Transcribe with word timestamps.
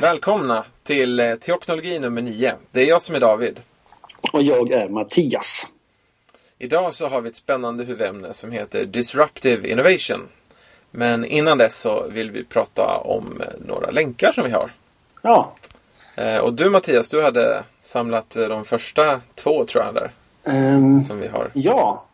Välkomna 0.00 0.64
till 0.82 1.20
eh, 1.20 1.34
Teoknologi 1.34 1.98
nummer 1.98 2.22
9. 2.22 2.54
Det 2.70 2.80
är 2.80 2.86
jag 2.86 3.02
som 3.02 3.14
är 3.14 3.20
David. 3.20 3.60
Och 4.32 4.42
jag 4.42 4.70
är 4.72 4.88
Mattias. 4.88 5.66
Idag 6.58 6.94
så 6.94 7.08
har 7.08 7.20
vi 7.20 7.28
ett 7.28 7.36
spännande 7.36 7.84
huvudämne 7.84 8.32
som 8.34 8.52
heter 8.52 8.84
Disruptive 8.84 9.68
Innovation. 9.68 10.28
Men 10.90 11.24
innan 11.24 11.58
dess 11.58 11.76
så 11.76 12.06
vill 12.08 12.30
vi 12.30 12.44
prata 12.44 12.96
om 13.04 13.40
eh, 13.40 13.46
några 13.66 13.90
länkar 13.90 14.32
som 14.32 14.44
vi 14.44 14.50
har. 14.50 14.70
Ja. 15.22 15.52
Eh, 16.16 16.36
Och 16.38 16.52
du 16.54 16.70
Mattias, 16.70 17.08
du 17.08 17.22
hade 17.22 17.62
samlat 17.80 18.30
de 18.30 18.64
första 18.64 19.20
två 19.34 19.64
tror 19.64 19.84
jag 19.84 19.94
där. 19.94 20.10
Ehm, 20.44 21.00
Som 21.02 21.20
vi 21.20 21.28
har. 21.28 21.50
ja. 21.54 22.04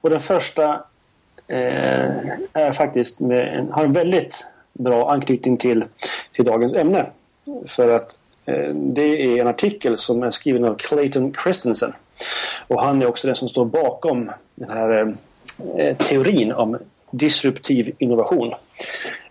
Och 0.00 0.10
den 0.10 0.20
första 0.20 0.64
eh, 1.48 2.10
är 2.52 2.72
faktiskt 2.72 3.20
med 3.20 3.68
har 3.72 3.84
en 3.84 3.92
väldigt 3.92 4.46
bra 4.72 5.10
anknytning 5.12 5.56
till, 5.56 5.84
till 6.32 6.44
dagens 6.44 6.74
ämne. 6.76 7.10
För 7.66 7.96
att 7.96 8.18
eh, 8.46 8.74
det 8.74 9.22
är 9.22 9.40
en 9.40 9.46
artikel 9.46 9.98
som 9.98 10.22
är 10.22 10.30
skriven 10.30 10.64
av 10.64 10.74
Clayton 10.74 11.34
Christensen. 11.42 11.92
Och 12.68 12.82
han 12.82 13.02
är 13.02 13.06
också 13.06 13.26
den 13.26 13.36
som 13.36 13.48
står 13.48 13.64
bakom 13.64 14.30
den 14.54 14.70
här 14.70 14.90
eh, 15.00 15.86
eh, 15.86 15.96
teorin 15.96 16.52
om 16.52 16.78
disruptiv 17.10 17.94
innovation. 17.98 18.52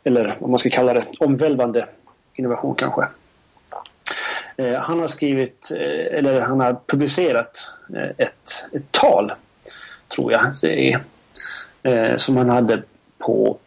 Eller 0.04 0.36
vad 0.40 0.50
man 0.50 0.60
ska 0.60 0.70
kalla 0.70 0.94
det, 0.94 1.04
omvälvande 1.20 1.86
innovation 2.34 2.76
kanske. 2.76 3.08
Eh, 4.58 4.76
han 4.76 5.00
har 5.00 5.08
skrivit, 5.08 5.72
eh, 5.80 6.18
eller 6.18 6.42
han 6.42 6.60
har 6.60 6.78
publicerat 6.88 7.74
eh, 7.96 8.10
ett, 8.18 8.68
ett 8.74 8.92
tal, 8.92 9.34
tror 10.16 10.32
jag 10.32 10.42
det 10.62 10.92
är, 10.92 11.00
eh, 11.84 12.18
som 12.18 12.38
han 12.38 12.50
hade 12.50 12.84
på 13.18 13.58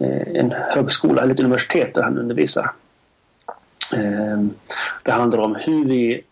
eh, 0.00 0.28
en 0.34 0.50
högskola 0.50 1.22
eller 1.22 1.34
ett 1.34 1.40
universitet 1.40 1.94
där 1.94 2.02
han 2.02 2.18
undervisar. 2.18 2.70
Eh, 3.96 4.38
Det 5.02 5.10
handlar 5.12 5.38
om 5.38 5.54
hur 5.54 5.84
vi 5.84 6.24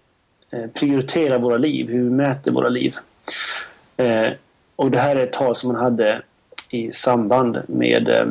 eh, 0.50 0.66
prioriterar 0.66 1.38
våra 1.38 1.56
liv, 1.56 1.88
hur 1.90 2.02
vi 2.04 2.10
mäter 2.10 2.52
våra 2.52 2.68
liv. 2.68 2.94
Eh, 3.96 4.28
Och 4.76 4.90
det 4.90 4.98
här 4.98 5.16
är 5.16 5.20
ett 5.24 5.32
tal 5.32 5.56
som 5.56 5.70
han 5.74 5.84
hade 5.84 6.22
i 6.70 6.92
samband 6.92 7.62
med 7.68 8.08
eh, 8.08 8.26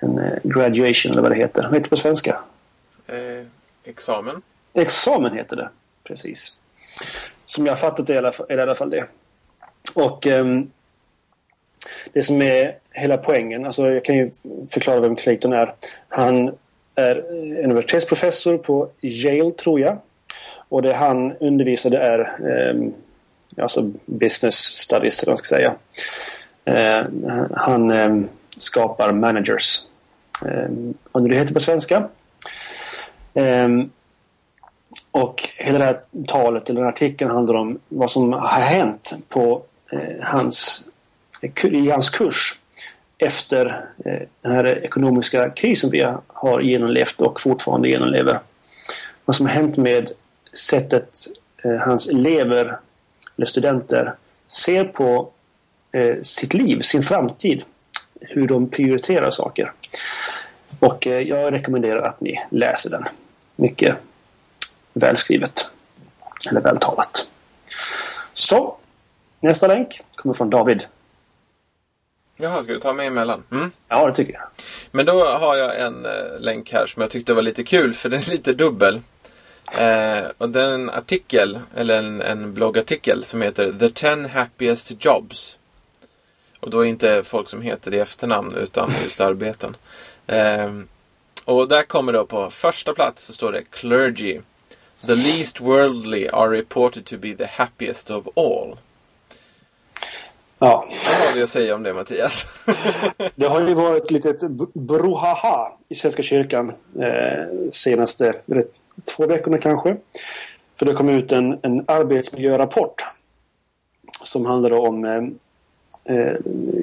en 0.00 0.20
graduation, 0.42 1.12
eller 1.12 1.22
vad 1.22 1.30
det 1.30 1.36
heter. 1.36 1.62
Vad 1.62 1.72
heter 1.72 1.82
det 1.84 1.88
på 1.90 1.96
svenska? 1.96 2.40
Eh, 3.06 3.46
examen. 3.84 4.42
Examen 4.74 5.36
heter 5.36 5.56
det. 5.56 5.68
Precis. 6.04 6.58
Som 7.46 7.66
jag 7.66 7.72
har 7.72 7.76
fattat 7.76 8.06
det 8.06 8.14
i 8.14 8.18
alla 8.18 8.32
fall, 8.32 8.46
i 8.50 8.54
alla 8.60 8.74
fall 8.74 8.90
det. 8.90 9.04
Och 9.94 10.26
ehm, 10.26 10.70
det 12.12 12.22
som 12.22 12.42
är 12.42 12.74
hela 12.90 13.16
poängen, 13.16 13.66
alltså 13.66 13.90
jag 13.90 14.04
kan 14.04 14.16
ju 14.16 14.30
förklara 14.70 15.00
vem 15.00 15.16
Clayton 15.16 15.52
är. 15.52 15.74
Han 16.08 16.54
är 16.96 17.16
universitetsprofessor 17.64 18.58
på 18.58 18.88
Yale 19.00 19.50
tror 19.50 19.80
jag. 19.80 19.98
Och 20.68 20.82
det 20.82 20.92
han 20.92 21.32
undervisade 21.32 21.98
är 21.98 22.20
eh, 22.20 22.88
alltså 23.62 23.90
business 24.06 24.54
studies, 24.54 25.22
eller 25.22 25.30
vad 25.30 25.32
man 25.32 25.38
ska 25.38 25.56
säga. 25.56 25.74
Eh, 26.64 27.06
han 27.54 27.90
eh, 27.90 28.16
skapar 28.56 29.12
managers. 29.12 29.80
Eh, 30.44 30.70
och 31.12 31.22
det 31.22 31.36
heter 31.36 31.54
på 31.54 31.60
svenska. 31.60 32.08
Ehm, 33.34 33.90
och 35.10 35.48
hela 35.56 35.78
det 35.78 35.84
här 35.84 36.00
talet, 36.26 36.68
eller 36.68 36.80
den 36.80 36.84
här 36.84 36.92
artikeln, 36.92 37.30
handlar 37.30 37.54
om 37.54 37.78
vad 37.88 38.10
som 38.10 38.32
har 38.32 38.60
hänt 38.60 39.12
på 39.28 39.62
eh, 39.92 40.22
hans, 40.22 40.84
i 41.62 41.90
hans 41.90 42.10
kurs 42.10 42.60
efter 43.18 43.86
eh, 44.04 44.22
den 44.40 44.52
här 44.52 44.84
ekonomiska 44.84 45.50
krisen 45.50 45.90
vi 45.90 46.14
har 46.26 46.60
genomlevt 46.60 47.20
och 47.20 47.40
fortfarande 47.40 47.88
genomlever. 47.88 48.40
Vad 49.24 49.36
som 49.36 49.46
har 49.46 49.52
hänt 49.52 49.76
med 49.76 50.10
sättet 50.52 51.08
eh, 51.64 51.76
hans 51.76 52.08
elever, 52.08 52.78
eller 53.36 53.46
studenter, 53.46 54.14
ser 54.46 54.84
på 54.84 55.30
eh, 55.92 56.22
sitt 56.22 56.54
liv, 56.54 56.80
sin 56.80 57.02
framtid. 57.02 57.64
Hur 58.20 58.48
de 58.48 58.68
prioriterar 58.68 59.30
saker. 59.30 59.72
Och 60.78 61.06
jag 61.06 61.52
rekommenderar 61.52 62.02
att 62.02 62.20
ni 62.20 62.40
läser 62.50 62.90
den. 62.90 63.04
Mycket 63.56 63.96
välskrivet. 64.92 65.70
Eller 66.50 66.60
vältalat. 66.60 67.28
Så, 68.32 68.76
nästa 69.40 69.66
länk 69.66 70.00
kommer 70.14 70.34
från 70.34 70.50
David. 70.50 70.84
Jaha, 72.36 72.62
ska 72.62 72.72
du 72.72 72.80
ta 72.80 72.92
mig 72.92 73.06
emellan? 73.06 73.42
Mm. 73.50 73.70
Ja, 73.88 74.06
det 74.06 74.14
tycker 74.14 74.32
jag. 74.32 74.42
Men 74.90 75.06
då 75.06 75.24
har 75.24 75.56
jag 75.56 75.80
en 75.80 76.06
eh, 76.06 76.40
länk 76.40 76.72
här 76.72 76.86
som 76.86 77.02
jag 77.02 77.10
tyckte 77.10 77.34
var 77.34 77.42
lite 77.42 77.64
kul 77.64 77.94
för 77.94 78.08
den 78.08 78.20
är 78.20 78.30
lite 78.30 78.52
dubbel. 78.52 79.00
Eh, 79.80 80.24
och 80.38 80.48
det 80.48 80.60
är 80.60 80.70
en 80.70 80.90
artikel, 80.90 81.58
eller 81.76 81.98
en, 81.98 82.22
en 82.22 82.54
bloggartikel 82.54 83.24
som 83.24 83.42
heter 83.42 83.72
The 83.72 83.90
10 83.90 84.28
Happiest 84.28 85.04
Jobs. 85.04 85.58
Och 86.60 86.70
då 86.70 86.80
är 86.80 86.84
inte 86.84 87.22
folk 87.22 87.48
som 87.48 87.62
heter 87.62 87.90
det 87.90 87.96
i 87.96 88.00
efternamn 88.00 88.54
utan 88.54 88.90
just 89.02 89.20
arbeten. 89.20 89.76
Eh, 90.26 90.72
och 91.44 91.68
där 91.68 91.82
kommer 91.82 92.12
då 92.12 92.26
på 92.26 92.50
första 92.50 92.94
plats 92.94 93.24
så 93.24 93.32
står 93.32 93.52
det 93.52 93.62
Clergy. 93.70 94.40
The 95.06 95.14
least 95.14 95.60
worldly 95.60 96.28
are 96.28 96.58
reported 96.58 97.04
to 97.04 97.16
be 97.16 97.34
the 97.34 97.46
happiest 97.46 98.10
of 98.10 98.26
all. 98.36 98.76
Ja, 100.58 100.84
Vad 101.06 101.28
har 101.28 101.34
vi 101.34 101.42
att 101.42 101.48
säga 101.48 101.74
om 101.74 101.82
det 101.82 101.92
Mattias? 101.94 102.46
det 103.34 103.46
har 103.46 103.68
ju 103.68 103.74
varit 103.74 104.40
b- 104.50 104.64
brohaha 104.72 105.72
i 105.88 105.94
Svenska 105.94 106.22
kyrkan 106.22 106.72
eh, 107.00 107.70
senaste 107.70 108.34
två 109.16 109.26
veckorna 109.26 109.58
kanske. 109.58 109.96
För 110.78 110.86
det 110.86 110.92
kom 110.92 111.08
ut 111.08 111.32
en, 111.32 111.58
en 111.62 111.84
arbetsmiljörapport 111.86 113.02
som 114.22 114.46
handlade 114.46 114.74
om 114.76 115.04
eh, 115.04 116.16
eh, 116.16 116.36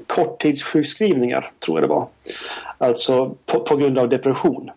korttidssjukskrivningar, 0.08 1.52
tror 1.66 1.80
jag 1.80 1.90
det 1.90 1.94
var. 1.94 2.08
Alltså 2.78 3.36
på, 3.46 3.60
på 3.60 3.76
grund 3.76 4.00
av 4.00 4.10
depression. 4.10 4.72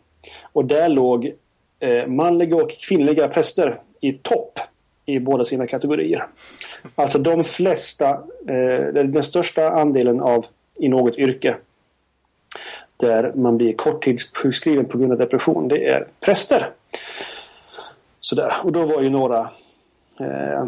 Och 0.53 0.65
där 0.65 0.89
låg 0.89 1.33
eh, 1.81 2.07
manliga 2.07 2.57
och 2.57 2.71
kvinnliga 2.89 3.29
präster 3.29 3.81
i 4.01 4.13
topp 4.13 4.61
i 5.07 5.21
båda 5.21 5.45
sina 5.45 5.67
kategorier. 5.67 6.27
Alltså 6.95 7.19
de 7.19 7.45
flesta, 7.45 8.11
eh, 8.49 8.93
den 8.93 9.23
största 9.23 9.71
andelen 9.71 10.21
av 10.21 10.47
i 10.79 10.89
något 10.89 11.19
yrke 11.19 11.57
där 12.97 13.33
man 13.35 13.57
blir 13.57 13.73
korttidssjukskriven 13.73 14.85
på 14.85 14.99
grund 14.99 15.13
av 15.13 15.19
depression, 15.19 15.69
det 15.69 15.89
är 15.89 16.07
präster. 16.21 16.71
Sådär. 18.21 18.53
Och 18.63 18.73
då 18.73 18.85
var 18.85 19.03
ju 19.03 19.11
några 19.11 19.49
eh, 20.21 20.67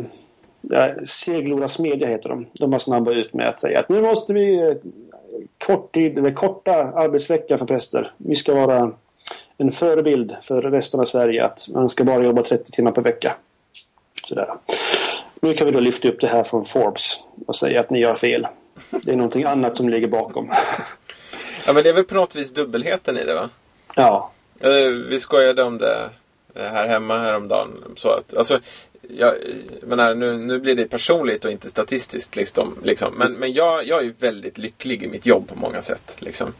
Seglora 1.06 1.69
Smedja 1.69 2.06
heter 2.06 2.28
de. 2.28 2.47
De 2.60 2.70
var 2.70 2.78
snabba 2.78 3.12
ut 3.12 3.34
med 3.34 3.49
att 3.49 3.60
säga 3.60 3.81
att 3.81 3.88
nu 3.88 4.03
måste 4.03 4.32
vi 4.32 4.60
eh, 4.60 4.76
korttid, 5.66 6.19
eller 6.19 6.32
korta 6.32 6.75
arbetsveckan 6.75 7.59
för 7.59 7.66
präster. 7.66 8.12
Vi 8.16 8.34
ska 8.34 8.55
vara 8.55 8.93
en 9.56 9.70
förebild 9.70 10.37
för 10.43 10.62
resten 10.62 11.00
av 11.00 11.05
Sverige 11.05 11.44
att 11.44 11.69
man 11.75 11.88
ska 11.88 12.05
bara 12.05 12.25
jobba 12.25 12.43
30 12.43 12.72
timmar 12.72 12.93
per 12.93 13.03
vecka. 13.03 13.37
Sådär. 14.28 14.49
Nu 15.41 15.55
kan 15.55 15.66
vi 15.66 15.72
då 15.72 15.81
lyfta 15.81 16.09
upp 16.09 16.21
det 16.21 16.27
här 16.27 16.43
från 16.43 16.65
Forbes 16.65 17.16
och 17.47 17.56
säga 17.56 17.81
att 17.81 17.91
ni 17.91 18.00
gör 18.00 18.15
fel. 18.15 18.47
Det 18.91 19.12
är 19.12 19.16
någonting 19.16 19.44
annat 19.44 19.77
som 19.77 19.89
ligger 19.89 20.09
bakom. 20.09 20.50
ja 21.66 21.72
men 21.72 21.83
det 21.83 21.89
är 21.89 21.94
väl 21.94 22.05
på 22.05 22.15
något 22.15 22.34
vis 22.37 22.55
dubbelheten 22.55 23.19
i 23.19 23.25
det 23.25 23.34
va? 23.34 23.49
Ja, 23.97 24.33
Eh, 24.61 24.88
Vi 25.09 25.21
skojade 25.21 25.62
om 25.62 25.78
det 25.78 26.11
eh, 26.55 26.62
här 26.62 26.88
hemma 26.88 27.19
häromdagen. 27.19 27.69
Så 27.97 28.09
att, 28.09 28.37
alltså, 28.37 28.61
jag 29.09 29.34
menar, 29.83 30.15
nu, 30.15 30.38
nu 30.38 30.59
blir 30.59 30.75
det 30.75 30.84
personligt 30.84 31.44
och 31.44 31.50
inte 31.50 31.71
statistiskt. 31.71 32.37
Liksom, 32.37 32.75
liksom. 32.83 33.15
Men, 33.15 33.33
men 33.33 33.53
jag, 33.53 33.87
jag 33.87 34.05
är 34.05 34.12
väldigt 34.21 34.59
lycklig 34.59 35.03
i 35.03 35.09
mitt 35.09 35.27
jobb 35.27 35.49
på 35.49 35.59
många 35.59 35.83
sätt. 35.83 36.17
Liksom. 36.19 36.55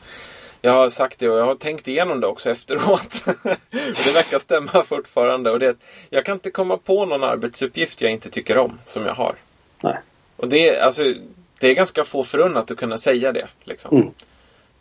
Jag 0.62 0.72
har 0.72 0.88
sagt 0.91 1.19
det 1.19 1.28
och 1.28 1.38
jag 1.38 1.44
har 1.46 1.54
tänkt 1.54 1.88
igenom 1.88 2.20
det 2.20 2.26
också 2.26 2.50
efteråt. 2.50 3.24
det 3.70 4.14
verkar 4.14 4.38
stämma 4.38 4.84
fortfarande. 4.84 5.50
Och 5.50 5.58
det, 5.58 5.76
jag 6.10 6.25
kan 6.25 6.34
inte 6.34 6.50
komma 6.50 6.76
på 6.76 7.06
någon 7.06 7.25
arbetsuppgift 7.25 8.00
jag 8.02 8.12
inte 8.12 8.31
tycker 8.31 8.58
om 8.58 8.78
som 8.84 9.06
jag 9.06 9.14
har. 9.14 9.34
nej. 9.84 9.96
Och 10.37 10.49
det, 10.49 10.69
är- 10.69 10.82
alltså, 10.82 11.02
det 11.58 11.69
är 11.69 11.75
ganska 11.75 12.05
få 12.05 12.25
förunnat 12.25 12.70
att 12.70 12.76
kunna 12.78 12.99
säga 12.99 13.32
det. 13.32 13.49
Liksom. 13.64 13.96
Mm. 13.96 14.10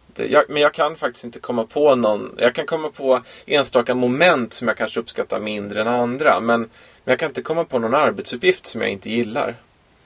Det- 0.07 0.25
Jag, 0.27 0.44
men 0.50 0.62
jag 0.62 0.74
kan 0.74 0.95
faktiskt 0.95 1.25
inte 1.25 1.39
komma 1.39 1.65
på 1.65 1.95
någon. 1.95 2.35
Jag 2.38 2.56
kan 2.56 2.65
komma 2.65 2.89
på 2.89 3.21
enstaka 3.45 3.94
moment 3.95 4.53
som 4.53 4.68
jag 4.68 4.77
kanske 4.77 5.00
uppskattar 5.00 5.39
mindre 5.39 5.81
än 5.81 5.88
andra. 5.88 6.39
Men, 6.39 6.59
men 6.59 6.69
jag 7.12 7.19
kan 7.19 7.29
inte 7.29 7.41
komma 7.41 7.63
på 7.63 7.79
någon 7.79 7.95
arbetsuppgift 7.95 8.65
som 8.65 8.81
jag 8.81 8.89
inte 8.89 9.09
gillar. 9.09 9.56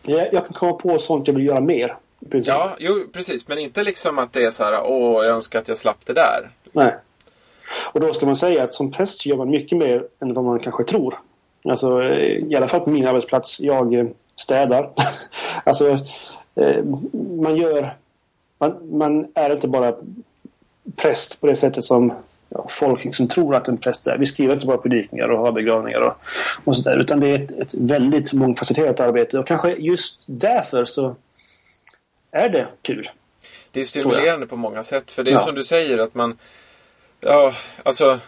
Jag, 0.05 0.33
jag 0.33 0.43
kan 0.45 0.53
komma 0.53 0.73
på 0.73 0.97
sånt 0.99 1.27
jag 1.27 1.35
vill 1.35 1.45
göra 1.45 1.61
mer. 1.61 1.95
Princip. 2.29 2.53
Ja, 2.53 2.75
jo 2.79 3.03
precis. 3.13 3.47
Men 3.47 3.57
inte 3.57 3.83
liksom 3.83 4.19
att 4.19 4.33
det 4.33 4.45
är 4.45 4.51
så 4.51 4.63
här, 4.63 4.81
åh, 4.83 5.25
jag 5.25 5.35
önskar 5.35 5.59
att 5.59 5.67
jag 5.67 5.77
slapp 5.77 6.05
det 6.05 6.13
där. 6.13 6.49
Nej. 6.71 6.95
Och 7.91 7.99
då 7.99 8.13
ska 8.13 8.25
man 8.25 8.35
säga 8.35 8.63
att 8.63 8.73
som 8.73 8.91
präst 8.91 9.25
gör 9.25 9.37
man 9.37 9.49
mycket 9.49 9.77
mer 9.77 10.03
än 10.19 10.33
vad 10.33 10.45
man 10.45 10.59
kanske 10.59 10.83
tror. 10.83 11.19
Alltså 11.69 12.03
i 12.03 12.55
alla 12.55 12.67
fall 12.67 12.81
på 12.81 12.89
min 12.89 13.07
arbetsplats. 13.07 13.59
Jag 13.59 13.93
eh, 13.93 14.05
städar. 14.35 14.89
alltså 15.63 15.89
eh, 16.55 16.83
man 17.41 17.57
gör... 17.57 17.89
Man, 18.57 18.97
man 18.97 19.27
är 19.33 19.51
inte 19.51 19.67
bara 19.67 19.95
präst 20.95 21.41
på 21.41 21.47
det 21.47 21.55
sättet 21.55 21.83
som 21.83 22.13
folk 22.69 23.03
liksom 23.03 23.27
tror 23.27 23.55
att 23.55 23.67
en 23.67 23.77
präst 23.77 24.07
är. 24.07 24.17
Vi 24.17 24.25
skriver 24.25 24.53
inte 24.53 24.65
bara 24.65 24.77
predikningar 24.77 25.27
och 25.27 25.39
har 25.39 25.51
begravningar 25.51 25.99
och, 25.99 26.13
och 26.63 26.75
sådär. 26.75 26.97
Utan 26.97 27.19
det 27.19 27.27
är 27.27 27.35
ett, 27.35 27.51
ett 27.51 27.73
väldigt 27.73 28.33
mångfacetterat 28.33 28.99
arbete. 28.99 29.39
Och 29.39 29.47
kanske 29.47 29.71
just 29.71 30.23
därför 30.25 30.85
så 30.85 31.15
är 32.31 32.49
det 32.49 32.67
kul. 32.81 33.09
Det 33.71 33.79
är 33.79 33.83
stimulerande 33.83 34.47
på 34.47 34.55
många 34.55 34.83
sätt. 34.83 35.11
För 35.11 35.23
det 35.23 35.31
är 35.31 35.33
ja. 35.33 35.39
som 35.39 35.55
du 35.55 35.63
säger 35.63 35.97
att 35.97 36.13
man... 36.13 36.37
Ja, 37.19 37.53
alltså 37.83 38.19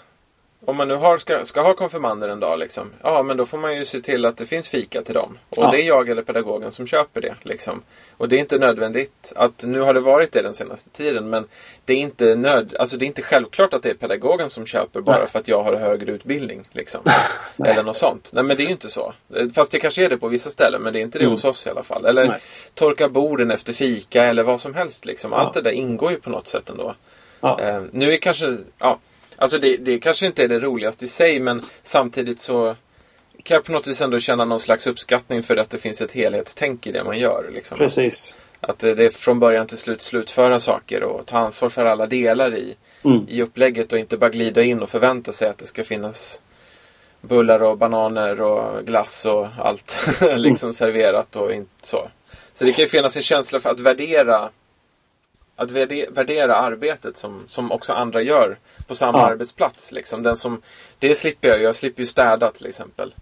om 0.65 0.75
man 0.75 0.88
nu 0.88 0.95
har, 0.95 1.18
ska, 1.18 1.45
ska 1.45 1.62
ha 1.62 1.74
konfirmander 1.74 2.30
en 2.30 2.39
dag, 2.39 2.60
liksom, 2.60 2.92
ja 3.01 3.24
men 3.24 3.38
då 3.38 3.45
får 3.45 3.57
man 3.57 3.75
ju 3.75 3.86
se 3.86 4.01
till 4.01 4.25
att 4.25 4.38
det 4.38 4.45
finns 4.45 4.69
fika 4.69 5.01
till 5.01 5.13
dem. 5.13 5.38
Och 5.50 5.57
ja. 5.57 5.71
det 5.71 5.81
är 5.81 5.88
jag 5.88 6.10
eller 6.10 6.21
pedagogen 6.21 6.71
som 6.71 6.88
köper 6.88 7.21
det. 7.21 7.36
Liksom. 7.42 7.81
Och 8.18 8.30
det 8.30 8.36
är 8.36 8.39
inte 8.39 8.57
nödvändigt 8.57 9.33
att, 9.36 9.63
nu 9.63 9.80
har 9.80 9.94
det 9.94 10.00
varit 10.00 10.31
det 10.31 10.42
den 10.42 10.54
senaste 10.54 10.89
tiden, 10.89 11.30
men 11.30 11.45
det 11.86 11.94
är 11.94 11.98
inte, 11.98 12.36
nöd, 12.36 12.75
alltså 12.80 12.98
det 12.98 13.06
är 13.06 13.07
inte 13.07 13.21
självklart 13.21 13.74
att 13.74 13.83
det 13.83 13.89
är 13.89 13.94
pedagogen 13.94 14.50
som 14.50 14.65
köper 14.65 15.01
bara 15.01 15.18
Nej. 15.18 15.27
för 15.27 15.39
att 15.39 15.48
jag 15.48 15.63
har 15.63 15.75
högre 15.75 16.12
utbildning. 16.12 16.68
Liksom. 16.71 17.01
eller 17.66 17.83
något 17.83 17.98
sånt. 17.98 18.30
Nej 18.33 18.44
men 18.44 18.57
det 18.57 18.63
är 18.63 18.66
ju 18.66 18.71
inte 18.71 18.89
så. 18.89 19.13
Fast 19.56 19.71
det 19.71 19.80
kanske 19.80 20.06
är 20.06 20.09
det 20.09 20.18
på 20.18 20.27
vissa 20.27 20.50
ställen, 20.50 20.81
men 20.81 20.94
det 20.94 21.00
är 21.00 21.01
inte 21.01 21.18
det 21.18 21.24
mm. 21.24 21.31
hos 21.31 21.45
oss 21.45 21.68
i 21.68 21.69
alla 21.69 21.83
fall. 21.83 22.06
Eller 22.06 22.27
Nej. 22.27 22.39
torka 22.74 23.09
borden 23.09 23.51
efter 23.51 23.74
fika 23.74 24.24
eller 24.24 24.44
vad 24.44 24.59
som 24.59 24.74
helst. 24.74 25.06
Liksom. 25.06 25.31
Ja. 25.31 25.38
Allt 25.38 25.54
det 25.54 25.62
där 25.62 25.71
ingår 25.71 26.12
ju 26.12 26.18
på 26.18 26.30
något 26.30 26.48
sätt 26.48 26.69
ändå. 26.69 26.95
Ja. 27.42 27.59
Eh, 27.59 27.81
nu 27.92 28.13
är 28.13 28.18
kanske, 28.18 28.57
ja 28.80 29.00
Alltså 29.35 29.57
det, 29.57 29.77
det 29.77 30.00
kanske 30.00 30.25
inte 30.25 30.44
är 30.44 30.47
det 30.47 30.59
roligaste 30.59 31.06
i 31.06 31.07
sig 31.07 31.39
men 31.39 31.65
samtidigt 31.83 32.39
så 32.39 32.75
kan 33.44 33.56
jag 33.56 33.63
på 33.63 33.71
något 33.71 33.88
vis 33.88 34.01
ändå 34.01 34.19
känna 34.19 34.45
någon 34.45 34.59
slags 34.59 34.88
uppskattning 34.88 35.44
för 35.44 35.57
att 35.57 35.69
det 35.69 35.77
finns 35.77 36.01
ett 36.01 36.12
helhetstänk 36.12 36.88
i 36.88 36.91
det 36.91 37.03
man 37.03 37.19
gör. 37.19 37.50
Liksom. 37.53 37.77
Precis. 37.77 38.38
Att, 38.62 38.69
att 38.69 38.80
det 38.80 39.06
är 39.06 39.09
från 39.09 39.39
början 39.39 39.68
till 39.68 39.77
slut 39.77 40.01
slutföra 40.01 40.59
saker 40.59 41.03
och 41.03 41.25
ta 41.25 41.38
ansvar 41.38 41.69
för 41.69 41.85
alla 41.85 42.07
delar 42.07 42.56
i, 42.56 42.75
mm. 43.03 43.25
i 43.30 43.41
upplägget 43.41 43.94
och 43.94 44.00
inte 44.00 44.18
bara 44.18 44.30
glida 44.30 44.63
in 44.63 44.81
och 44.81 44.89
förvänta 44.89 45.31
sig 45.31 45.50
att 45.50 45.57
det 45.57 45.65
ska 45.65 45.83
finnas 45.83 46.39
bullar 47.21 47.63
och 47.63 47.77
bananer 47.77 48.41
och 48.41 48.85
glass 48.85 49.25
och 49.25 49.47
allt 49.57 49.97
liksom 50.35 50.68
mm. 50.68 50.74
serverat 50.74 51.35
och 51.35 51.53
inte 51.53 51.88
så. 51.88 52.07
Så 52.53 52.65
det 52.65 52.71
kan 52.71 52.83
ju 52.83 52.89
finnas 52.89 53.15
en 53.15 53.24
känsla 53.24 53.59
för 53.59 53.69
att 53.69 53.80
värdera 53.80 54.50
att 55.56 55.71
värdera 55.71 56.56
arbetet 56.56 57.18
som, 57.18 57.44
som 57.47 57.71
också 57.71 57.94
andra 57.94 58.21
gör 58.21 58.57
på 58.88 58.95
samma 58.95 59.19
ja. 59.19 59.25
arbetsplats. 59.25 59.91
Liksom. 59.91 60.24
Den 60.24 60.38
som, 60.38 60.62
det 61.00 61.15
slipper 61.15 61.47
jag 61.47 61.62
Jag 61.62 61.75
slipper 61.75 62.01
ju 62.01 62.07
städa 62.07 62.51
till 62.51 62.65
exempel. 62.65 63.13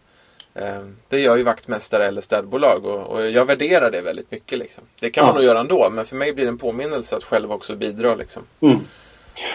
Eh, 0.53 0.81
det 1.09 1.19
gör 1.19 1.37
ju 1.37 1.43
vaktmästare 1.43 2.07
eller 2.07 2.21
städbolag 2.21 2.85
och, 2.85 3.07
och 3.07 3.29
jag 3.29 3.45
värderar 3.45 3.91
det 3.91 4.01
väldigt 4.01 4.31
mycket. 4.31 4.59
Liksom. 4.59 4.83
Det 4.99 5.09
kan 5.09 5.21
ja. 5.21 5.27
man 5.27 5.35
nog 5.35 5.43
göra 5.43 5.59
ändå 5.59 5.89
men 5.89 6.05
för 6.05 6.15
mig 6.15 6.33
blir 6.33 6.45
det 6.45 6.51
en 6.51 6.57
påminnelse 6.57 7.15
att 7.15 7.23
själv 7.23 7.51
också 7.51 7.75
bidra. 7.75 8.15
Liksom. 8.15 8.43
Mm. 8.59 8.79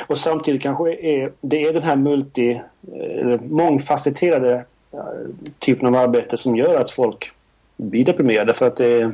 Och 0.07 0.19
samtidigt 0.19 0.63
kanske 0.63 0.93
är, 0.93 1.33
det 1.41 1.63
är 1.63 1.73
den 1.73 1.83
här 1.83 1.97
multi, 1.97 2.61
mångfacetterade 3.41 4.65
typen 5.59 5.89
av 5.89 5.95
arbete 5.95 6.37
som 6.37 6.57
gör 6.57 6.81
att 6.81 6.91
folk 6.91 7.33
blir 7.77 8.05
deprimerade 8.05 8.53
för 8.53 8.67
att 8.67 8.77
det 8.77 8.87
är, 8.87 9.13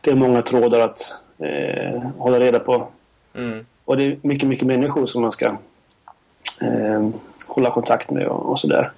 det 0.00 0.10
är 0.10 0.14
många 0.14 0.42
trådar 0.42 0.80
att 0.80 1.14
eh, 1.38 2.02
hålla 2.18 2.40
reda 2.40 2.58
på. 2.58 2.88
Mm. 3.34 3.66
Och 3.84 3.96
det 3.96 4.04
är 4.04 4.18
mycket, 4.22 4.48
mycket 4.48 4.66
människor 4.66 5.06
som 5.06 5.22
man 5.22 5.32
ska 5.32 5.56
eh, 6.62 7.08
hålla 7.46 7.70
kontakt 7.70 8.10
med 8.10 8.26
och, 8.26 8.50
och 8.50 8.58
sådär. 8.58 8.92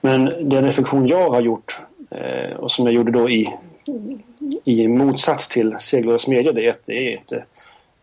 Men 0.00 0.30
den 0.40 0.64
reflektion 0.64 1.08
jag 1.08 1.30
har 1.30 1.40
gjort 1.40 1.80
eh, 2.10 2.56
och 2.56 2.70
som 2.70 2.86
jag 2.86 2.94
gjorde 2.94 3.12
då 3.12 3.30
i, 3.30 3.54
i 4.64 4.88
motsats 4.88 5.48
till 5.48 5.76
Seglös 5.80 6.26
media 6.26 6.52
det 6.52 6.66
är 6.66 6.70
att 6.70 6.86
det 6.86 6.92
är 6.92 7.16
inte 7.16 7.44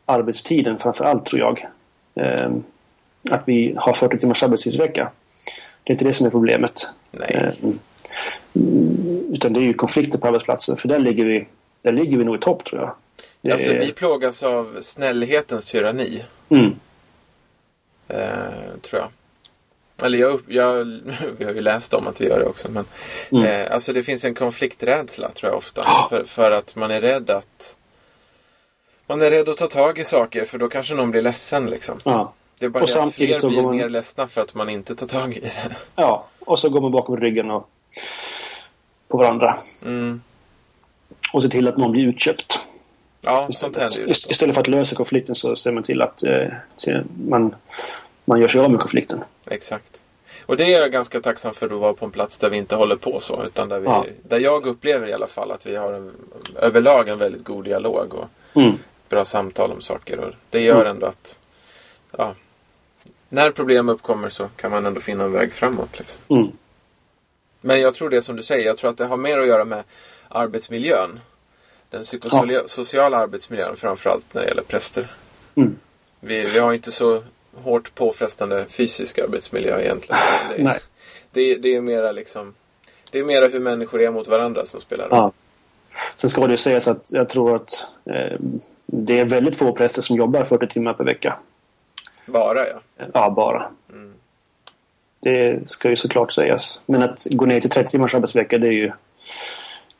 arbetstiden 0.06 0.78
framför 0.78 1.06
allt 1.06 1.26
tror 1.26 1.42
jag. 1.42 1.68
Eh, 2.16 2.52
att 3.30 3.42
vi 3.46 3.74
har 3.78 3.94
40 3.94 4.18
timmars 4.18 4.44
arbetstidsvecka. 4.44 5.12
Det 5.84 5.92
är 5.92 5.94
inte 5.94 6.06
det 6.06 6.14
som 6.14 6.26
är 6.26 6.32
problemet. 6.32 6.90
Nej. 7.12 7.36
Eh, 7.36 7.72
utan 9.34 9.54
det 9.54 9.60
är 9.60 9.64
ju 9.64 9.74
konflikter 9.74 10.20
på 10.20 10.28
arbetsplatsen. 10.28 10.78
För 10.78 10.88
där 10.88 11.00
ligger 11.00 11.26
vi, 11.26 11.48
där 11.84 11.92
ligger 11.92 12.18
vi 12.18 12.24
nog 12.24 12.36
i 12.36 12.40
topp 12.40 12.66
tror 12.66 12.82
jag. 12.82 12.96
Alltså 13.54 13.72
vi 13.72 13.94
plågas 13.94 14.44
av 14.44 14.78
snällhetens 14.82 15.72
tyranni. 15.72 16.24
Mm. 16.50 16.76
Eh, 18.08 18.80
tror 18.82 19.02
jag. 19.02 19.10
Eller 20.06 20.18
jag, 20.18 20.42
jag, 20.48 20.86
vi 21.38 21.46
har 21.46 21.54
ju 21.54 21.62
läst 21.62 21.94
om 21.94 22.08
att 22.08 22.22
vi 22.22 22.26
gör 22.26 22.40
det 22.40 22.46
också. 22.46 22.72
Men, 22.72 22.86
mm. 23.32 23.46
eh, 23.46 23.74
alltså 23.74 23.94
det 23.94 24.04
finns 24.04 24.26
en 24.26 24.36
konflikträdsla 24.36 25.32
tror 25.32 25.52
jag 25.52 25.58
ofta. 25.58 25.82
Oh. 25.82 26.10
För, 26.10 26.24
för 26.24 26.52
att 26.52 26.76
man 26.76 26.92
är 26.92 27.02
rädd 27.02 27.30
att 27.30 27.76
man 29.08 29.22
är 29.22 29.32
rädd 29.32 29.50
att 29.50 29.58
ta 29.58 29.68
tag 29.68 30.00
i 30.00 30.06
saker 30.06 30.46
för 30.46 30.58
då 30.58 30.70
kanske 30.70 30.96
någon 30.96 31.12
blir 31.12 31.22
ledsen 31.22 31.66
liksom. 31.70 31.98
Ja. 32.06 32.34
Det 32.60 32.66
är 32.66 32.70
bara 32.70 32.84
och 32.84 32.90
det 32.90 33.02
att 33.02 33.14
fler 33.14 33.48
blir 33.50 33.62
man... 33.62 33.78
mer 33.78 33.90
ledsna 33.90 34.28
för 34.28 34.42
att 34.42 34.54
man 34.54 34.70
inte 34.70 34.96
tar 34.96 35.08
tag 35.08 35.38
i 35.38 35.40
det. 35.40 35.52
Ja, 35.96 36.28
och 36.40 36.60
så 36.60 36.70
går 36.70 36.82
man 36.82 36.92
bakom 36.92 37.18
ryggen 37.18 37.52
och 37.52 37.70
på 39.08 39.18
varandra. 39.18 39.58
Mm. 39.82 40.22
Och 41.34 41.42
ser 41.42 41.50
till 41.50 41.68
att 41.68 41.78
någon 41.78 41.92
blir 41.92 42.08
utköpt. 42.08 42.65
Ja, 43.26 43.44
sånt 43.50 43.78
händer 43.78 44.00
ju. 44.00 44.08
Istället 44.08 44.56
för 44.56 44.62
att 44.62 44.68
lösa 44.68 44.96
konflikten 44.96 45.36
så 45.36 45.56
ser 45.56 45.72
man 45.72 45.84
till 45.84 46.02
att 46.02 46.24
eh, 46.24 47.02
man, 47.28 47.56
man 48.26 48.42
gör 48.42 48.48
sig 48.48 48.62
av 48.62 48.72
med 48.72 48.80
konflikten. 48.80 49.24
Exakt. 49.46 50.02
Och 50.46 50.58
det 50.58 50.74
är 50.74 50.80
jag 50.80 50.92
ganska 50.92 51.22
tacksam 51.22 51.54
för 51.54 51.66
att 51.66 51.72
vara 51.72 51.94
på 51.94 52.06
en 52.06 52.12
plats 52.12 52.40
där 52.40 52.50
vi 52.50 52.58
inte 52.58 52.76
håller 52.76 52.96
på 52.96 53.20
så. 53.20 53.44
Utan 53.46 53.70
där, 53.70 53.80
vi, 53.80 53.86
ja. 53.86 54.06
där 54.24 54.40
jag 54.40 54.66
upplever 54.66 55.08
i 55.08 55.14
alla 55.14 55.28
fall 55.28 55.52
att 55.52 55.66
vi 55.66 55.76
har 55.76 55.94
en, 55.94 56.12
överlag 56.56 57.10
en 57.10 57.20
väldigt 57.20 57.44
god 57.44 57.66
dialog 57.66 58.14
och 58.14 58.30
mm. 58.62 58.74
bra 59.10 59.26
samtal 59.26 59.72
om 59.72 59.82
saker. 59.82 60.20
Och 60.20 60.34
det 60.50 60.60
gör 60.60 60.82
mm. 60.82 60.88
ändå 60.88 61.06
att 61.06 61.40
ja, 62.18 62.34
när 63.30 63.52
problem 63.52 63.90
uppkommer 63.90 64.30
så 64.30 64.48
kan 64.56 64.72
man 64.72 64.86
ändå 64.86 65.02
finna 65.02 65.24
en 65.24 65.32
väg 65.32 65.54
framåt. 65.54 66.00
Liksom. 66.00 66.22
Mm. 66.28 66.52
Men 67.62 67.82
jag 67.82 67.94
tror 67.94 68.10
det 68.10 68.22
som 68.22 68.36
du 68.36 68.44
säger, 68.44 68.66
jag 68.66 68.78
tror 68.78 68.90
att 68.90 68.98
det 68.98 69.06
har 69.06 69.18
mer 69.18 69.38
att 69.38 69.48
göra 69.48 69.66
med 69.66 69.84
arbetsmiljön 70.28 71.20
den 71.96 72.04
psykosociala 72.04 73.18
ja. 73.18 73.24
arbetsmiljön 73.24 73.76
framförallt 73.76 74.34
när 74.34 74.42
det 74.42 74.48
gäller 74.48 74.64
präster. 74.64 75.08
Mm. 75.56 75.76
Vi, 76.20 76.46
vi 76.46 76.60
har 76.60 76.74
inte 76.74 76.92
så 76.92 77.24
hårt 77.64 77.96
påfrestande 77.96 78.66
fysisk 78.70 79.20
arbetsmiljö 79.20 79.82
egentligen. 79.82 80.18
Det, 80.58 80.64
Nej. 80.64 80.80
Det, 81.32 81.56
det, 81.56 81.76
är 81.76 81.82
mera 81.82 82.12
liksom 82.12 82.54
Det 83.12 83.20
är 83.20 83.24
mera 83.24 83.48
hur 83.48 83.60
människor 83.60 84.02
är 84.02 84.12
mot 84.12 84.28
varandra 84.28 84.66
som 84.66 84.82
spelar 84.82 85.10
roll. 85.10 85.18
Ja. 85.18 85.32
Sen 86.16 86.30
ska 86.30 86.48
det 86.48 86.58
sägas 86.58 86.88
att 86.88 87.12
jag 87.12 87.30
tror 87.30 87.56
att 87.56 87.88
eh, 88.06 88.40
det 88.86 89.20
är 89.20 89.26
väldigt 89.26 89.58
få 89.58 89.74
präster 89.74 90.02
som 90.02 90.16
jobbar 90.16 90.44
40 90.44 90.68
timmar 90.68 90.94
per 90.94 91.04
vecka. 91.04 91.36
Bara 92.28 92.68
ja. 92.68 92.80
Ja, 93.14 93.30
bara. 93.30 93.66
Mm. 93.94 94.14
Det 95.20 95.70
ska 95.70 95.90
ju 95.90 95.96
såklart 95.96 96.32
sägas. 96.32 96.82
Men 96.86 97.04
att 97.04 97.28
gå 97.32 97.46
ner 97.46 97.62
till 97.62 97.70
30 97.70 97.92
timmars 97.92 98.16
arbetsvecka 98.16 98.58
det 98.58 98.68
är 98.68 98.72
ju 98.72 98.92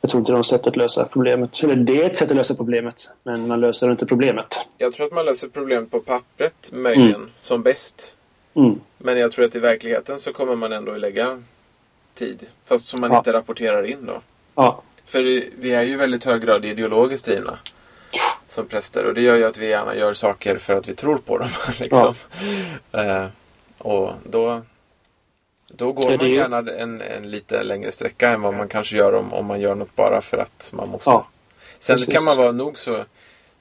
jag 0.06 0.10
tror 0.10 0.20
inte 0.20 0.32
det 0.32 0.34
är 0.34 0.36
något 0.36 0.46
sätt 0.46 0.66
att 0.66 0.76
lösa 0.76 1.04
problemet. 1.04 1.62
Eller 1.64 1.76
det 1.76 2.02
är 2.02 2.06
ett 2.06 2.18
sätt 2.18 2.30
att 2.30 2.36
lösa 2.36 2.54
problemet. 2.54 3.10
Men 3.22 3.48
man 3.48 3.60
löser 3.60 3.90
inte 3.90 4.06
problemet. 4.06 4.68
Jag 4.78 4.92
tror 4.92 5.06
att 5.06 5.12
man 5.12 5.24
löser 5.24 5.48
problemet 5.48 5.90
på 5.90 6.00
pappret 6.00 6.70
möjligen. 6.72 7.14
Mm. 7.14 7.30
Som 7.40 7.62
bäst. 7.62 8.16
Mm. 8.54 8.80
Men 8.98 9.18
jag 9.18 9.32
tror 9.32 9.44
att 9.44 9.54
i 9.54 9.58
verkligheten 9.58 10.18
så 10.18 10.32
kommer 10.32 10.56
man 10.56 10.72
ändå 10.72 10.96
lägga 10.96 11.42
tid. 12.14 12.46
Fast 12.64 12.86
som 12.86 13.00
man 13.00 13.10
ja. 13.10 13.18
inte 13.18 13.32
rapporterar 13.32 13.86
in 13.86 14.06
då. 14.06 14.20
Ja. 14.54 14.82
För 15.04 15.22
vi 15.58 15.72
är 15.72 15.84
ju 15.84 15.96
väldigt 15.96 16.24
hög 16.24 16.42
grad 16.42 16.64
ideologiskt 16.64 17.26
drivna. 17.26 17.58
Som 18.48 18.66
präster. 18.66 19.04
Och 19.04 19.14
det 19.14 19.20
gör 19.20 19.36
ju 19.36 19.44
att 19.44 19.58
vi 19.58 19.68
gärna 19.68 19.96
gör 19.96 20.12
saker 20.12 20.56
för 20.56 20.74
att 20.74 20.88
vi 20.88 20.94
tror 20.94 21.18
på 21.18 21.38
dem. 21.38 21.48
liksom. 21.80 22.14
Ja. 22.90 23.04
Eh, 23.04 23.26
och 23.78 24.12
då 24.30 24.62
då 25.76 25.92
går 25.92 26.16
man 26.18 26.30
gärna 26.30 26.58
en, 26.58 27.00
en 27.00 27.30
lite 27.30 27.62
längre 27.62 27.92
sträcka 27.92 28.30
än 28.30 28.42
vad 28.42 28.54
man 28.54 28.68
kanske 28.68 28.96
gör 28.96 29.14
om, 29.14 29.32
om 29.32 29.46
man 29.46 29.60
gör 29.60 29.74
något 29.74 29.96
bara 29.96 30.20
för 30.20 30.38
att 30.38 30.70
man 30.74 30.88
måste. 30.88 31.10
Ja, 31.10 31.28
Sen 31.78 31.96
precis. 31.96 32.14
kan 32.14 32.24
man 32.24 32.36
vara 32.36 32.52
nog 32.52 32.78
så 32.78 33.04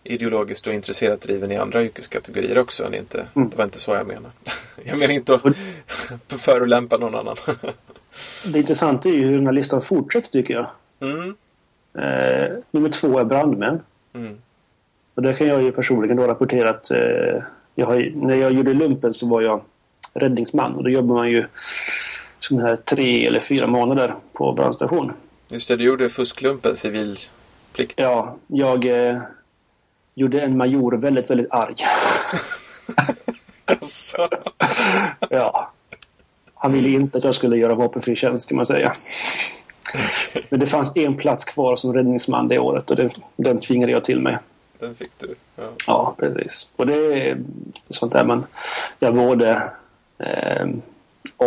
ideologiskt 0.03 0.67
och 0.67 0.73
intresserat 0.73 1.21
driven 1.21 1.51
i 1.51 1.57
andra 1.57 1.83
yrkeskategorier 1.83 2.57
också. 2.57 2.89
Det, 2.91 2.97
inte, 2.97 3.25
mm. 3.33 3.49
det 3.49 3.57
var 3.57 3.65
inte 3.65 3.79
så 3.79 3.91
jag 3.91 4.07
menade. 4.07 4.33
Jag 4.83 4.99
menar 4.99 5.13
inte 5.13 5.35
att 5.35 5.41
förolämpa 6.41 6.97
någon 6.97 7.15
annan. 7.15 7.35
det 8.45 8.59
intressanta 8.59 9.09
är 9.09 9.13
ju 9.13 9.25
hur 9.25 9.37
den 9.37 9.45
här 9.45 9.53
listan 9.53 9.81
fortsätter 9.81 10.29
tycker 10.29 10.53
jag. 10.53 10.67
Mm. 10.99 11.35
Eh, 11.97 12.57
nummer 12.71 12.89
två 12.89 13.19
är 13.19 13.23
brandmän. 13.25 13.81
Mm. 14.13 14.37
Och 15.15 15.21
där 15.21 15.33
kan 15.33 15.47
jag 15.47 15.63
ju 15.63 15.71
personligen 15.71 16.17
då 16.17 16.27
rapportera 16.27 16.69
att 16.69 16.91
eh, 16.91 17.43
jag 17.75 17.85
har, 17.85 18.11
när 18.15 18.35
jag 18.35 18.51
gjorde 18.51 18.73
lumpen 18.73 19.13
så 19.13 19.27
var 19.27 19.41
jag 19.41 19.61
räddningsman 20.13 20.75
och 20.75 20.83
då 20.83 20.89
jobbar 20.89 21.15
man 21.15 21.31
ju 21.31 21.45
sån 22.47 22.59
här 22.59 22.75
tre 22.75 23.25
eller 23.27 23.39
fyra 23.39 23.67
månader 23.67 24.15
på 24.33 24.53
brandstation. 24.53 25.13
Just 25.47 25.67
det, 25.67 25.75
du 25.75 25.83
gjorde 25.83 26.09
fusklumpen, 26.09 26.75
civilplikt. 26.75 27.93
Ja, 27.95 28.35
jag 28.47 28.85
eh, 28.85 29.21
gjorde 30.15 30.41
en 30.41 30.57
major 30.57 30.97
väldigt, 30.97 31.29
väldigt 31.29 31.51
arg. 31.51 31.75
alltså. 33.65 34.29
ja. 35.29 35.71
Han 36.55 36.73
ville 36.73 36.89
inte 36.89 37.17
att 37.17 37.23
jag 37.23 37.35
skulle 37.35 37.57
göra 37.57 37.75
vapenfri 37.75 38.15
tjänst 38.15 38.49
kan 38.49 38.55
man 38.55 38.65
säga. 38.65 38.93
Men 40.49 40.59
det 40.59 40.67
fanns 40.67 40.97
en 40.97 41.17
plats 41.17 41.45
kvar 41.45 41.75
som 41.75 41.93
räddningsman 41.93 42.47
det 42.47 42.59
året 42.59 42.91
och 42.91 42.97
den, 42.97 43.09
den 43.35 43.59
tvingade 43.59 43.91
jag 43.91 44.03
till 44.03 44.21
mig. 44.21 44.37
Den 44.79 44.95
fick 44.95 45.11
du? 45.17 45.35
Ja, 45.55 45.71
ja 45.87 46.15
precis. 46.17 46.71
Och 46.75 46.87
det 46.87 47.29
är 47.29 47.37
sånt 47.89 48.13
där 48.13 48.23
man... 48.23 48.45
Jag 48.99 49.15
både 49.15 49.51
eh, 50.17 50.67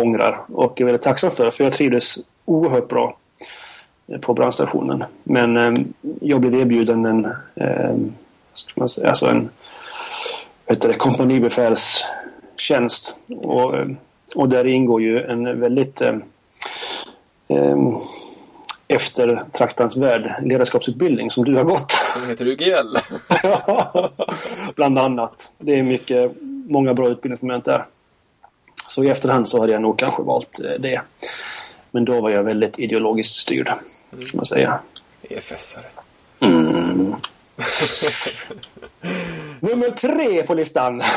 ångrar 0.01 0.41
och 0.47 0.81
är 0.81 0.85
väldigt 0.85 1.01
tacksam 1.01 1.31
för. 1.31 1.49
För 1.49 1.63
jag 1.63 1.73
trivdes 1.73 2.15
oerhört 2.45 2.87
bra 2.87 3.17
på 4.21 4.33
brandstationen. 4.33 5.03
Men 5.23 5.57
eh, 5.57 5.73
jag 6.21 6.41
blev 6.41 6.55
erbjuden 6.55 7.05
en, 7.05 7.25
eh, 7.55 7.95
man 8.75 8.89
säga, 8.89 9.09
alltså 9.09 9.25
en 9.25 9.49
heter 10.69 10.89
det, 10.89 10.95
kompanibefälstjänst. 10.95 13.17
Och, 13.37 13.75
eh, 13.75 13.87
och 14.35 14.49
där 14.49 14.67
ingår 14.67 15.01
ju 15.01 15.23
en 15.23 15.59
väldigt 15.59 16.01
eh, 16.01 16.15
eh, 17.47 17.77
eftertraktansvärd 18.87 20.33
ledarskapsutbildning 20.43 21.29
som 21.29 21.45
du 21.45 21.55
har 21.55 21.63
gått. 21.63 21.91
Som 22.13 22.29
heter 22.29 22.47
UGL? 22.47 22.97
Bland 24.75 24.99
annat. 24.99 25.51
Det 25.57 25.79
är 25.79 25.83
mycket, 25.83 26.31
många 26.69 26.93
bra 26.93 27.09
utbildningsmoment 27.09 27.65
där. 27.65 27.85
Så 28.89 29.03
i 29.03 29.09
efterhand 29.09 29.47
så 29.47 29.59
hade 29.59 29.73
jag 29.73 29.81
nog 29.81 29.99
kanske 29.99 30.23
valt 30.23 30.59
eh, 30.59 30.71
det. 30.71 31.01
Men 31.91 32.05
då 32.05 32.21
var 32.21 32.29
jag 32.29 32.43
väldigt 32.43 32.79
ideologiskt 32.79 33.35
styrd. 33.35 33.67
Kan 34.09 34.29
man 34.33 34.45
säga. 34.45 34.79
EFS-are. 35.21 35.85
Mm. 36.39 37.15
Nummer 39.59 39.91
tre 39.91 40.43
på 40.43 40.53
listan. 40.53 41.01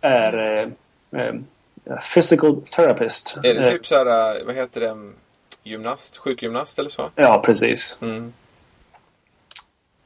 är 0.00 0.68
eh, 1.12 1.20
eh, 1.20 1.34
Physical 2.14 2.60
therapist. 2.60 3.36
Är 3.42 3.54
det 3.54 3.60
Eh, 3.60 3.70
typ 3.70 3.86
så 3.86 3.94
här, 3.94 4.44
vad 4.44 4.54
heter 4.54 4.80
det, 4.80 5.12
gymnast, 5.62 6.16
sjukgymnast 6.16 6.78
eller 6.78 6.90
så? 6.90 7.10
Ja, 7.14 7.42
precis. 7.44 7.98
Mm. 8.02 8.32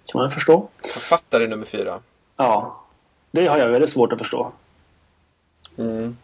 Kan 0.06 0.20
man 0.20 0.30
förstå. 0.30 0.68
Författare 0.92 1.46
nummer 1.46 1.66
fyra. 1.66 2.00
Ja. 2.37 2.80
Det 3.30 3.46
har 3.46 3.58
jag 3.58 3.68
väldigt 3.68 3.92
svårt 3.92 4.12
att 4.12 4.18
förstå. 4.18 4.52
Mm. 5.78 6.16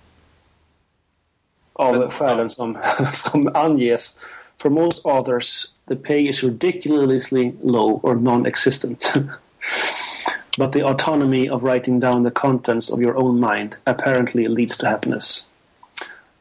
Av 1.72 1.96
Men- 1.98 2.10
skälen 2.10 2.50
som, 2.50 2.78
som 3.12 3.50
anges. 3.54 4.18
For 4.58 4.70
most 4.70 5.06
authors, 5.06 5.66
the 5.88 5.96
pay 5.96 6.28
is 6.28 6.42
ridiculously 6.42 7.52
low 7.62 8.00
or 8.02 8.14
non-existent. 8.14 9.12
But 10.58 10.72
the 10.72 10.82
autonomy 10.84 11.50
of 11.50 11.62
writing 11.62 12.00
down 12.00 12.24
the 12.24 12.30
contents 12.30 12.90
of 12.90 13.00
your 13.00 13.16
own 13.16 13.40
mind 13.40 13.74
apparently 13.84 14.48
leads 14.48 14.76
to 14.76 14.86
happiness. 14.86 15.50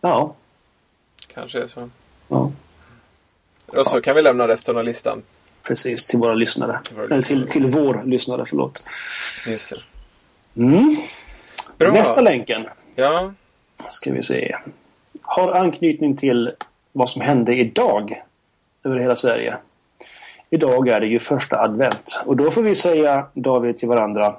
Ja. 0.01 0.35
Kanske 1.27 1.63
är 1.63 1.67
så. 1.67 1.89
ja. 2.27 2.51
Och 3.65 3.87
så 3.87 4.01
kan 4.01 4.15
vi 4.15 4.21
lämna 4.21 4.47
resten 4.47 4.77
av 4.77 4.83
listan. 4.83 5.21
Precis, 5.63 6.05
till 6.05 6.19
våra 6.19 6.33
lyssnare. 6.33 6.79
Till 6.83 6.95
våra 6.95 7.05
Eller 7.05 7.21
till, 7.21 7.39
lyssnare. 7.39 7.51
till 7.71 7.81
vår 7.81 8.03
lyssnare, 8.05 8.43
förlåt. 8.45 8.85
Just 9.47 9.69
det. 9.69 9.81
Mm. 10.61 10.95
Nästa 11.77 12.21
länken 12.21 12.65
Ja, 12.95 13.33
ska 13.89 14.11
vi 14.13 14.23
se. 14.23 14.55
Har 15.21 15.53
anknytning 15.53 16.15
till 16.17 16.51
vad 16.91 17.09
som 17.09 17.21
hände 17.21 17.55
idag 17.55 18.21
över 18.83 18.97
hela 18.97 19.15
Sverige. 19.15 19.57
Idag 20.49 20.87
är 20.87 20.99
det 20.99 21.07
ju 21.07 21.19
första 21.19 21.59
advent 21.59 22.21
och 22.25 22.37
då 22.37 22.51
får 22.51 22.61
vi 22.63 22.75
säga, 22.75 23.25
David, 23.33 23.77
till 23.77 23.87
varandra 23.87 24.35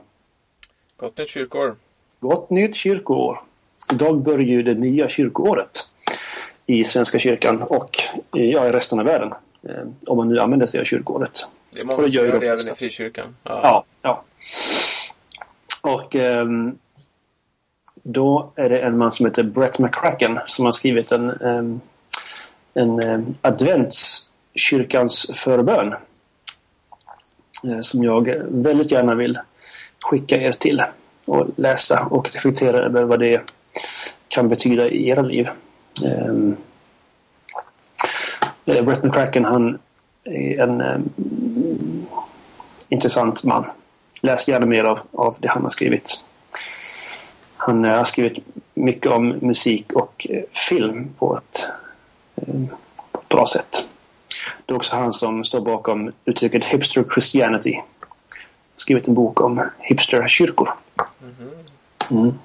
gott 0.97 1.19
nytt 1.19 1.29
kyrkår. 1.31 1.75
Gott 2.21 2.51
nytt 2.51 2.75
kyrkoår. 2.75 3.41
Idag 3.93 4.19
börjar 4.23 4.47
ju 4.47 4.63
det 4.63 4.75
nya 4.75 5.09
kyrkoåret 5.09 5.91
i 6.67 6.85
Svenska 6.85 7.19
kyrkan 7.19 7.63
och 7.63 7.97
i- 8.37 8.51
ja, 8.53 8.67
i 8.69 8.73
resten 8.73 8.99
av 8.99 9.05
världen. 9.05 9.33
Eh, 9.69 9.85
om 10.07 10.17
man 10.17 10.29
nu 10.29 10.39
använder 10.41 10.67
sig 10.67 10.81
av 10.81 10.85
kyrkoåret. 10.85 11.49
Det 11.71 11.81
är 11.81 11.87
många 11.87 11.99
som 12.03 12.09
gör 12.09 12.41
det 12.41 12.47
även 12.47 12.59
i 12.73 12.75
frikyrkan. 12.75 13.37
Ja, 13.45 13.85
ja. 14.03 14.25
Och 15.83 16.17
ehm, 16.17 16.79
då 18.07 18.53
är 18.55 18.69
det 18.69 18.81
en 18.81 18.99
man 18.99 19.13
som 19.13 19.27
heter 19.27 19.43
Brett 19.43 19.79
McCracken 19.79 20.39
som 20.45 20.65
har 20.65 20.73
skrivit 20.73 21.13
en, 21.13 21.81
en 22.75 23.37
adventskyrkans 23.41 25.31
förbön. 25.35 25.95
Eh, 27.65 27.81
som 27.81 28.05
jag 28.05 28.29
väldigt 28.49 28.91
gärna 28.91 29.15
vill 29.15 29.39
skicka 30.05 30.37
er 30.37 30.53
till 30.53 30.83
och 31.25 31.47
läsa 31.57 32.07
och 32.11 32.31
reflektera 32.35 32.79
över 32.79 33.05
vad 33.05 33.21
det 33.21 33.53
kan 34.29 34.49
betyda 34.49 34.89
i 34.89 35.09
era 35.09 35.23
liv. 35.23 35.49
Eh, 36.05 36.35
Brett 38.65 39.03
McCracken 39.03 39.45
han 39.45 39.79
är 40.25 40.61
en 40.61 41.11
intressant 42.89 43.45
man. 43.45 43.65
Läs 44.23 44.49
gärna 44.49 44.67
mer 44.67 44.85
av, 44.85 45.01
av 45.13 45.37
det 45.41 45.49
han 45.49 45.63
har 45.63 45.71
skrivit. 45.71 46.25
Han 47.67 47.85
eh, 47.85 47.97
har 47.97 48.05
skrivit 48.05 48.39
mycket 48.75 49.13
om 49.13 49.29
musik 49.29 49.93
och 49.93 50.27
eh, 50.31 50.43
film 50.53 51.15
på 51.19 51.39
ett, 51.39 51.67
eh, 52.37 52.65
på 53.13 53.21
ett 53.21 53.29
bra 53.29 53.47
sätt. 53.47 53.89
Det 54.67 54.73
är 54.73 54.77
också 54.77 54.97
han 54.97 55.13
som 55.13 55.45
står 55.45 55.61
bakom 55.61 56.13
uttrycket 56.25 56.65
Hipster 56.65 57.05
Christianity. 57.13 57.81
Skrivit 58.77 59.09
en 59.09 59.15
bok 59.15 59.41
om 59.41 59.71
hipsterkyrkor. 59.79 60.71
Mm. 62.11 62.39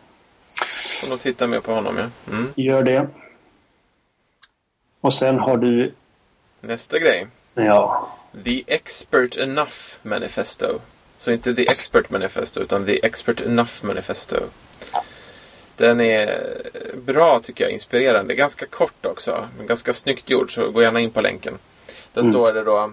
Får 1.01 1.09
nog 1.09 1.21
titta 1.21 1.47
mer 1.47 1.59
på 1.59 1.73
honom, 1.73 1.97
ja. 1.97 2.33
Mm. 2.33 2.53
Gör 2.55 2.83
det. 2.83 3.07
Och 5.01 5.13
sen 5.13 5.39
har 5.39 5.57
du, 5.57 5.93
Nästa 6.61 6.99
grej. 6.99 7.27
ja, 7.53 8.09
The 8.45 8.63
Expert 8.67 9.37
Enough 9.37 9.75
Manifesto. 10.01 10.79
Så 11.17 11.31
inte 11.31 11.53
The 11.53 11.69
Expert 11.69 12.09
Manifesto, 12.09 12.59
utan 12.59 12.85
The 12.85 13.05
Expert 13.05 13.41
Enough 13.41 13.85
Manifesto. 13.85 14.35
Den 15.79 16.01
är 16.01 16.61
bra 16.95 17.39
tycker 17.39 17.63
jag, 17.63 17.73
inspirerande. 17.73 18.35
Ganska 18.35 18.65
kort 18.65 19.05
också, 19.05 19.47
men 19.57 19.67
ganska 19.67 19.93
snyggt 19.93 20.29
gjord, 20.29 20.53
så 20.53 20.71
gå 20.71 20.81
gärna 20.81 20.99
in 20.99 21.11
på 21.11 21.21
länken. 21.21 21.57
Där 22.13 22.21
Mm. 22.21 22.33
står 22.33 22.53
det 22.53 22.63
då 22.63 22.91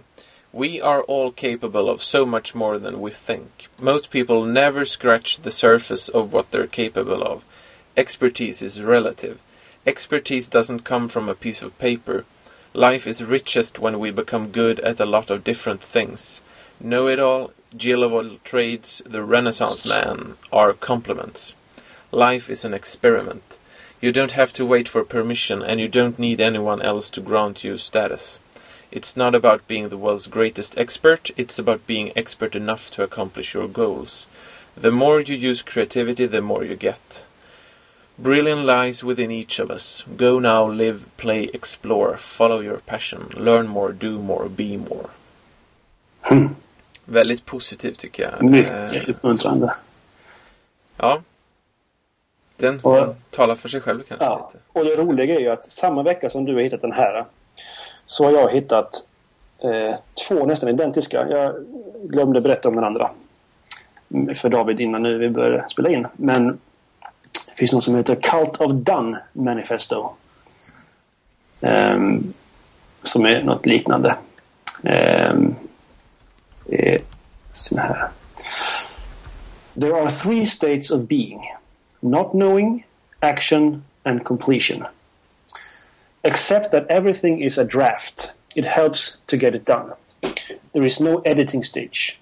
We 0.51 0.83
are 0.83 1.03
all 1.09 1.33
capable 1.33 1.81
of 1.93 2.01
so 2.03 2.25
much 2.25 2.55
more 2.55 2.79
than 2.79 3.05
we 3.05 3.11
think. 3.27 3.69
Most 3.81 4.11
people 4.11 4.37
never 4.45 4.85
scratch 4.85 5.37
the 5.43 5.51
surface 5.51 6.13
of 6.13 6.33
what 6.33 6.47
they're 6.51 6.67
capable 6.67 7.23
of. 7.23 7.43
Expertise 7.95 8.67
is 8.67 8.79
relative. 8.79 9.35
Expertise 9.85 10.49
doesn't 10.59 10.85
come 10.85 11.09
from 11.09 11.29
a 11.29 11.35
piece 11.35 11.67
of 11.67 11.79
paper. 11.79 12.25
Life 12.73 13.11
is 13.11 13.23
richest 13.23 13.79
when 13.79 13.99
we 14.01 14.11
become 14.13 14.47
good 14.53 14.81
at 14.81 15.01
a 15.01 15.05
lot 15.05 15.31
of 15.31 15.45
different 15.45 15.83
things. 15.93 16.43
Know 16.79 17.09
it 17.13 17.19
all, 17.19 17.51
Jill 17.77 18.03
of 18.05 18.13
all 18.13 18.31
trades, 18.45 19.03
the 19.13 19.23
Renaissance 19.23 19.89
man 19.89 20.37
are 20.53 20.73
compliments. 20.73 21.55
Life 22.13 22.51
is 22.51 22.65
an 22.65 22.75
experiment. 22.75 23.59
You 24.01 24.13
don't 24.13 24.33
have 24.33 24.53
to 24.55 24.67
wait 24.67 24.89
for 24.89 25.05
permission 25.05 25.63
and 25.63 25.81
you 25.81 25.89
don't 25.89 26.19
need 26.19 26.41
anyone 26.41 26.83
else 26.83 27.11
to 27.11 27.21
grant 27.21 27.65
you 27.65 27.79
status. 27.79 28.41
It's 28.93 29.17
not 29.17 29.35
about 29.35 29.67
being 29.67 29.89
the 29.89 29.99
world's 29.99 30.27
greatest 30.27 30.79
expert, 30.79 31.31
it's 31.37 31.59
about 31.59 31.87
being 31.87 32.13
expert 32.17 32.55
enough 32.55 32.91
to 32.93 33.03
accomplish 33.03 33.55
your 33.55 33.69
goals. 33.69 34.27
The 34.77 34.91
more 34.91 35.21
you 35.21 35.35
use 35.35 35.63
creativity, 35.63 36.27
the 36.27 36.41
more 36.41 36.65
you 36.65 36.77
get. 36.77 37.25
Brilliance 38.19 38.67
lies 38.67 39.05
within 39.05 39.31
each 39.31 39.59
of 39.59 39.71
us. 39.71 40.05
Go 40.17 40.39
now, 40.39 40.67
live, 40.67 41.05
play, 41.17 41.51
explore, 41.53 42.17
follow 42.17 42.61
your 42.61 42.79
passion, 42.79 43.29
learn 43.35 43.67
more, 43.67 43.93
do 43.93 44.19
more, 44.19 44.49
be 44.49 44.77
more. 44.77 45.11
Mm. 46.23 46.55
Väldigt 47.05 47.47
positivt 47.47 47.99
tycker 47.99 48.23
jag. 48.23 48.51
mycket 48.51 48.93
Eh, 48.93 49.11
uppmuntrande. 49.11 49.75
Ja. 50.97 51.23
Den 52.57 52.75
Och- 52.77 52.81
får 52.83 53.15
tala 53.31 53.57
för 53.57 53.69
sig 53.69 53.81
själv 53.81 54.03
kanske 54.09 54.25
Ja, 54.27 54.51
lite. 54.53 54.65
och 54.73 54.85
det 54.85 54.97
roliga 55.03 55.35
är 55.37 55.41
ju 55.41 55.49
att 55.49 55.65
samma 55.65 56.03
vecka 56.03 56.31
som 56.31 56.45
du 56.45 56.55
har 56.55 56.61
hittat 56.63 56.81
den 56.83 56.93
här 56.93 57.25
så 58.07 58.25
har 58.25 58.33
jag 58.33 58.51
hittat 58.53 59.07
eh, 59.59 59.95
två 60.29 60.47
nästan 60.47 60.69
identiska. 60.69 61.27
Jag 61.31 61.55
glömde 62.03 62.41
berätta 62.41 62.69
om 62.69 62.75
den 62.75 62.85
andra 62.85 63.11
mm, 64.11 64.35
för 64.35 64.49
David 64.49 64.81
innan 64.81 65.03
nu 65.03 65.19
vi 65.19 65.29
började 65.31 65.69
spela 65.69 65.89
in. 65.91 66.07
Men 66.17 66.47
det 67.47 67.55
finns 67.57 67.73
något 67.73 67.85
som 67.85 67.95
heter 67.97 68.15
Cult 68.15 68.61
of 68.61 68.73
Done 68.73 69.19
Manifesto. 69.33 70.11
Ehm, 71.61 72.33
som 73.03 73.27
är 73.27 73.43
något 73.43 73.67
liknande. 73.67 74.17
Är 76.69 76.99
sån 77.53 77.79
här. 77.79 78.09
There 79.81 80.01
are 80.03 80.11
three 80.11 80.47
states 80.47 80.91
of 80.91 81.03
being. 81.03 81.41
Not 82.03 82.35
knowing, 82.35 82.85
action, 83.23 83.85
and 84.05 84.25
completion. 84.25 84.87
Except 86.23 86.73
that 86.73 86.87
everything 86.89 87.41
is 87.41 87.59
a 87.59 87.65
draft. 87.65 88.35
It 88.55 88.65
helps 88.65 89.19
to 89.27 89.37
get 89.37 89.55
it 89.55 89.65
done. 89.65 89.93
There 90.73 90.83
is 90.83 91.01
no 91.01 91.19
editing 91.21 91.63
stage. 91.63 92.21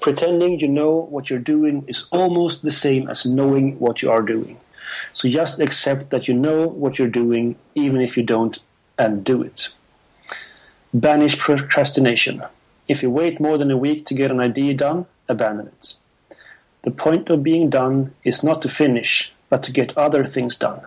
Pretending 0.00 0.60
you 0.60 0.68
know 0.68 0.94
what 0.94 1.30
you're 1.30 1.38
doing 1.38 1.84
is 1.86 2.06
almost 2.10 2.62
the 2.62 2.70
same 2.70 3.08
as 3.08 3.24
knowing 3.24 3.78
what 3.78 4.02
you 4.02 4.10
are 4.10 4.22
doing. 4.22 4.60
So 5.12 5.28
just 5.28 5.60
accept 5.60 6.10
that 6.10 6.28
you 6.28 6.34
know 6.34 6.66
what 6.66 6.98
you're 6.98 7.08
doing, 7.08 7.56
even 7.74 8.00
if 8.00 8.16
you 8.16 8.22
don't, 8.22 8.58
and 8.98 9.24
do 9.24 9.42
it. 9.42 9.72
Banish 10.92 11.38
procrastination. 11.38 12.42
If 12.86 13.02
you 13.02 13.10
wait 13.10 13.40
more 13.40 13.58
than 13.58 13.70
a 13.70 13.76
week 13.76 14.04
to 14.06 14.14
get 14.14 14.30
an 14.30 14.40
idea 14.40 14.74
done, 14.74 15.06
abandon 15.28 15.68
it. 15.68 15.94
The 16.84 16.90
point 16.90 17.30
of 17.30 17.42
being 17.42 17.70
done 17.70 18.12
is 18.24 18.44
not 18.44 18.60
to 18.60 18.68
finish, 18.68 19.32
but 19.48 19.62
to 19.62 19.72
get 19.72 19.96
other 19.96 20.22
things 20.22 20.54
done. 20.54 20.82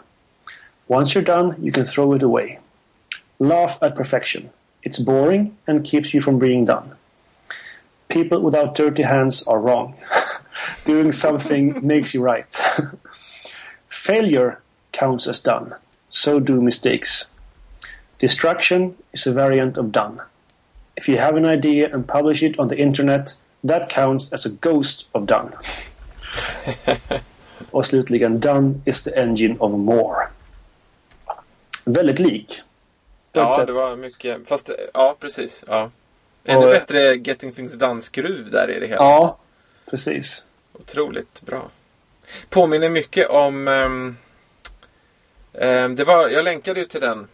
Once 0.87 1.15
you're 1.15 1.23
done, 1.23 1.57
you 1.59 1.71
can 1.71 1.85
throw 1.85 2.13
it 2.13 2.21
away. 2.21 2.59
Laugh 3.39 3.79
at 3.81 3.95
perfection. 3.95 4.51
It's 4.83 4.99
boring 4.99 5.57
and 5.65 5.83
keeps 5.83 6.13
you 6.13 6.21
from 6.21 6.37
being 6.37 6.65
done. 6.65 6.93
People 8.09 8.41
without 8.41 8.75
dirty 8.75 9.01
hands 9.01 9.41
are 9.47 9.59
wrong. 9.59 9.95
Doing 10.85 11.11
something 11.11 11.79
makes 11.85 12.13
you 12.13 12.21
right. 12.21 12.53
Failure 13.87 14.61
counts 14.91 15.25
as 15.25 15.41
done. 15.41 15.73
So 16.09 16.39
do 16.39 16.61
mistakes. 16.61 17.31
Destruction 18.19 18.95
is 19.13 19.25
a 19.25 19.33
variant 19.33 19.77
of 19.77 19.91
done. 19.91 20.21
If 20.95 21.09
you 21.09 21.17
have 21.17 21.35
an 21.35 21.45
idea 21.45 21.91
and 21.91 22.07
publish 22.07 22.43
it 22.43 22.57
on 22.59 22.67
the 22.67 22.77
internet, 22.77 23.33
that 23.67 23.89
counts 23.89 24.33
as 24.33 24.45
a 24.45 24.49
ghost 24.61 25.07
of 25.11 25.25
done. 25.25 25.51
Och 27.71 27.85
slutligen, 27.85 28.39
done 28.39 28.81
is 28.85 29.03
the 29.03 29.11
engine 29.15 29.55
of 29.59 29.71
more. 29.71 30.27
Väldigt 31.85 32.19
lik. 32.19 32.61
Ja, 33.33 33.55
sätt. 33.57 33.67
det 33.67 33.73
var 33.73 33.95
mycket. 33.95 34.47
Fast, 34.47 34.69
ja 34.93 35.15
precis. 35.19 35.63
Ja. 35.67 35.91
Ännu 36.45 36.65
Och- 36.65 36.71
bättre 36.71 37.15
Getting 37.15 37.51
Things 37.51 37.73
Done-skruv 37.73 38.51
där 38.51 38.71
i 38.71 38.79
det 38.79 38.87
hela. 38.87 39.01
Ja, 39.01 39.37
precis. 39.89 40.47
Otroligt 40.73 41.41
bra. 41.41 41.69
Påminner 42.49 42.89
mycket 42.89 43.29
om... 43.29 43.67
ehm, 43.67 44.17
ehm, 45.53 45.95
det 45.95 46.03
var, 46.03 46.29
jag 46.29 46.43
länkade 46.45 46.79
ju 46.79 46.85
till 46.85 47.01
den. 47.01 47.27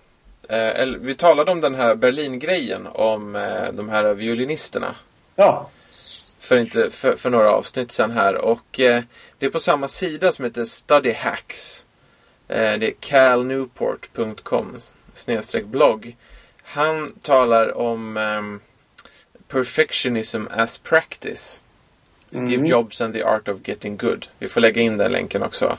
Eh, 0.50 0.58
eller, 0.58 0.98
vi 0.98 1.16
talade 1.16 1.52
om 1.52 1.62
den 1.62 1.76
här 1.76 1.96
Berlin-grejen 1.96 2.88
om 2.88 3.36
eh, 3.36 3.72
de 3.74 3.90
här 3.90 4.14
violinisterna. 4.14 4.96
Ja, 5.36 5.70
För, 6.44 6.58
inte, 6.58 6.90
för, 6.90 7.16
för 7.16 7.30
några 7.30 7.52
avsnitt 7.52 7.92
sen 7.92 8.12
här. 8.12 8.36
Och 8.36 8.80
eh, 8.80 9.04
det 9.40 9.46
är 9.46 9.50
på 9.50 9.60
samma 9.60 9.88
sida 9.88 10.32
som 10.32 10.46
heter 10.46 10.66
Study 10.66 11.14
Hacks. 11.14 11.86
Eh, 12.48 12.74
det 12.80 12.88
är 12.88 12.94
calnewport.com 13.00 14.78
snedstreck 15.14 15.66
blogg. 15.66 16.16
Han 16.64 17.10
talar 17.22 17.78
om 17.78 18.18
ehm, 18.18 18.60
perfectionism 19.48 20.44
as 20.52 20.78
practice. 20.78 21.62
Steve 22.30 22.56
Mm. 22.56 22.66
Jobs 22.66 23.02
and 23.02 23.14
the 23.14 23.24
art 23.24 23.48
of 23.48 23.58
getting 23.68 23.98
good. 23.98 24.28
Vi 24.40 24.48
får 24.48 24.62
lägga 24.62 24.82
in 24.82 24.98
den 24.98 25.12
länken 25.12 25.44
också. 25.44 25.78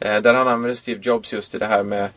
Eh, 0.00 0.22
där 0.22 0.34
han 0.34 0.48
använder 0.48 0.74
Steve 0.74 1.00
Jobs 1.02 1.32
just 1.32 1.54
i 1.54 1.58
det 1.58 1.66
här 1.66 1.82
med 1.82 2.02
eh, 2.04 2.08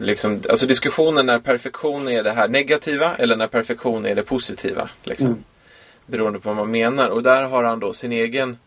liksom, 0.00 0.42
alltså 0.48 0.66
diskussionen 0.66 1.26
när 1.26 1.38
perfektion 1.38 2.08
är 2.08 2.22
det 2.22 2.32
här 2.32 2.48
negativa 2.48 3.16
eller 3.16 3.36
när 3.36 3.46
perfektion 3.46 4.06
är 4.06 4.14
det 4.14 4.22
positiva. 4.22 4.88
Liksom. 5.04 5.26
Mm. 5.26 5.44
Beroende 6.06 6.38
på 6.38 6.48
vad 6.48 6.56
man 6.56 6.70
menar. 6.70 7.08
Och 7.08 7.22
där 7.22 7.42
har 7.42 7.64
han 7.64 7.80
då 7.80 7.92
sin 7.92 8.12
egen 8.12 8.58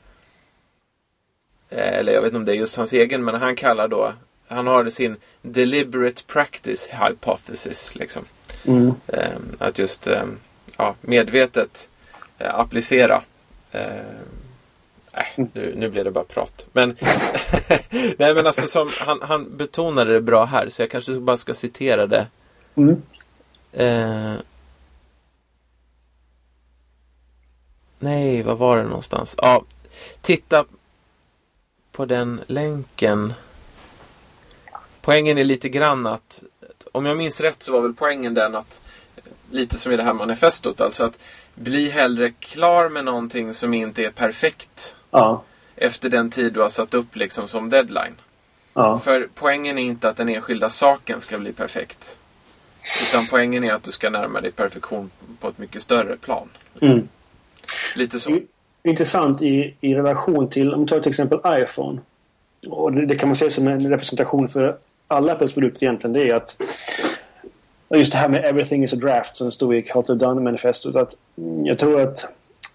eh, 1.70 1.94
eller 1.94 2.14
jag 2.14 2.22
vet 2.22 2.28
inte 2.28 2.38
om 2.38 2.46
det 2.46 2.52
är 2.52 2.56
just 2.56 2.78
hans 2.78 2.94
egen, 2.94 3.24
men 3.24 3.36
han 3.36 3.56
kallar 3.56 3.88
då 3.88 4.14
han 4.48 4.68
har 4.68 4.90
sin 4.90 5.16
deliberate 5.42 6.24
practice 6.28 6.90
hypothesis. 6.92 7.96
Liksom. 7.96 8.26
mm. 8.66 8.94
Eh, 9.08 9.38
att 9.60 9.80
just 9.80 10.08
eh, 10.08 10.24
ja, 10.78 10.96
medvetet 11.02 11.90
eh, 12.38 12.56
applicera. 12.56 13.22
Eh, 13.72 13.82
nej, 15.14 15.50
nu, 15.54 15.74
nu 15.78 15.90
blev 15.90 16.06
det 16.06 16.12
bara 16.12 16.24
prat. 16.24 16.68
Men, 16.74 16.90
nej, 18.18 18.36
men 18.36 18.48
alltså 18.48 18.68
som, 18.68 18.92
han, 19.00 19.20
han 19.22 19.58
betonade 19.58 20.14
det 20.14 20.22
bra 20.22 20.46
här 20.46 20.70
så 20.70 20.82
jag 20.82 20.92
kanske 20.92 21.14
bara 21.14 21.38
ska 21.38 21.54
citera 21.54 22.08
det. 22.08 22.28
Mm. 22.76 23.02
Eh, 23.74 24.40
nej, 28.00 28.44
vad 28.44 28.58
var 28.58 28.78
det 28.78 28.84
någonstans? 28.84 29.36
Ja, 29.42 29.64
titta 30.22 30.66
på 31.92 32.06
den 32.06 32.42
länken. 32.48 33.34
Poängen 35.02 35.38
är 35.38 35.44
lite 35.44 35.70
grann 35.70 36.06
att 36.08 36.44
om 36.92 37.06
jag 37.06 37.18
minns 37.18 37.42
rätt 37.42 37.64
så 37.64 37.72
var 37.74 37.82
väl 37.82 37.94
poängen 37.94 38.34
den 38.34 38.56
att 38.56 38.88
lite 39.52 39.76
som 39.78 39.92
i 39.92 39.98
det 39.98 40.04
här 40.04 40.14
manifestot, 40.14 40.82
alltså 40.82 41.04
att 41.04 41.20
bli 41.56 41.90
hellre 41.90 42.32
klar 42.40 42.90
med 42.90 43.06
någonting 43.06 43.54
som 43.54 43.74
inte 43.74 44.04
är 44.06 44.12
perfekt 44.12 44.96
Ja, 45.12 45.44
efter 45.76 46.10
den 46.10 46.30
tid 46.30 46.54
du 46.54 46.60
har 46.62 46.70
satt 46.70 46.94
upp 46.94 47.16
liksom 47.16 47.48
som 47.48 47.70
deadline. 47.70 48.16
ja, 48.74 48.98
För 48.98 49.28
poängen 49.36 49.78
är 49.78 49.84
inte 49.84 50.10
att 50.10 50.18
den 50.18 50.30
enskilda 50.30 50.70
saken 50.70 51.22
ska 51.22 51.38
bli 51.38 51.54
perfekt. 51.54 52.18
Utan 53.10 53.28
poängen 53.28 53.64
är 53.64 53.74
att 53.74 53.84
du 53.84 53.92
ska 53.92 54.10
närma 54.10 54.42
dig 54.42 54.52
perfektion 54.52 55.12
på 55.40 55.48
ett 55.48 55.58
mycket 55.58 55.82
större 55.82 56.18
plan. 56.18 56.50
mm. 56.82 57.08
Lite 57.96 58.20
så. 58.20 58.40
Intressant 58.84 59.42
i, 59.42 59.76
i 59.82 59.96
relation 59.96 60.50
till, 60.50 60.74
om 60.74 60.82
vi 60.82 60.88
tar 60.88 61.00
till 61.00 61.10
exempel 61.10 61.40
iPhone. 61.46 62.00
Och 62.68 62.94
det, 62.94 63.06
det 63.06 63.16
kan 63.16 63.30
man 63.30 63.36
se 63.36 63.50
som 63.50 63.68
en 63.68 63.90
representation 63.90 64.50
för 64.50 64.78
alla 65.08 65.34
Apples 65.34 65.54
produkter 65.54 65.84
egentligen. 65.84 66.14
Det 66.14 66.30
är 66.30 66.36
att 66.36 66.62
just 67.96 68.12
det 68.12 68.18
här 68.18 68.30
med 68.30 68.46
everything 68.46 68.84
is 68.84 68.94
a 68.94 68.96
draft 68.96 69.38
som 69.38 69.52
stod 69.52 69.76
i 69.76 69.86
How 69.94 70.04
to 70.04 70.16
Done 70.16 70.42
manifestot. 70.42 70.96
Att 70.96 71.18
jag 71.64 71.78
tror 71.78 72.02
att 72.02 72.26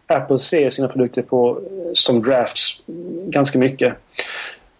Apple 0.06 0.38
ser 0.38 0.70
sina 0.70 0.88
produkter 0.88 1.22
på, 1.22 1.62
som 1.92 2.22
drafts 2.22 2.82
ganska 3.26 3.58
mycket. 3.58 3.94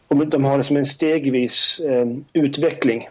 Och 0.08 0.26
de 0.26 0.44
har 0.44 0.58
det 0.58 0.64
som 0.64 0.76
en 0.76 0.86
stegvis 0.86 1.80
eh, 1.80 2.06
utveckling. 2.32 3.08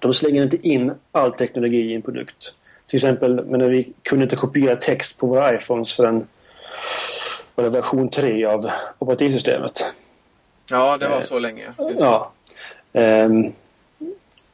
De 0.00 0.14
slänger 0.14 0.42
inte 0.42 0.68
in 0.68 0.92
all 1.12 1.32
teknologi 1.32 1.90
i 1.90 1.94
en 1.94 2.02
produkt. 2.02 2.54
Till 2.86 2.96
exempel 2.96 3.44
men 3.44 3.60
när 3.60 3.68
vi 3.68 3.92
kunde 4.02 4.22
inte 4.22 4.36
kopiera 4.36 4.76
text 4.76 5.18
på 5.18 5.26
våra 5.26 5.54
iPhones 5.54 5.92
förrän 5.96 6.26
var 7.54 7.64
det 7.64 7.70
version 7.70 8.08
3 8.08 8.44
av 8.44 8.70
operativsystemet. 8.98 9.92
Ja, 10.70 10.96
det 10.96 11.08
var 11.08 11.16
Eh, 11.16 11.22
så 11.22 11.38
länge. 11.38 11.72
Just. 11.78 12.00
Ja. 12.00 12.32
Ehm, 12.92 13.52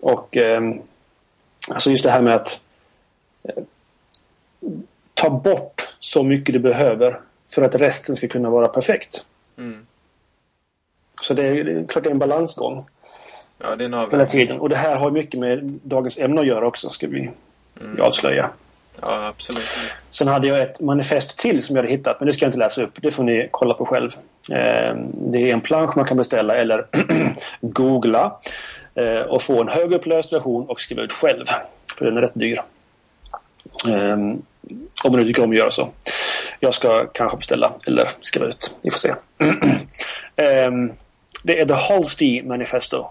och 0.01 0.37
ehm, 0.37 0.81
alltså 1.69 1.91
just 1.91 2.05
det 2.05 2.11
här 2.11 2.23
med 2.23 2.35
att 2.35 2.63
eh, 3.43 3.63
ta 5.15 5.31
bort 5.31 5.97
så 5.99 6.23
mycket 6.23 6.53
du 6.53 6.59
behöver 6.59 7.21
för 7.51 7.63
att 7.63 7.75
resten 7.75 8.17
ska 8.17 8.29
kunna 8.29 8.51
vara 8.51 8.69
perfekt. 8.69 9.27
Mm. 9.59 9.87
Så 11.23 11.35
det 11.35 11.47
är, 11.47 11.65
det 11.65 11.73
är 11.73 11.87
klart 11.87 12.05
det 12.05 12.11
är 12.11 12.13
en 12.13 12.19
balansgång 12.19 12.87
Ja, 13.59 13.77
det 13.77 13.85
är 13.85 13.87
en 13.87 13.93
hela 13.93 14.03
avvägning. 14.03 14.27
tiden. 14.27 14.61
Och 14.61 14.69
det 14.69 14.77
här 14.77 14.97
har 14.97 15.11
mycket 15.11 15.41
med 15.41 15.79
dagens 15.83 16.19
ämne 16.19 16.41
att 16.41 16.47
göra 16.47 16.67
också, 16.67 16.89
ska 16.91 17.07
vi 17.07 17.31
Mm. 17.81 18.03
avslöja. 18.03 18.51
Ja, 19.03 19.27
absolut. 19.27 19.65
Sen 20.11 20.29
hade 20.29 20.49
jag 20.49 20.61
ett 20.63 20.81
manifest 20.81 21.39
till 21.39 21.63
som 21.63 21.77
jag 21.77 21.83
hade 21.83 21.93
hittat, 21.93 22.21
men 22.21 22.27
det 22.27 22.33
ska 22.33 22.45
jag 22.45 22.49
inte 22.49 22.59
läsa 22.59 22.83
upp. 22.83 22.93
Det 23.03 23.11
får 23.11 23.25
ni 23.25 23.49
kolla 23.51 23.75
på 23.75 23.87
själv. 23.87 24.11
Eh, 24.53 24.95
Det 25.13 25.39
är 25.39 25.53
en 25.53 25.61
plansch 25.61 25.97
man 25.97 26.05
kan 26.07 26.17
beställa 26.17 26.57
eller 26.57 26.87
googla 27.61 28.37
eh, 28.95 29.21
och 29.27 29.43
få 29.43 29.61
en 29.61 29.69
högupplöst 29.69 30.33
version 30.33 30.67
och 30.69 30.81
skriva 30.81 31.03
ut 31.03 31.13
själv. 31.13 31.45
För 31.99 32.05
den 32.05 32.17
är 32.17 32.21
rätt 32.21 32.35
dyr. 32.35 32.59
Eh, 33.89 34.13
Om 35.05 35.13
man 35.13 35.17
nu 35.17 35.25
tycker 35.25 35.45
om 35.45 35.51
att 35.51 35.57
göra 35.57 35.71
så. 35.71 35.89
Jag 36.61 36.75
ska 36.75 37.07
kanske 37.07 37.37
beställa 37.37 37.73
eller 37.87 38.09
skriva 38.21 38.47
ut. 38.47 38.75
Vi 38.83 38.91
får 38.91 38.99
se. 38.99 39.15
Eh, 40.37 40.71
Det 41.43 41.61
är 41.61 41.65
The 41.65 41.75
Halsey 41.75 42.43
Manifesto. 42.43 43.07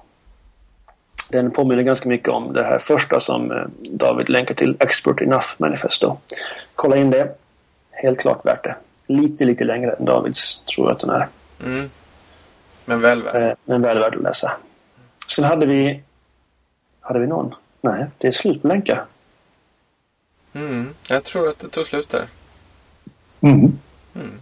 Den 1.29 1.51
påminner 1.51 1.83
ganska 1.83 2.09
mycket 2.09 2.29
om 2.29 2.53
det 2.53 2.63
här 2.63 2.79
första 2.79 3.19
som 3.19 3.51
eh, 3.51 3.63
David 3.91 4.29
länkar 4.29 4.55
till, 4.55 4.77
Expert 4.79 5.21
Enough 5.21 5.45
Manifesto. 5.57 6.17
Kolla 6.75 6.97
in 6.97 7.09
det. 7.09 7.35
Helt 7.91 8.19
klart 8.19 8.45
värt 8.45 8.63
det. 8.63 8.75
Lite, 9.07 9.45
lite 9.45 9.63
längre 9.63 9.91
än 9.91 10.05
Davids, 10.05 10.63
tror 10.65 10.87
jag 10.87 10.95
att 10.95 10.99
den 10.99 11.09
är. 11.09 11.27
Mm. 11.63 11.89
Men 12.85 13.01
väl 13.01 13.23
väl. 13.23 13.49
Eh, 13.49 13.55
Men 13.65 13.81
väl 13.81 13.99
värd 13.99 14.15
att 14.15 14.21
läsa. 14.21 14.51
Sen 15.27 15.45
hade 15.45 15.65
vi... 15.65 16.01
Hade 17.01 17.19
vi 17.19 17.27
någon? 17.27 17.55
Nej, 17.81 18.05
det 18.17 18.27
är 18.27 18.31
slut 18.31 18.61
på 18.61 18.67
länkar. 18.67 19.05
Mm. 20.53 20.95
Jag 21.09 21.23
tror 21.23 21.49
att 21.49 21.59
det 21.59 21.69
tog 21.69 21.87
slut 21.87 22.09
där. 22.09 22.25
Mm. 23.41 23.79
Mm. 24.15 24.39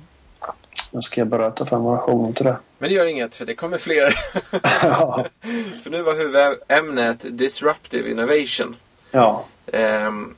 Nu 0.98 1.02
ska 1.02 1.22
jag 1.22 1.28
bara 1.28 1.52
ta 1.52 1.66
fram 1.66 1.98
show 1.98 2.34
till 2.34 2.46
det. 2.46 2.58
Men 2.78 2.90
det 2.90 2.96
gör 2.96 3.06
inget, 3.06 3.36
för 3.36 3.46
det 3.46 3.56
kommer 3.56 3.78
fler. 3.78 4.16
ja. 4.84 5.26
för 5.84 5.90
nu 5.90 6.02
var 6.02 6.14
huvudämnet 6.14 7.26
Disruptive 7.38 8.12
Innovation. 8.12 8.76
ja. 9.12 9.46
Ehm, 9.72 10.36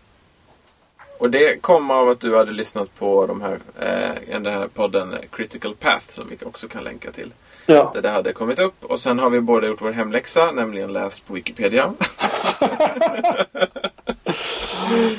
och 1.17 1.30
det 1.30 1.62
kom 1.62 1.91
av 1.91 2.10
att 2.10 2.19
du 2.19 2.38
hade 2.38 2.52
lyssnat 2.52 2.95
på 2.95 3.26
de 3.26 3.41
här, 3.41 3.60
eh, 3.80 4.41
den 4.41 4.45
här 4.45 4.67
podden 4.67 5.15
Critical 5.32 5.76
Path 5.76 6.06
som 6.10 6.30
vi 6.30 6.45
också 6.45 6.67
kan 6.67 6.84
länka 6.84 7.12
till. 7.12 7.34
Ja. 7.65 7.91
Där 7.93 8.02
det 8.02 8.10
hade 8.10 8.34
kommit 8.34 8.60
upp. 8.60 8.86
Och 8.86 9.00
sen 9.00 9.19
har 9.19 9.30
vi 9.30 9.41
båda 9.41 9.67
gjort 9.67 9.82
vår 9.82 9.91
hemläxa, 9.91 10.52
nämligen 10.52 10.93
läst 10.93 11.28
på 11.28 11.34
Wikipedia. 11.34 11.93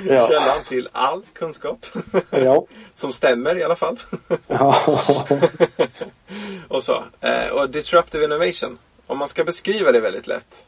Ja. 0.08 0.28
Källan 0.28 0.64
till 0.68 0.88
all 0.92 1.22
kunskap. 1.32 1.86
Ja. 2.30 2.66
som 2.94 3.12
stämmer 3.12 3.58
i 3.58 3.62
alla 3.62 3.76
fall. 3.76 4.00
ja. 4.46 4.76
och 6.68 6.82
så. 6.82 7.04
Eh, 7.20 7.48
och 7.48 7.70
Disruptive 7.70 8.24
Innovation. 8.24 8.78
Om 9.06 9.18
man 9.18 9.28
ska 9.28 9.44
beskriva 9.44 9.92
det 9.92 10.00
väldigt 10.00 10.26
lätt. 10.26 10.64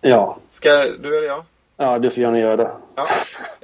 ja. 0.00 0.38
Ska 0.50 0.70
du 0.84 1.18
eller 1.18 1.26
jag? 1.26 1.44
Ja, 1.76 1.98
du 1.98 2.10
får 2.10 2.22
gärna 2.22 2.38
göra 2.38 2.56
det. 2.56 2.70
Ja. 2.96 3.06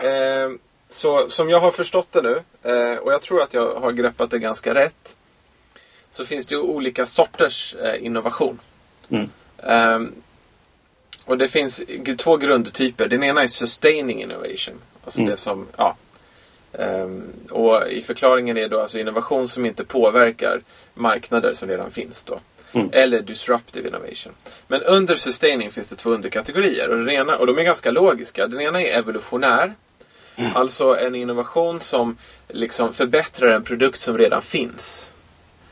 Eh, 0.08 0.50
så 0.88 1.28
som 1.28 1.50
jag 1.50 1.60
har 1.60 1.70
förstått 1.70 2.12
det 2.12 2.22
nu, 2.22 2.42
eh, 2.62 2.98
och 2.98 3.12
jag 3.12 3.22
tror 3.22 3.42
att 3.42 3.54
jag 3.54 3.74
har 3.74 3.92
greppat 3.92 4.30
det 4.30 4.38
ganska 4.38 4.74
rätt, 4.74 5.16
så 6.10 6.24
finns 6.24 6.46
det 6.46 6.54
ju 6.54 6.60
olika 6.60 7.06
sorters 7.06 7.76
innovation. 7.98 8.58
Mm. 9.08 9.30
Och 11.24 11.38
det 11.38 11.48
finns 11.48 11.82
två 12.18 12.36
grundtyper. 12.36 13.08
Den 13.08 13.22
ena 13.22 13.42
är 13.42 13.46
sustaining 13.46 14.22
innovation. 14.22 14.74
Alltså 15.04 15.20
Mm. 15.20 15.30
det 15.30 15.36
som, 15.36 15.66
ja. 15.76 15.96
Ehm, 16.78 17.22
och 17.50 17.88
i 17.88 18.00
förklaringen 18.02 18.56
är 18.58 18.68
då 18.68 18.80
alltså 18.80 18.98
innovation 18.98 19.48
som 19.48 19.66
inte 19.66 19.84
påverkar 19.84 20.60
marknader 20.94 21.54
som 21.54 21.68
redan 21.68 21.90
finns 21.90 22.24
då. 22.24 22.40
Mm. 22.72 22.88
Eller 22.92 23.22
disruptive 23.22 23.88
innovation. 23.88 24.32
Men 24.68 24.82
under 24.82 25.16
sustaining 25.16 25.70
finns 25.70 25.88
det 25.88 25.96
två 25.96 26.10
underkategorier. 26.10 26.88
Och, 26.88 26.98
den 26.98 27.10
ena, 27.10 27.36
och 27.36 27.46
de 27.46 27.58
är 27.58 27.62
ganska 27.62 27.90
logiska. 27.90 28.46
Den 28.46 28.60
ena 28.60 28.82
är 28.82 28.98
evolutionär. 28.98 29.74
Alltså 30.54 30.98
en 30.98 31.14
innovation 31.14 31.80
som 31.80 32.16
liksom 32.48 32.92
förbättrar 32.92 33.48
en 33.52 33.62
produkt 33.64 34.00
som 34.00 34.18
redan 34.18 34.42
finns. 34.42 35.12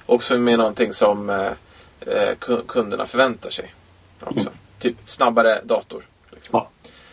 Och 0.07 0.25
som 0.25 0.49
är 0.49 0.57
någonting 0.57 0.93
som 0.93 1.31
eh, 1.31 1.47
eh, 2.01 2.35
ku- 2.41 2.63
kunderna 2.69 3.07
förväntar 3.07 3.51
sig. 3.51 3.75
Också. 4.21 4.51
Typ 4.81 4.97
snabbare 5.05 5.61
dator. 5.65 6.03
Liksom. 6.31 6.61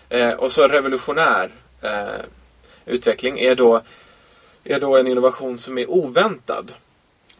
Ja. 0.10 0.18
Eh, 0.18 0.34
och 0.34 0.52
så 0.52 0.68
revolutionär 0.68 1.50
eh, 1.82 2.08
utveckling 2.86 3.40
är 3.40 3.56
då, 3.56 3.82
är 4.64 4.80
då 4.80 4.98
en 4.98 5.08
innovation 5.08 5.58
som 5.58 5.78
är 5.78 5.90
oväntad. 5.90 6.74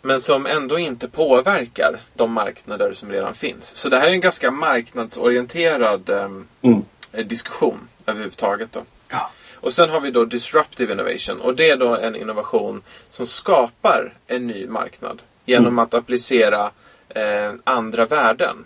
Men 0.02 0.22
som 0.22 0.46
ändå 0.46 0.80
inte 0.80 1.08
påverkar 1.08 2.00
de 2.14 2.32
marknader 2.32 2.94
som 2.94 3.12
redan 3.12 3.34
finns. 3.34 3.76
Så 3.78 3.90
det 3.90 4.00
här 4.00 4.08
är 4.08 4.12
en 4.12 4.22
ganska 4.22 4.52
marknadsorienterad 4.52 6.10
ehm, 6.10 6.48
Mm. 6.62 6.82
eh, 7.12 7.26
diskussion 7.26 7.88
överhuvudtaget. 8.06 8.72
Då. 8.72 8.82
Ja. 9.10 9.32
Och 9.56 9.74
sen 9.74 9.90
har 9.90 10.00
vi 10.00 10.12
då 10.12 10.26
disruptive 10.26 10.94
innovation. 10.94 11.42
Och 11.42 11.56
det 11.56 11.70
är 11.70 11.78
då 11.78 11.96
en 11.98 12.16
innovation 12.16 12.82
som 13.10 13.26
skapar 13.26 14.14
en 14.28 14.48
ny 14.48 14.68
marknad. 14.68 15.22
Genom 15.46 15.66
Mm. 15.68 15.80
att 15.80 15.94
applicera 15.94 16.72
eh, 17.10 17.54
andra 17.64 18.06
värden. 18.06 18.66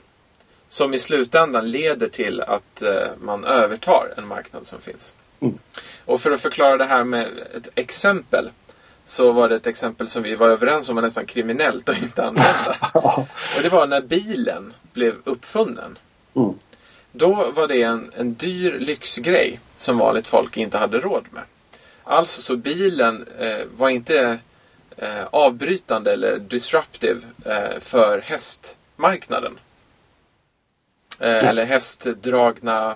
Som 0.71 0.93
i 0.93 0.99
slutändan 0.99 1.71
leder 1.71 2.07
till 2.07 2.41
att 2.41 2.81
eh, 2.81 3.07
man 3.21 3.45
övertar 3.45 4.13
en 4.17 4.27
marknad 4.27 4.67
som 4.67 4.81
finns. 4.81 5.15
Mm. 5.39 5.57
Och 6.05 6.21
för 6.21 6.31
att 6.31 6.41
förklara 6.41 6.77
det 6.77 6.85
här 6.85 7.03
med 7.03 7.27
ett 7.55 7.67
exempel. 7.75 8.49
Så 9.05 9.31
var 9.31 9.49
det 9.49 9.55
ett 9.55 9.67
exempel 9.67 10.07
som 10.07 10.23
vi 10.23 10.35
var 10.35 10.49
överens 10.49 10.89
om 10.89 10.95
var 10.95 11.03
nästan 11.03 11.25
kriminellt 11.25 11.89
att 11.89 12.01
inte 12.01 12.23
använda. 12.23 12.75
Och 13.55 13.61
det 13.61 13.69
var 13.69 13.87
när 13.87 14.01
bilen 14.01 14.73
blev 14.93 15.15
uppfunnen. 15.23 15.97
Mm. 16.35 16.53
Då 17.11 17.51
var 17.51 17.67
det 17.67 17.83
en, 17.83 18.11
en 18.15 18.33
dyr 18.33 18.79
lyxgrej 18.79 19.59
som 19.77 19.97
vanligt 19.97 20.27
folk 20.27 20.57
inte 20.57 20.77
hade 20.77 20.99
råd 20.99 21.25
med. 21.31 21.43
Alltså 22.03 22.41
så 22.41 22.55
bilen 22.55 23.27
eh, 23.39 23.65
var 23.77 23.89
inte 23.89 24.39
eh, 24.97 25.25
avbrytande 25.31 26.11
eller 26.11 26.39
disruptive 26.39 27.21
eh, 27.45 27.79
för 27.79 28.21
hästmarknaden. 28.21 29.59
Eh, 31.19 31.47
eller 31.49 31.65
hästdragna 31.65 32.95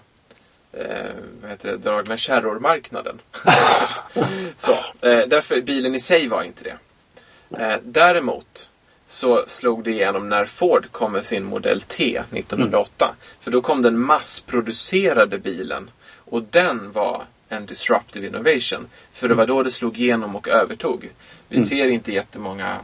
eh, 0.73 1.06
vad 1.41 1.51
heter 1.51 1.69
det, 1.71 1.78
dragna 1.78 2.17
kärror-marknaden. 2.17 3.19
så, 4.58 4.71
eh, 5.01 5.28
därför 5.28 5.62
bilen 5.62 5.95
i 5.95 5.99
sig 5.99 6.28
var 6.28 6.43
inte 6.43 6.63
det. 6.63 6.78
Eh, 7.63 7.78
däremot 7.84 8.69
så 9.08 9.43
slog 9.47 9.84
det 9.84 9.91
igenom 9.91 10.30
när 10.30 10.45
Ford 10.45 10.88
kom 10.91 11.12
med 11.12 11.25
sin 11.25 11.43
modell 11.43 11.82
T 11.82 12.21
1908. 12.32 13.15
För 13.39 13.51
då 13.51 13.62
kom 13.62 13.82
den 13.82 13.99
massproducerade 13.99 15.38
bilen. 15.38 15.89
Och 16.17 16.43
den 16.43 16.91
var 16.91 17.23
en 17.49 17.65
disruptive 17.65 18.28
innovation. 18.28 18.88
För 19.12 19.28
det 19.28 19.34
var 19.36 19.47
då 19.47 19.63
det 19.63 19.71
slog 19.71 19.99
igenom 19.99 20.36
och 20.36 20.47
övertog. 20.47 21.10
Vi 21.49 21.56
Mm. 21.58 21.67
ser 21.69 21.88
inte 21.88 22.12
jättemånga 22.13 22.78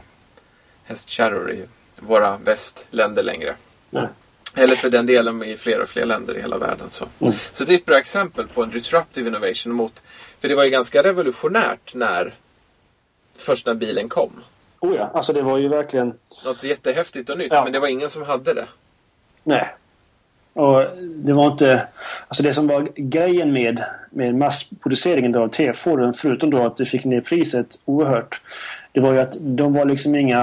hästkärror 0.84 1.52
i 1.52 1.64
våra 1.96 2.36
västländer 2.36 3.22
längre. 3.22 3.56
Nej. 3.90 4.08
Eller 4.54 4.76
för 4.76 4.90
den 4.90 5.06
delen 5.06 5.44
i 5.44 5.56
fler 5.56 5.80
och 5.82 5.88
fler 5.88 6.06
länder 6.06 6.36
i 6.36 6.40
hela 6.40 6.58
världen. 6.58 6.86
Så. 6.90 7.06
Mm. 7.20 7.34
så 7.52 7.64
det 7.64 7.72
är 7.72 7.76
ett 7.76 7.84
bra 7.84 7.98
exempel 7.98 8.48
på 8.48 8.62
en 8.62 8.70
disruptive 8.70 9.28
innovation 9.28 9.72
mot... 9.72 10.02
För 10.40 10.48
det 10.48 10.54
var 10.54 10.64
ju 10.64 10.70
ganska 10.70 11.02
revolutionärt 11.02 11.94
när 11.94 12.34
först 13.36 13.66
när 13.66 13.74
bilen 13.74 14.08
kom. 14.08 14.30
Oh 14.80 14.96
ja, 14.96 15.10
alltså 15.14 15.32
det 15.32 15.42
var 15.42 15.58
ju 15.58 15.68
verkligen... 15.68 16.14
Något 16.44 16.64
jättehäftigt 16.64 17.30
och 17.30 17.38
nytt, 17.38 17.52
Ja. 17.52 17.64
men 17.64 17.72
det 17.72 17.78
var 17.78 17.88
ingen 17.88 18.10
som 18.10 18.22
hade 18.22 18.54
det. 18.54 18.66
Nej. 19.44 19.74
Och 20.52 20.84
det 20.98 21.32
var 21.32 21.46
inte... 21.46 21.86
Alltså 22.28 22.42
det 22.42 22.54
som 22.54 22.66
var 22.66 22.88
grejen 22.96 23.52
med, 23.52 23.84
med 24.10 24.34
massproduceringen 24.34 25.34
av 25.34 25.48
T-Forden, 25.48 26.14
förutom 26.14 26.50
då 26.50 26.66
att 26.66 26.76
det 26.76 26.84
fick 26.84 27.04
ner 27.04 27.20
priset 27.20 27.78
oerhört, 27.84 28.40
det 28.92 29.00
var 29.00 29.12
ju 29.12 29.20
att 29.20 29.36
de 29.40 29.72
var 29.72 29.84
liksom 29.84 30.14
inga 30.14 30.42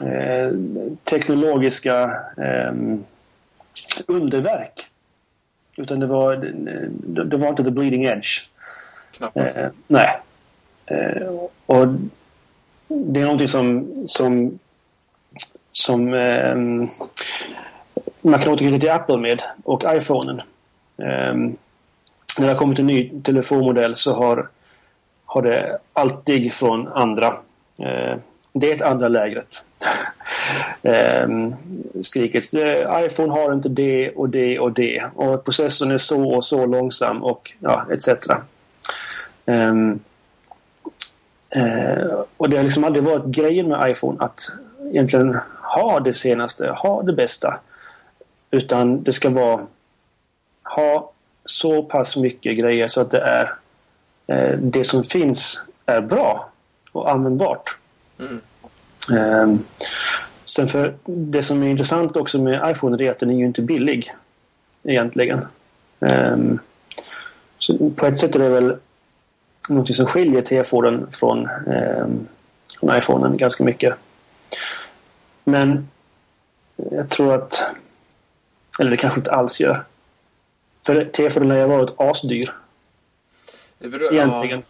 eh, 0.00 0.52
teknologiska 1.04 2.02
eh, 2.36 2.72
underverk. 4.06 4.90
Utan 5.76 6.00
det 6.00 6.06
var, 6.06 6.36
det, 6.36 7.24
det 7.24 7.36
var 7.36 7.48
inte 7.48 7.64
the 7.64 7.70
bleeding 7.70 8.04
edge. 8.04 8.48
Knappast. 9.10 9.56
Eh, 9.56 9.66
nej. 9.86 10.20
Eh, 10.86 11.28
och 11.66 11.88
det 12.88 13.20
är 13.20 13.24
någonting 13.24 13.48
som, 13.48 13.92
som, 14.06 14.58
som 15.72 16.14
eh, 16.14 16.56
man 18.20 18.40
kan 18.40 18.52
återknyta 18.52 18.78
till 18.78 18.90
Apple 18.90 19.16
med 19.16 19.42
och 19.64 19.82
iPhonen. 19.86 20.40
Eh, 20.96 21.34
när 22.38 22.46
det 22.46 22.52
har 22.52 22.54
kommit 22.54 22.78
en 22.78 22.86
ny 22.86 23.20
telefonmodell 23.22 23.96
så 23.96 24.14
har, 24.14 24.48
har 25.24 25.42
det 25.42 25.78
alltid 25.92 26.52
från 26.52 26.88
andra 26.88 27.26
eh, 27.78 28.16
det 28.52 28.82
andra 28.82 29.08
lägret 29.08 29.64
eh, 30.82 31.28
skrikits. 32.02 32.54
iPhone 32.90 33.32
har 33.32 33.52
inte 33.52 33.68
det 33.68 34.10
och 34.10 34.28
det 34.28 34.58
och 34.58 34.72
det 34.72 35.02
och 35.14 35.44
processorn 35.44 35.90
är 35.90 35.98
så 35.98 36.34
och 36.34 36.44
så 36.44 36.66
långsam 36.66 37.22
och 37.22 37.52
ja, 37.58 37.86
etc. 37.92 38.08
Ehm, 39.46 40.00
eh, 41.56 42.24
och 42.36 42.50
det 42.50 42.56
har 42.56 42.64
liksom 42.64 42.84
aldrig 42.84 43.04
varit 43.04 43.24
grejen 43.24 43.68
med 43.68 43.90
iPhone 43.90 44.24
att 44.24 44.40
egentligen 44.90 45.38
ha 45.74 46.00
det 46.00 46.14
senaste, 46.14 46.70
ha 46.70 47.02
det 47.02 47.12
bästa. 47.12 47.60
Utan 48.50 49.02
det 49.02 49.12
ska 49.12 49.30
vara 49.30 49.60
ha 50.62 51.12
så 51.44 51.82
pass 51.82 52.16
mycket 52.16 52.58
grejer 52.58 52.86
så 52.86 53.00
att 53.00 53.10
det 53.10 53.20
är 53.20 53.54
eh, 54.26 54.58
det 54.58 54.84
som 54.84 55.04
finns 55.04 55.66
är 55.86 56.00
bra 56.00 56.48
och 56.92 57.10
användbart. 57.10 57.78
Mm. 58.18 58.40
Ehm, 59.10 59.64
sen 60.44 60.68
för 60.68 60.94
det 61.04 61.42
som 61.42 61.62
är 61.62 61.68
intressant 61.68 62.16
också 62.16 62.38
med 62.38 62.70
iPhone 62.70 63.04
är 63.04 63.10
att 63.10 63.18
den 63.18 63.30
är 63.30 63.34
ju 63.34 63.44
inte 63.44 63.62
billig. 63.62 64.12
Egentligen. 64.84 65.46
Ehm, 66.00 66.58
så 67.58 67.90
på 67.90 68.06
ett 68.06 68.18
sätt 68.18 68.34
är 68.34 68.38
det 68.38 68.48
väl 68.48 68.76
något 69.68 69.94
som 69.94 70.06
skiljer 70.06 70.42
T-Forden 70.42 71.06
från, 71.10 71.46
ehm, 71.46 72.26
från 72.80 72.96
iPhonen 72.96 73.36
ganska 73.36 73.64
mycket. 73.64 73.94
Men 75.44 75.88
jag 76.76 77.08
tror 77.08 77.34
att... 77.34 77.70
Eller 78.78 78.90
det 78.90 78.96
kanske 78.96 79.20
inte 79.20 79.30
alls 79.30 79.60
gör. 79.60 79.84
För 80.86 81.04
T-Forden 81.04 81.50
har 81.50 81.56
ju 81.56 81.66
varit 81.66 81.94
asdyr. 81.96 82.52
Det 83.78 83.88
beror, 83.88 84.14
Egentligen. 84.14 84.62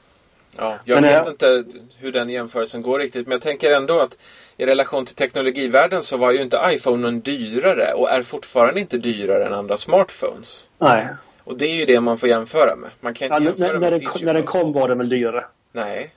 Ja, 0.56 0.70
ja, 0.70 0.78
jag 0.84 1.00
Men, 1.00 1.12
vet 1.12 1.26
eh, 1.26 1.30
inte 1.30 1.64
hur 1.98 2.12
den 2.12 2.28
jämförelsen 2.30 2.82
går 2.82 2.98
riktigt. 2.98 3.26
Men 3.26 3.32
jag 3.32 3.42
tänker 3.42 3.72
ändå 3.72 4.00
att 4.00 4.18
i 4.56 4.66
relation 4.66 5.06
till 5.06 5.14
teknologivärlden 5.14 6.02
så 6.02 6.16
var 6.16 6.32
ju 6.32 6.42
inte 6.42 6.60
iPhonen 6.66 7.20
dyrare 7.20 7.92
och 7.92 8.10
är 8.10 8.22
fortfarande 8.22 8.80
inte 8.80 8.98
dyrare 8.98 9.46
än 9.46 9.52
andra 9.52 9.76
smartphones. 9.76 10.68
Nej. 10.78 11.06
Och 11.44 11.58
det 11.58 11.66
är 11.66 11.74
ju 11.74 11.86
det 11.86 12.00
man 12.00 12.18
får 12.18 12.28
jämföra 12.28 12.76
med. 12.76 12.90
Man 13.00 13.14
kan 13.14 13.28
Ja, 13.28 13.36
inte 13.36 13.40
när, 13.40 13.48
jämföra 13.48 13.72
när, 13.72 13.80
med 13.80 13.92
den, 13.92 14.00
feature 14.00 14.24
när 14.26 14.34
den 14.34 14.42
kom 14.42 14.72
var 14.72 14.88
den 14.88 14.98
väl 14.98 15.08
dyrare. 15.08 15.44
Nej. 15.72 16.14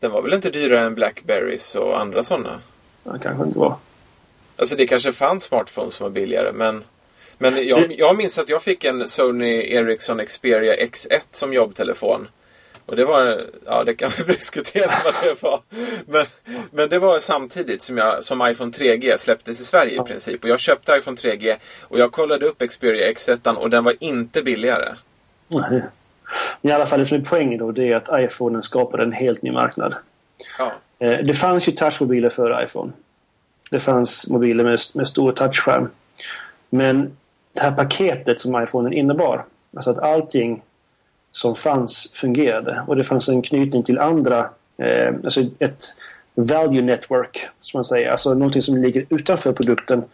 Den 0.00 0.10
var 0.10 0.22
väl 0.22 0.34
inte 0.34 0.50
dyrare 0.50 0.86
än 0.86 0.94
Blackberries 0.94 1.74
och 1.74 2.00
andra 2.00 2.24
sådana? 2.24 2.60
Ja, 3.04 3.18
kanske 3.22 3.44
inte 3.44 3.58
var. 3.58 3.76
Alltså 4.56 4.76
det 4.76 4.86
kanske 4.86 5.12
fanns 5.12 5.44
smartphones 5.44 5.94
som 5.94 6.04
var 6.04 6.10
billigare 6.10 6.52
men 6.52 6.84
men 7.38 7.66
jag, 7.68 7.92
jag 7.98 8.16
minns 8.16 8.38
att 8.38 8.48
jag 8.48 8.62
fick 8.62 8.84
en 8.84 9.08
Sony 9.08 9.74
Ericsson 9.74 10.26
Xperia 10.26 10.76
X1 10.76 11.20
som 11.30 11.52
jobbtelefon. 11.52 12.28
Och 12.86 12.96
det 12.96 13.04
var, 13.04 13.46
ja 13.66 13.84
det 13.84 13.94
kan 13.94 14.10
vi 14.18 14.24
diskutera 14.32 14.90
vad 15.04 15.14
det 15.22 15.42
var. 15.42 15.60
Men, 16.06 16.26
men 16.70 16.88
det 16.88 16.98
var 16.98 17.20
samtidigt 17.20 17.82
som, 17.82 17.98
jag, 17.98 18.24
som 18.24 18.46
iPhone 18.48 18.70
3G 18.70 19.16
släpptes 19.18 19.60
i 19.60 19.64
Sverige 19.64 20.02
i 20.02 20.04
princip. 20.04 20.44
Och 20.44 20.50
jag 20.50 20.60
köpte 20.60 20.92
iPhone 20.92 21.16
3G 21.16 21.56
och 21.80 21.98
jag 21.98 22.12
kollade 22.12 22.46
upp 22.46 22.62
Xperia 22.70 23.12
X1 23.12 23.54
och 23.54 23.70
den 23.70 23.84
var 23.84 23.94
inte 24.00 24.42
billigare. 24.42 24.94
Nej. 25.48 25.82
Men 26.60 26.70
i 26.72 26.74
alla 26.74 26.86
fall 26.86 26.98
det 26.98 27.06
som 27.06 27.16
är 27.18 27.24
poängen 27.24 27.58
då 27.58 27.72
det 27.72 27.88
är 27.92 27.96
att 27.96 28.08
iPhonen 28.20 28.62
skapade 28.62 29.02
en 29.02 29.12
helt 29.12 29.42
ny 29.42 29.50
marknad. 29.52 29.94
Ja, 30.58 30.72
Eh, 31.02 31.18
Det 31.24 31.34
fanns 31.34 31.68
ju 31.68 31.72
touchmobiler 31.72 32.28
före 32.28 32.64
iPhone. 32.64 32.92
Det 33.70 33.80
fanns 33.80 34.28
mobiler 34.28 34.64
med, 34.64 34.78
med 34.94 35.08
stor 35.08 35.32
touchskärm. 35.32 35.88
Men 36.70 37.16
det 37.52 37.60
här 37.60 37.72
paketet 37.72 38.40
som 38.40 38.62
iPhonen 38.62 38.92
innebar, 38.92 39.44
alltså 39.76 39.90
att 39.90 39.98
allting 39.98 40.62
som 41.32 41.54
fanns 41.54 42.10
fungerade 42.14 42.84
och 42.86 42.96
det 42.96 43.04
fanns 43.04 43.28
en 43.28 43.42
knytning 43.42 43.82
till 43.82 43.98
andra, 43.98 44.50
eh, 44.78 45.14
alltså 45.24 45.40
ett 45.58 45.94
value 46.34 46.82
network, 46.82 47.48
som 47.60 47.78
man 47.78 47.84
säger. 47.84 48.10
Alltså 48.10 48.34
någonting 48.34 48.62
som 48.62 48.82
ligger 48.82 49.06
utanför 49.08 49.52
produkten 49.52 50.04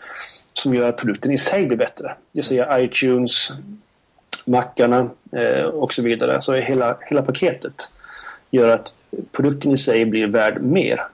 som 0.52 0.74
gör 0.74 0.88
att 0.88 0.96
produkten 0.96 1.32
i 1.32 1.38
sig 1.38 1.66
blir 1.66 1.78
bättre. 1.78 2.06
Det 2.08 2.38
vill 2.38 2.44
säga 2.44 2.80
iTunes, 2.80 3.52
mackarna 4.44 5.10
eh, 5.32 5.64
och 5.64 5.94
så 5.94 6.02
vidare. 6.02 6.40
Så 6.40 6.54
hela, 6.54 6.96
hela 7.00 7.22
paketet 7.22 7.90
gör 8.50 8.68
att 8.68 8.94
produkten 9.32 9.72
i 9.72 9.78
sig 9.78 10.06
blir 10.06 10.26
värd 10.26 10.62
mer. 10.62 11.06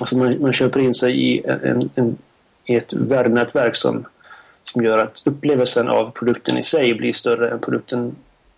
Alltså 0.00 0.16
man, 0.16 0.40
man 0.42 0.52
köper 0.52 0.80
in 0.80 0.94
sig 0.94 1.32
i, 1.32 1.42
en, 1.46 1.90
en, 1.94 2.18
i 2.64 2.76
ett 2.76 2.92
värdenätverk 2.92 3.76
som, 3.76 4.06
som 4.64 4.84
gör 4.84 4.98
att 4.98 5.22
upplevelsen 5.24 5.88
av 5.88 6.10
produkten 6.10 6.58
i 6.58 6.62
sig 6.62 6.94
blir 6.94 7.12
större 7.12 7.50
än 7.50 7.58
produkten 7.58 8.16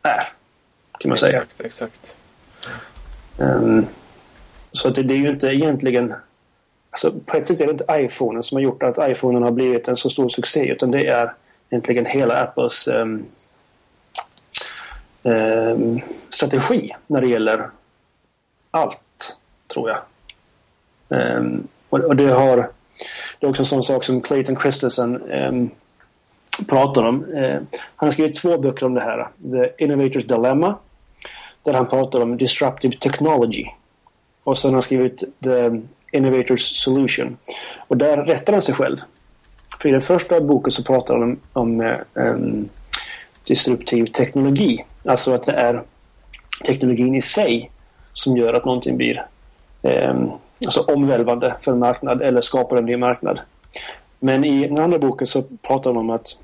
är. 0.09 0.23
Kan 0.99 1.09
man 1.09 1.13
exakt, 1.13 1.33
säga. 1.33 1.67
Exakt. 1.67 2.17
Um, 3.37 3.87
så 4.73 4.91
det, 4.91 5.03
det, 5.03 5.15
är 5.15 5.19
ju 5.19 5.29
inte 5.29 5.47
egentligen... 5.47 6.15
Alltså 6.91 7.13
på 7.27 7.37
ett 7.37 7.47
sätt 7.47 7.61
är 7.61 7.67
det 7.67 7.73
inte 7.73 7.87
iPhonen 7.91 8.43
som 8.43 8.57
har 8.57 8.63
gjort 8.63 8.83
att 8.83 9.11
iPhonen 9.11 9.43
har 9.43 9.51
blivit 9.51 9.89
en 9.89 9.97
så 9.97 10.11
stor 10.11 10.29
succé 10.29 10.67
utan 10.67 10.91
det 10.91 11.07
är 11.07 11.35
egentligen 11.71 12.07
hela 12.07 12.43
Apples 12.43 12.89
um, 12.89 13.27
um, 15.23 16.01
strategi 16.29 16.95
när 17.07 17.21
det 17.21 17.29
gäller 17.29 17.71
allt, 18.71 19.37
tror 19.67 19.91
jag. 19.91 19.99
och, 21.89 22.01
och, 22.01 22.17
det 22.17 22.31
har... 22.31 22.71
Det 23.41 23.47
är 23.47 23.51
också 23.51 23.63
en 23.63 23.67
sån 23.67 23.83
sak 23.83 24.05
som 24.05 24.21
Clayton 24.21 24.57
Christensen 24.57 25.23
pratar 26.69 27.05
om. 27.05 27.35
Eh, 27.35 27.61
han 27.97 28.07
har 28.07 28.11
skrivit 28.11 28.37
två 28.37 28.59
böcker 28.59 28.87
om 28.87 28.95
det 28.95 29.01
här. 29.01 29.29
The 29.43 29.85
Innovator's 29.85 30.27
Dilemma 30.27 30.75
där 31.63 31.75
han 31.75 31.89
pratar 31.89 32.21
om 32.21 32.37
disruptive 32.37 32.97
technology. 32.97 33.67
Och 34.45 34.59
sen 34.59 34.69
har 34.69 34.75
han 34.75 34.83
skrivit 34.83 35.25
The 35.45 35.81
Innovators 36.13 36.61
Solution. 36.61 37.37
Och 37.89 37.97
där 37.97 38.17
rättar 38.17 38.53
han 38.53 38.63
sig 38.63 38.75
själv. 38.75 38.97
För 39.81 39.89
i 39.89 39.93
den 39.93 40.01
första 40.01 40.41
boken 40.41 40.73
så 40.73 40.83
pratar 40.83 41.15
han 41.15 41.23
om, 41.23 41.39
om 41.53 41.97
um, 42.15 42.69
disruptiv 43.45 44.07
teknologi. 44.07 44.85
Alltså 45.05 45.35
att 45.35 45.47
det 45.47 45.53
är 45.53 45.83
teknologin 46.67 47.15
i 47.15 47.23
sig 47.23 47.71
som 48.13 48.37
gör 48.37 48.55
att 48.55 48.65
någonting 48.65 48.97
blir 48.97 49.27
um, 49.83 50.31
alltså 50.65 50.81
omvälvande 50.81 51.55
för 51.61 51.73
en 51.73 51.79
marknad 51.79 52.23
eller 52.23 52.41
skapar 52.41 52.77
en 52.77 52.85
ny 52.85 52.97
marknad. 52.97 53.41
Men 54.21 54.45
i 54.45 54.69
den 54.69 54.79
andra 54.79 54.99
boken 54.99 55.27
så 55.27 55.43
pratar 55.43 55.91
han 55.91 55.97
om 55.97 56.11
att 56.11 56.37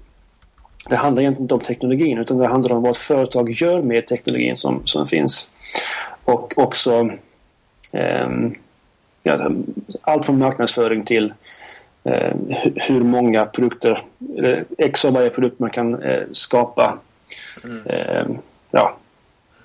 det 0.89 0.97
handlar 0.97 1.23
egentligen 1.23 1.45
inte 1.45 1.55
om 1.55 1.61
teknologin 1.61 2.19
utan 2.19 2.39
det 2.39 2.47
handlar 2.47 2.77
om 2.77 2.83
vad 2.83 2.97
företag 2.97 3.51
gör 3.51 3.83
med 3.83 4.07
teknologin 4.07 4.57
som, 4.57 4.87
som 4.87 5.07
finns. 5.07 5.51
Och 6.25 6.59
också 6.59 7.11
eh, 7.93 8.29
ja, 9.23 9.51
allt 10.01 10.27
från 10.27 10.39
marknadsföring 10.39 11.05
till 11.05 11.33
eh, 12.05 12.35
hur 12.75 13.01
många 13.01 13.47
produkter, 13.47 14.03
eller 14.39 14.65
x 14.79 15.05
av 15.05 15.13
varje 15.13 15.31
produkt 15.31 15.59
man 15.59 15.71
kan 15.71 16.03
eh, 16.03 16.23
skapa. 16.33 16.99
Mm. 17.65 17.87
Ehm, 17.87 18.39
ja, 18.71 18.97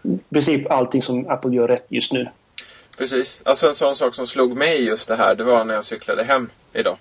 i 0.03 0.34
princip 0.34 0.71
allting 0.71 1.01
som 1.01 1.29
Apple 1.29 1.55
gör 1.55 1.67
rätt 1.67 1.86
just 1.89 2.13
nu. 2.13 2.29
Precis. 2.97 3.41
Alltså 3.45 3.67
en 3.67 3.75
sån 3.75 3.95
sak 3.95 4.15
som 4.15 4.27
slog 4.27 4.58
mig 4.58 4.84
just 4.84 5.08
det 5.08 5.15
här, 5.15 5.36
det 5.36 5.43
var 5.43 5.65
när 5.65 5.73
jag 5.73 5.86
cyklade 5.86 6.23
hem 6.23 6.49
idag. 6.73 6.97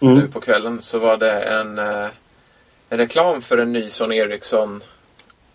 Mm. 0.00 0.14
Nu 0.14 0.28
på 0.28 0.40
kvällen 0.40 0.82
så 0.82 0.98
var 0.98 1.16
det 1.16 1.40
en 1.40 1.78
eh, 1.78 2.06
en 2.90 2.98
reklam 2.98 3.42
för 3.42 3.58
en 3.58 3.72
ny 3.72 3.90
Sony 3.90 4.16
Ericsson. 4.16 4.82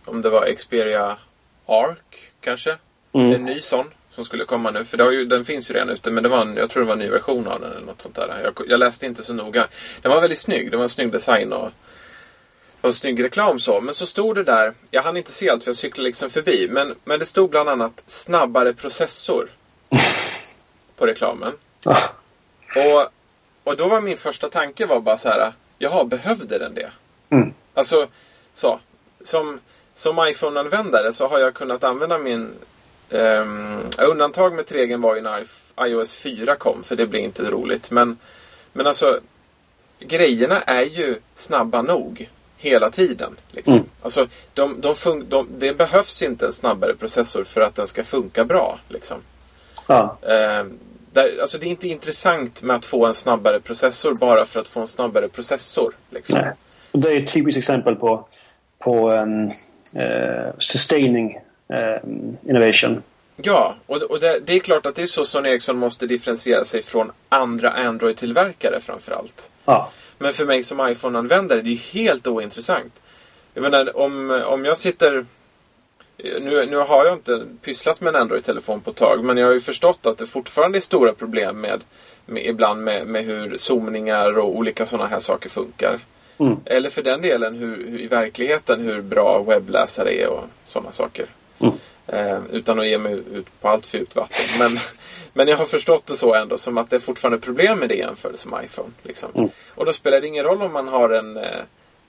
Om 0.05 0.21
det 0.21 0.29
var 0.29 0.55
Xperia 0.55 1.17
Arc 1.65 2.31
kanske. 2.41 2.77
Mm. 3.13 3.31
En 3.31 3.45
ny 3.45 3.61
sån 3.61 3.85
som 4.09 4.25
skulle 4.25 4.45
komma 4.45 4.71
nu. 4.71 4.85
För 4.85 5.11
ju, 5.11 5.25
den 5.25 5.45
finns 5.45 5.69
ju 5.69 5.73
redan 5.73 5.89
ute 5.89 6.11
men 6.11 6.23
det 6.23 6.29
var 6.29 6.41
en, 6.41 6.55
jag 6.57 6.69
tror 6.69 6.83
det 6.83 6.87
var 6.87 6.93
en 6.93 6.99
ny 6.99 7.09
version 7.09 7.47
av 7.47 7.61
den 7.61 7.71
eller 7.71 7.85
något 7.85 8.01
sånt 8.01 8.15
där. 8.15 8.41
Jag, 8.43 8.69
jag 8.69 8.79
läste 8.79 9.05
inte 9.05 9.23
så 9.23 9.33
noga. 9.33 9.67
Den 10.01 10.11
var 10.11 10.21
väldigt 10.21 10.39
snygg. 10.39 10.71
Det 10.71 10.77
var 10.77 10.83
en 10.83 10.89
snygg 10.89 11.11
design 11.11 11.53
och, 11.53 11.71
en 12.81 12.93
snygg 12.93 13.23
reklam 13.23 13.59
så. 13.59 13.81
Men 13.81 13.93
så 13.93 14.05
stod 14.05 14.35
det 14.35 14.43
där. 14.43 14.73
Jag 14.91 15.03
hann 15.03 15.17
inte 15.17 15.31
se 15.31 15.49
allt 15.49 15.63
för 15.63 15.69
jag 15.69 15.75
cyklade 15.75 16.07
liksom 16.07 16.29
förbi. 16.29 16.67
Men, 16.71 16.95
men 17.03 17.19
det 17.19 17.25
stod 17.25 17.49
bland 17.49 17.69
annat 17.69 18.03
snabbare 18.07 18.73
processor. 18.73 19.49
på 20.97 21.05
reklamen. 21.05 21.53
Ah. 21.85 21.97
Och, 22.75 23.09
och 23.63 23.77
då 23.77 23.87
var 23.87 24.01
min 24.01 24.17
första 24.17 24.49
tanke 24.49 24.85
var 24.85 24.99
bara 24.99 25.17
så 25.17 25.29
här. 25.29 25.53
Jaha, 25.77 26.03
behövde 26.03 26.57
den 26.57 26.73
det? 26.73 26.91
Mm. 27.29 27.53
Alltså, 27.73 28.07
så. 28.53 28.79
Som, 29.23 29.59
som 29.95 30.27
iPhone-användare 30.27 31.13
så 31.13 31.27
har 31.27 31.39
jag 31.39 31.53
kunnat 31.53 31.83
använda 31.83 32.17
min... 32.17 32.51
Um, 33.09 33.81
undantag 33.97 34.53
med 34.53 34.71
regeln 34.71 35.01
var 35.01 35.15
ju 35.15 35.21
när 35.21 35.45
iOS 35.79 36.15
4 36.15 36.55
kom, 36.55 36.83
för 36.83 36.95
det 36.95 37.07
blir 37.07 37.19
inte 37.19 37.49
roligt. 37.49 37.91
Men, 37.91 38.17
men 38.73 38.87
alltså, 38.87 39.19
grejerna 39.99 40.61
är 40.61 40.81
ju 40.83 41.19
snabba 41.35 41.81
nog 41.81 42.29
hela 42.57 42.89
tiden. 42.89 43.35
Liksom. 43.51 43.73
Mm. 43.73 43.85
Alltså, 44.01 44.27
de, 44.53 44.81
de 44.81 45.23
de, 45.29 45.47
det 45.57 45.73
behövs 45.73 46.21
inte 46.21 46.45
en 46.45 46.53
snabbare 46.53 46.95
processor 46.95 47.43
för 47.43 47.61
att 47.61 47.75
den 47.75 47.87
ska 47.87 48.03
funka 48.03 48.45
bra. 48.45 48.79
Liksom. 48.87 49.17
Ja. 49.87 50.17
Um, 50.21 50.79
där, 51.13 51.37
alltså, 51.41 51.57
det 51.57 51.65
är 51.65 51.69
inte 51.69 51.87
intressant 51.87 52.61
med 52.61 52.75
att 52.75 52.85
få 52.85 53.05
en 53.05 53.13
snabbare 53.13 53.59
processor 53.59 54.15
bara 54.15 54.45
för 54.45 54.59
att 54.59 54.67
få 54.67 54.81
en 54.81 54.87
snabbare 54.87 55.27
processor. 55.27 55.93
Liksom. 56.09 56.39
Nej. 56.39 56.53
Det 56.97 57.13
är 57.13 57.17
ett 57.17 57.33
typiskt 57.33 57.57
exempel 57.57 57.95
på, 57.95 58.27
på 58.79 59.11
um, 59.11 59.45
uh, 59.45 60.51
sustaining 60.57 61.37
um, 62.03 62.37
innovation. 62.45 63.03
Ja, 63.35 63.75
och, 63.85 63.97
och 63.97 64.19
det, 64.19 64.39
det, 64.45 64.53
är 64.53 64.59
klart 64.59 64.85
att 64.85 64.95
det 64.95 65.01
är 65.01 65.07
så 65.07 65.25
Sony 65.25 65.49
Ericsson 65.49 65.77
måste 65.77 66.07
differentiera 66.07 66.65
sig 66.65 66.81
från 66.81 67.11
andra 67.29 67.71
Android-tillverkare 67.71 68.79
framförallt. 68.81 69.51
Ja. 69.65 69.91
Men 70.17 70.33
för 70.33 70.45
mig 70.45 70.63
som 70.63 70.87
iPhone-användare, 70.87 71.61
det 71.61 71.69
är 71.69 71.93
helt 71.93 72.27
ointressant. 72.27 73.01
Jag 73.53 73.61
menar, 73.61 73.97
om, 73.97 74.43
om 74.47 74.65
jag 74.65 74.77
sitter... 74.77 75.25
Nu, 76.17 76.65
nu 76.65 76.77
har 76.77 77.05
jag 77.05 77.13
inte 77.13 77.45
pysslat 77.61 78.01
med 78.01 78.15
en 78.15 78.21
Android-telefon 78.21 78.81
på 78.81 78.89
ett 78.89 78.95
tag, 78.95 79.23
men 79.23 79.37
jag 79.37 79.45
har 79.45 79.53
ju 79.53 79.59
förstått 79.59 80.05
att 80.05 80.17
det 80.17 80.25
fortfarande 80.25 80.77
är 80.77 80.81
stora 80.81 81.13
problem 81.13 81.61
med, 81.61 81.83
med 82.25 82.45
ibland 82.45 82.83
med, 82.83 83.07
med 83.07 83.25
hur 83.25 83.57
zoomningar 83.57 84.37
och 84.37 84.57
olika 84.57 84.85
sådana 84.85 85.09
här 85.09 85.19
saker 85.19 85.49
funkar. 85.49 85.99
Mm. 86.37 86.57
Eller 86.65 86.89
för 86.89 87.03
den 87.03 87.21
delen 87.21 87.55
hur, 87.55 87.87
hur, 87.89 88.01
i 88.01 88.07
verkligheten 88.07 88.81
hur 88.81 89.01
bra 89.01 89.43
webbläsare 89.43 90.13
är 90.13 90.27
och 90.27 90.43
sådana 90.65 90.91
saker. 90.91 91.25
Mm. 91.59 91.73
Eh, 92.07 92.39
utan 92.51 92.79
att 92.79 92.87
ge 92.87 92.97
mig 92.97 93.13
ut 93.13 93.61
på 93.61 93.69
allt 93.69 93.87
för 93.87 93.97
djupt 93.97 94.15
vatten. 94.15 94.45
Men, 94.59 94.77
men 95.33 95.47
jag 95.47 95.57
har 95.57 95.65
förstått 95.65 96.05
det 96.05 96.15
så 96.15 96.33
ändå 96.33 96.57
som 96.57 96.77
att 96.77 96.89
det 96.89 96.95
är 96.95 96.99
fortfarande 96.99 97.39
problem 97.39 97.79
med 97.79 97.89
det 97.89 97.95
jämfört 97.95 98.45
med 98.45 98.65
iPhone. 98.65 98.91
Liksom. 99.03 99.29
Mm. 99.35 99.49
Och 99.75 99.85
då 99.85 99.93
spelar 99.93 100.21
det 100.21 100.27
ingen 100.27 100.43
roll 100.43 100.61
om 100.61 100.73
man 100.73 100.87
har 100.87 101.09
en 101.09 101.37
eh, 101.37 101.59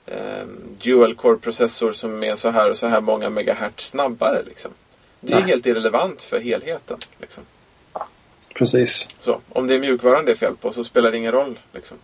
eh, 0.06 0.46
dual 0.84 1.14
core 1.14 1.36
processor 1.36 1.92
som 1.92 2.22
är 2.22 2.36
så 2.36 2.50
här 2.50 2.70
och 2.70 2.78
så 2.78 2.86
här 2.86 3.00
många 3.00 3.30
megahertz 3.30 3.88
snabbare. 3.88 4.42
Liksom. 4.46 4.70
Det 5.20 5.32
är 5.32 5.36
Nej. 5.36 5.48
helt 5.48 5.66
irrelevant 5.66 6.22
för 6.22 6.40
helheten. 6.40 6.98
Liksom. 7.20 7.44
Precis. 8.54 9.08
Så, 9.18 9.40
om 9.48 9.66
det 9.66 9.74
är 9.74 9.78
mjukvaran 9.78 10.24
det 10.24 10.30
är 10.30 10.36
fel 10.36 10.56
på 10.56 10.72
så 10.72 10.84
spelar 10.84 11.10
det 11.10 11.16
ingen 11.16 11.32
roll. 11.32 11.58
Liksom. 11.72 11.96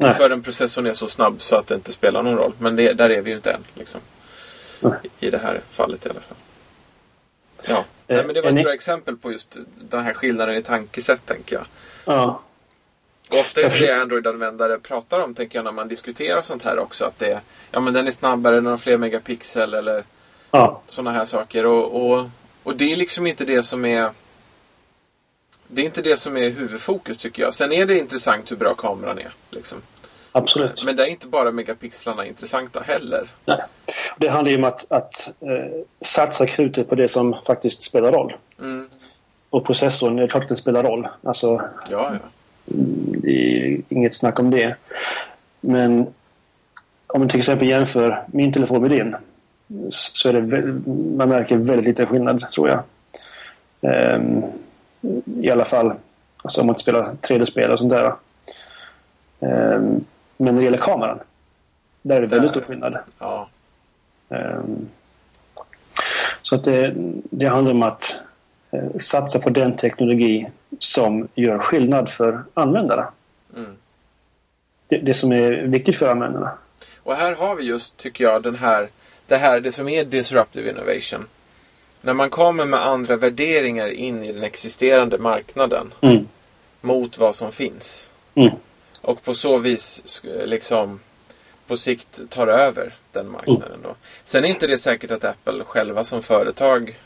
Nej. 0.00 0.14
För 0.14 0.30
en 0.30 0.42
processorn 0.42 0.86
är 0.86 0.92
så 0.92 1.08
snabb 1.08 1.42
så 1.42 1.56
att 1.56 1.66
det 1.66 1.74
inte 1.74 1.92
spelar 1.92 2.22
någon 2.22 2.36
roll. 2.36 2.52
Men 2.58 2.76
det, 2.76 2.92
där 2.92 3.10
är 3.10 3.20
vi 3.20 3.30
ju 3.30 3.36
inte 3.36 3.50
än. 3.50 3.64
Liksom. 3.74 4.00
I 5.20 5.30
det 5.30 5.38
här 5.38 5.60
fallet 5.68 6.06
i 6.06 6.08
alla 6.08 6.20
fall. 6.20 6.36
Ja, 7.62 7.76
eh, 7.76 7.84
Nej, 8.06 8.24
men 8.24 8.34
det 8.34 8.40
var 8.40 8.48
ett 8.48 8.62
bra 8.62 8.74
exempel 8.74 9.16
på 9.16 9.32
just 9.32 9.56
den 9.78 10.04
här 10.04 10.14
skillnaden 10.14 10.56
i 10.56 10.62
tankesätt 10.62 11.26
tänker 11.26 11.56
jag. 11.56 11.64
Ja. 12.04 12.40
Och 13.32 13.38
ofta 13.38 13.60
är 13.60 13.70
det 13.70 13.86
det 13.86 14.02
Android-användare 14.02 14.78
pratar 14.78 15.20
om 15.20 15.34
tänker 15.34 15.58
jag 15.58 15.64
när 15.64 15.72
man 15.72 15.88
diskuterar 15.88 16.42
sånt 16.42 16.62
här 16.62 16.78
också. 16.78 17.04
Att 17.04 17.18
det, 17.18 17.40
ja, 17.70 17.80
men 17.80 17.94
den 17.94 18.06
är 18.06 18.10
snabbare, 18.10 18.54
den 18.54 18.66
har 18.66 18.76
fler 18.76 18.96
megapixel 18.96 19.74
eller 19.74 20.04
ja. 20.50 20.80
sådana 20.86 21.10
här 21.10 21.24
saker. 21.24 21.66
Och, 21.66 22.10
och, 22.10 22.30
och 22.62 22.76
det 22.76 22.92
är 22.92 22.96
liksom 22.96 23.26
inte 23.26 23.44
det 23.44 23.62
som 23.62 23.84
är 23.84 24.10
det 25.72 25.82
är 25.82 25.86
inte 25.86 26.02
det 26.02 26.16
som 26.16 26.36
är 26.36 26.50
huvudfokus 26.50 27.18
tycker 27.18 27.42
jag. 27.42 27.54
Sen 27.54 27.72
är 27.72 27.86
det 27.86 27.98
intressant 27.98 28.50
hur 28.50 28.56
bra 28.56 28.74
kameran 28.74 29.18
är. 29.18 29.32
Liksom. 29.50 29.78
Absolut. 30.32 30.84
Men 30.84 30.96
det 30.96 31.02
är 31.02 31.06
inte 31.06 31.26
bara 31.26 31.50
megapixlarna 31.50 32.26
intressanta 32.26 32.80
heller. 32.80 33.28
Nej. 33.44 33.58
Det 34.18 34.28
handlar 34.28 34.50
ju 34.50 34.56
om 34.56 34.64
att, 34.64 34.92
att 34.92 35.34
eh, 35.40 35.82
satsa 36.00 36.46
krutet 36.46 36.88
på 36.88 36.94
det 36.94 37.08
som 37.08 37.36
faktiskt 37.46 37.82
spelar 37.82 38.12
roll. 38.12 38.34
Mm. 38.60 38.88
Och 39.50 39.66
processorn, 39.66 40.16
det 40.16 40.22
är 40.22 40.28
klart 40.28 40.42
att 40.42 40.48
den 40.48 40.56
spelar 40.56 40.82
roll. 40.82 41.08
Alltså, 41.22 41.62
ja, 41.90 42.12
ja. 42.12 42.28
Det 43.22 43.30
är 43.30 43.82
inget 43.88 44.14
snack 44.14 44.38
om 44.38 44.50
det. 44.50 44.76
Men 45.60 46.06
om 47.06 47.20
man 47.20 47.28
till 47.28 47.38
exempel 47.38 47.68
jämför 47.68 48.22
min 48.26 48.52
telefon 48.52 48.82
med 48.82 48.90
din 48.90 49.16
så 49.88 50.28
är 50.28 50.32
det 50.32 50.72
man 51.16 51.28
märker 51.28 51.56
väldigt 51.56 51.86
liten 51.86 52.06
skillnad 52.06 52.50
tror 52.50 52.68
jag. 52.68 52.82
Um, 54.16 54.44
i 55.40 55.50
alla 55.50 55.64
fall 55.64 55.94
alltså 56.42 56.60
om 56.60 56.66
man 56.66 56.74
inte 56.74 56.82
spelar 56.82 57.04
3D-spel 57.04 57.70
och 57.70 57.78
sånt 57.78 57.90
där. 57.90 58.14
Um, 59.38 60.04
men 60.36 60.54
när 60.54 60.60
det 60.60 60.64
gäller 60.64 60.78
kameran, 60.78 61.18
där 62.02 62.16
är 62.16 62.20
det 62.20 62.26
väldigt 62.26 62.50
stor 62.50 62.60
skillnad. 62.60 62.98
Ja. 63.18 63.48
Um, 64.28 64.88
så 66.42 66.54
att 66.54 66.64
det, 66.64 66.92
det 67.30 67.46
handlar 67.46 67.72
om 67.72 67.82
att 67.82 68.22
uh, 68.74 68.96
satsa 68.96 69.38
på 69.38 69.50
den 69.50 69.76
teknologi 69.76 70.50
som 70.78 71.28
gör 71.34 71.58
skillnad 71.58 72.08
för 72.08 72.42
användarna. 72.54 73.12
Mm. 73.56 73.76
Det, 74.88 74.98
det 74.98 75.14
som 75.14 75.32
är 75.32 75.52
viktigt 75.52 75.96
för 75.96 76.08
användarna. 76.08 76.52
Och 77.02 77.16
här 77.16 77.34
har 77.34 77.56
vi 77.56 77.64
just, 77.64 77.96
tycker 77.96 78.24
jag, 78.24 78.42
den 78.42 78.54
här, 78.54 78.88
det 79.26 79.36
här 79.36 79.60
det 79.60 79.72
som 79.72 79.88
är 79.88 80.04
disruptive 80.04 80.70
innovation. 80.70 81.26
När 82.00 82.12
man 82.14 82.30
kommer 82.30 82.64
med 82.64 82.86
andra 82.86 83.16
värderingar 83.16 83.88
in 83.88 84.24
i 84.24 84.32
den 84.32 84.44
existerande 84.44 85.18
marknaden 85.18 85.94
Mm. 86.00 86.28
mot 86.80 87.18
vad 87.18 87.34
som 87.36 87.52
finns. 87.52 88.08
Mm. 88.34 88.50
Och 89.02 89.22
på 89.22 89.34
så 89.34 89.58
vis 89.58 90.22
liksom 90.44 91.00
på 91.66 91.76
sikt 91.76 92.20
tar 92.30 92.46
över 92.46 92.94
den 93.12 93.30
marknaden. 93.30 93.78
Då. 93.82 93.94
Sen 94.24 94.44
är 94.44 94.48
inte 94.48 94.66
det 94.66 94.78
säkert 94.78 95.10
att 95.10 95.24
Apple 95.24 95.64
själva 95.64 96.04
som 96.04 96.22
företag 96.22 96.98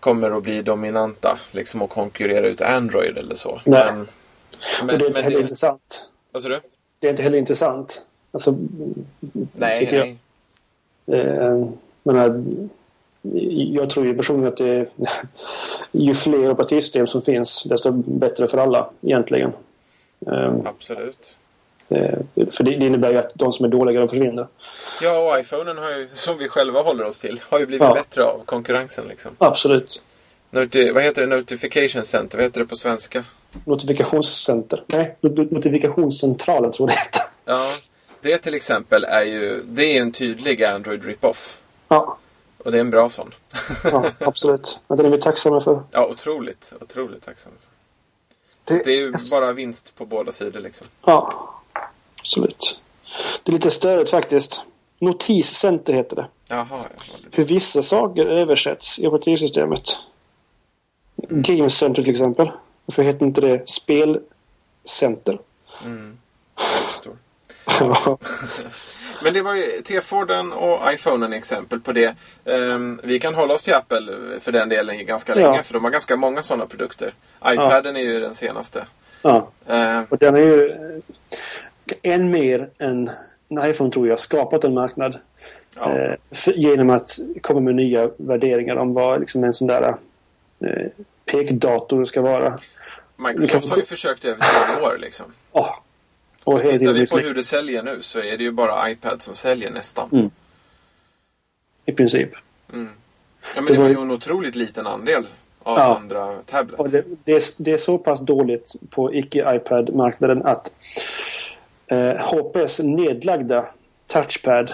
kommer 0.00 0.30
att 0.36 0.42
bli 0.42 0.62
dominanta 0.62 1.38
liksom 1.50 1.82
och 1.82 1.90
konkurrera 1.90 2.46
ut 2.46 2.62
Android 2.62 3.18
eller 3.18 3.34
så. 3.34 3.60
Nej. 3.64 3.84
Men, 3.92 4.00
och 4.80 4.86
men, 4.86 4.98
det 4.98 5.04
är 5.04 5.06
inte 5.06 5.12
men 5.18 5.22
heller 5.24 5.36
det, 5.36 5.42
intressant. 5.42 6.08
vad 6.32 6.42
sa 6.42 6.48
du? 6.48 6.60
Det 6.98 7.06
är 7.06 7.10
inte 7.10 7.22
heller 7.22 7.38
intressant. 7.38 8.06
Alltså, 8.32 8.54
Nej, 9.52 9.78
tycker 9.78 9.96
jag. 9.96 10.16
nej. 11.04 11.20
Eh, 11.20 11.66
men, 12.02 12.16
eh, 12.16 12.68
jag 13.72 13.90
tror 13.90 14.06
ju 14.06 14.14
personligen 14.14 14.52
att 14.52 14.56
det 14.58 14.68
är, 14.68 14.88
ju 15.92 16.14
fler 16.14 16.50
operativsystem 16.50 17.06
som 17.06 17.22
finns 17.22 17.62
desto 17.64 17.90
bättre 17.92 18.46
för 18.46 18.58
alla 18.58 18.90
egentligen. 19.02 19.52
Eh, 20.26 20.54
Absolut. 20.64 21.36
eh, 21.88 22.18
för 22.50 22.64
det, 22.64 22.72
innebär 22.74 23.10
ju 23.12 23.18
att 23.18 23.32
de 23.34 23.52
som 23.52 23.64
är 23.64 23.68
dåliga 23.68 24.00
de 24.00 24.08
försvinner. 24.08 24.46
Ja, 25.02 25.18
och 25.34 25.40
iPhonen 25.40 25.78
har 25.78 25.90
ju, 25.90 26.08
som 26.12 26.38
vi 26.38 26.48
själva 26.48 26.82
håller 26.82 27.04
oss 27.04 27.20
till, 27.20 27.40
har 27.48 27.58
ju 27.58 27.66
blivit 27.66 27.84
Ja. 27.88 27.94
bättre 27.94 28.24
av 28.24 28.40
konkurrensen. 28.44 29.04
Liksom. 29.08 29.30
Absolut. 29.38 30.02
Noti- 30.50 30.92
vad 30.92 31.02
heter 31.02 31.22
det? 31.26 31.36
Notification 31.36 32.04
Center? 32.04 32.38
Vad 32.38 32.44
heter 32.44 32.60
det 32.60 32.66
på 32.66 32.76
svenska? 32.76 33.24
Notifikationscenter. 33.64 34.82
Nej, 34.86 35.16
not- 35.20 35.50
notifikationscentralen 35.52 36.72
tror 36.72 36.90
jag 36.90 36.96
det 36.96 37.00
heter. 37.00 37.22
Ja, 37.44 37.70
det 38.20 38.38
till 38.38 38.54
exempel 38.54 39.04
är 39.04 39.22
ju 39.22 39.62
det 39.66 39.84
är 39.96 40.00
en 40.02 40.12
tydlig 40.12 40.64
Android 40.64 41.04
rip-off. 41.04 41.60
Ja, 41.88 42.18
Och 42.64 42.72
det 42.72 42.78
är 42.78 42.80
en 42.80 42.90
bra 42.90 43.10
sån. 43.10 43.34
ja 43.84 44.10
absolut. 44.20 44.80
Ja, 44.88 44.96
den 44.96 45.06
är 45.06 45.10
vi 45.10 45.18
tacksamma 45.18 45.60
för. 45.60 45.82
Ja, 45.90 46.06
otroligt. 46.06 46.72
Otroligt 46.80 47.24
tacksam. 47.24 47.52
Det, 48.64 48.84
Det 48.84 48.92
är 48.92 48.96
ju 48.96 49.14
bara 49.32 49.52
vinst 49.52 49.94
på 49.96 50.06
båda 50.06 50.32
sidor 50.32 50.60
liksom. 50.60 50.86
Ja, 51.04 51.50
absolut. 52.20 52.80
Det 53.42 53.50
är 53.50 53.52
lite 53.52 53.70
störigt 53.70 54.10
faktiskt. 54.10 54.62
Notiscenter 54.98 55.92
heter 55.92 56.16
det. 56.16 56.26
Jaha, 56.46 56.66
ja. 56.70 57.14
Hur 57.30 57.44
vissa 57.44 57.82
saker 57.82 58.26
översätts 58.26 58.98
i 58.98 59.06
operativsystemet. 59.06 59.82
Game 61.16 61.70
Center 61.70 62.02
till 62.02 62.10
exempel. 62.12 62.50
Varför 62.86 63.02
heter 63.02 63.26
inte 63.26 63.40
det 63.40 63.68
Spelcenter? 63.70 65.38
Mm. 65.84 66.18
Jag 66.56 66.90
förstår. 66.90 67.16
Men 69.24 69.34
det 69.34 69.42
var 69.42 69.54
ju 69.54 69.80
T-Forden 69.82 70.52
och 70.52 70.92
iPhonen 70.92 71.32
exempel 71.32 71.80
på 71.80 71.92
det. 71.92 72.14
Ehm, 72.44 73.00
vi 73.02 73.18
kan 73.20 73.34
hålla 73.34 73.54
oss 73.54 73.64
till 73.64 73.74
Apple 73.74 74.12
för 74.40 74.52
den 74.52 74.68
delen 74.68 75.06
ganska 75.06 75.38
Ja. 75.40 75.50
länge. 75.50 75.62
För 75.62 75.74
de 75.74 75.84
har 75.84 75.90
ganska 75.90 76.16
många 76.16 76.42
sådana 76.42 76.66
produkter. 76.66 77.14
iPaden 77.46 77.96
är 77.96 78.00
ju 78.00 78.20
den 78.20 78.34
senaste. 78.34 78.84
ja. 79.22 79.48
Ehm, 79.66 80.04
Och 80.08 80.18
den 80.18 80.36
är 80.36 80.40
ju 80.40 80.70
eh, 80.70 82.12
än 82.12 82.30
mer 82.30 82.68
än 82.78 83.10
en 83.48 83.70
iPhone 83.70 83.90
tror 83.90 84.08
jag 84.08 84.18
skapat 84.18 84.64
en 84.64 84.74
marknad. 84.74 85.18
ja. 85.76 85.92
Eh, 85.98 86.14
för, 86.30 86.52
genom 86.52 86.90
att 86.90 87.18
komma 87.40 87.60
med 87.60 87.74
nya 87.74 88.10
värderingar 88.16 88.76
om 88.76 88.94
vad 88.94 89.20
liksom 89.20 89.44
en 89.44 89.54
sån 89.54 89.66
där 89.68 89.94
eh, 90.60 90.86
pekdator 91.24 92.04
ska 92.04 92.20
vara. 92.22 92.58
Microsoft 93.16 93.68
har 93.70 93.76
ju 93.76 93.82
försökt 93.82 94.24
i 94.24 94.28
över 94.28 94.40
tio 94.76 94.82
år 94.86 94.98
liksom. 95.00 95.26
Oh. 95.52 95.70
Och 96.44 96.60
hela 96.60 96.78
Tittar 96.78 96.92
vi 96.92 97.06
på 97.06 97.18
hur 97.18 97.34
det 97.34 97.42
säljer 97.42 97.82
nu 97.82 98.02
så 98.02 98.18
är 98.20 98.36
det 98.38 98.44
ju 98.44 98.50
bara 98.52 98.90
iPad 98.90 99.22
som 99.22 99.34
säljer 99.34 99.70
nästan. 99.70 100.08
Mm. 100.12 100.30
i 101.86 101.92
princip. 101.92 102.30
Mm. 102.72 102.88
Ja, 103.54 103.60
men 103.60 103.64
Det 103.64 103.72
det 103.72 103.78
var 103.82 103.88
ju- 103.88 103.94
en 104.02 104.10
otroligt 104.10 104.54
liten 104.54 104.86
andel 104.86 105.26
av 105.62 105.78
Ja. 105.78 105.96
andra 105.96 106.34
tablets. 106.42 106.80
Och 106.80 106.90
det, 106.90 107.04
det, 107.24 107.32
är, 107.32 107.42
det 107.62 107.72
är 107.72 107.76
så 107.78 107.98
pass 107.98 108.20
dåligt 108.20 108.72
på 108.90 109.14
icke-iPad-marknaden 109.14 110.42
att 110.46 110.74
eh, 111.86 112.12
HPs 112.16 112.78
nedlagda 112.80 113.66
touchpad 114.06 114.72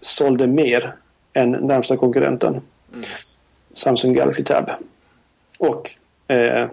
sålde 0.00 0.46
mer 0.46 0.94
än 1.32 1.50
närmsta 1.50 1.96
konkurrenten. 1.96 2.60
Mm. 2.94 3.04
Samsung 3.74 4.12
Galaxy 4.14 4.44
Tab. 4.44 4.70
Och 5.58 5.94
eh, 6.30 6.68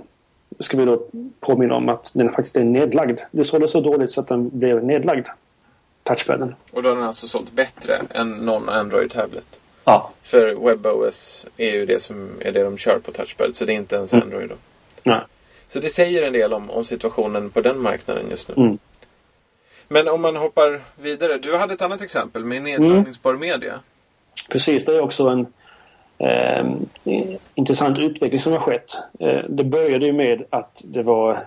ska 0.60 0.78
vi 0.78 0.86
då 0.86 1.06
påminna 1.39 1.76
om 1.76 1.89
att 1.89 2.12
den 2.16 2.30
faktiskt 2.30 2.56
är 2.56 2.63
nedlagd. 2.63 3.20
Det 3.32 3.44
sålde 3.44 3.68
så 3.68 3.82
dåligt 3.82 4.12
så 4.12 4.22
att 4.22 4.28
den 4.28 4.60
blev 4.60 4.84
nedlagd. 4.84 5.28
Touchpaden. 6.04 6.56
Och 6.72 6.84
då 6.84 6.89
har 6.89 6.96
den 6.96 7.06
alltså 7.06 7.28
sålt 7.28 7.52
bättre 7.52 8.02
än 8.10 8.32
någon 8.32 8.70
Android-tablet. 8.70 9.60
Ja. 9.84 10.12
För 10.22 10.56
WebOS 10.56 11.46
är 11.58 11.72
ju 11.72 11.86
det 11.86 12.02
som 12.02 12.30
är 12.39 12.52
det 12.52 12.63
de 12.63 12.78
kör 12.78 13.00
på 13.00 13.12
touchpad. 13.12 13.56
Så 13.56 13.66
det 13.66 13.74
är 13.74 13.76
inte 13.76 13.96
ens 13.96 14.13
Mm. 14.13 14.24
Android 14.24 14.50
då. 14.50 14.56
Nej. 15.04 15.22
Så 15.68 15.80
det 15.80 15.89
säger 15.89 16.24
en 16.24 16.34
del 16.34 16.54
om, 16.54 16.70
om 16.70 16.86
situationen 16.86 17.50
på 17.50 17.62
den 17.62 17.80
marknaden 17.80 18.26
just 18.30 18.48
nu. 18.48 18.54
Mm. 18.63 18.78
Men 19.88 20.08
om 20.08 20.22
man 20.22 20.36
hoppar 20.36 20.82
vidare. 20.96 21.38
Du 21.38 21.58
hade 21.58 21.74
ett 21.74 21.82
annat 21.82 22.02
exempel 22.02 22.46
med 22.46 22.62
nedladdningsbar 22.62 23.34
media. 23.34 23.80
Precis, 24.50 24.86
det 24.86 24.96
är 24.96 25.02
också 25.02 25.28
en 25.28 25.48
eh, 26.17 26.65
intressant 27.56 27.99
utveckling 27.99 28.39
som 28.39 28.54
har 28.54 28.60
skett. 28.60 28.91
Eh, 29.19 29.39
det 29.49 29.63
började 29.63 30.06
ju 30.06 30.13
med 30.13 30.43
att 30.49 30.82
det 30.86 31.04
var 31.04 31.39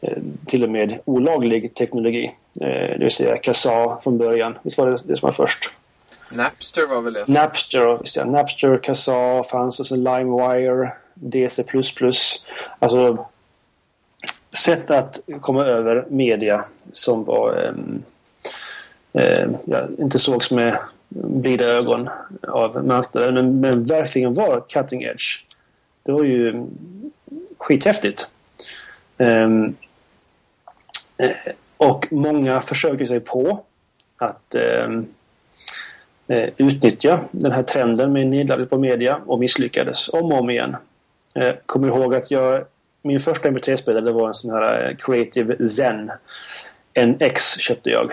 eh, 0.00 0.18
till 0.46 0.64
och 0.64 0.70
med 0.70 0.98
olaglig 1.04 1.74
teknologi. 1.74 2.34
Eh, 2.60 2.68
det 2.68 2.98
vill 2.98 3.10
säga 3.10 3.36
Kazaa 3.36 4.00
från 4.00 4.18
början. 4.18 4.58
Visst 4.62 4.78
var 4.78 4.86
det 4.86 4.98
det 5.04 5.16
som 5.16 5.26
var 5.26 5.32
först? 5.32 5.78
Napster 6.32 6.86
var 6.86 7.00
väl 7.00 7.12
det 7.12 7.24
som... 7.24 7.34
Napster, 7.34 7.98
visst 8.00 8.16
ja. 8.16 8.24
Napster, 8.24 8.78
Kazaa 8.78 9.42
fanns 9.42 9.80
och 9.80 9.86
så 9.86 9.96
LimeWire, 9.96 10.92
DC++. 11.14 11.64
Alltså 12.78 13.26
sätt 14.56 14.90
att 14.90 15.20
komma 15.40 15.64
över 15.64 16.06
media 16.08 16.64
som 16.92 17.24
var 17.24 17.56
ehm, 17.56 18.02
eh, 19.12 19.48
ja, 19.64 19.88
inte 19.98 20.18
sågs 20.18 20.50
med 20.50 20.78
blida 21.14 21.64
ögon 21.64 22.08
av 22.48 22.86
marknaden 22.86 23.34
men, 23.34 23.60
men 23.60 23.84
verkligen 23.84 24.34
var 24.34 24.64
cutting 24.68 25.02
edge. 25.02 25.44
Det 26.02 26.12
var 26.12 26.24
ju 26.24 26.66
skithäftigt. 27.58 28.30
Um, 29.18 29.76
och 31.76 32.08
många 32.10 32.60
försöker 32.60 33.06
sig 33.06 33.20
på 33.20 33.64
att 34.16 34.54
um, 34.84 35.06
utnyttja 36.56 37.20
den 37.30 37.52
här 37.52 37.62
trenden 37.62 38.12
med 38.12 38.26
nedladdning 38.26 38.68
på 38.68 38.78
media 38.78 39.20
och 39.26 39.38
misslyckades 39.38 40.08
om 40.08 40.32
och 40.32 40.38
om 40.38 40.50
igen. 40.50 40.76
Uh, 41.36 41.52
kommer 41.66 41.88
ihåg 41.88 42.14
att 42.14 42.30
jag 42.30 42.64
min 43.02 43.20
första 43.20 43.48
MP3-spelare 43.48 44.12
var 44.12 44.28
en 44.28 44.34
sån 44.34 44.50
här 44.50 44.96
Creative 44.98 45.64
Zen. 45.64 46.10
En 46.92 47.16
X 47.20 47.58
köpte 47.58 47.90
jag. 47.90 48.12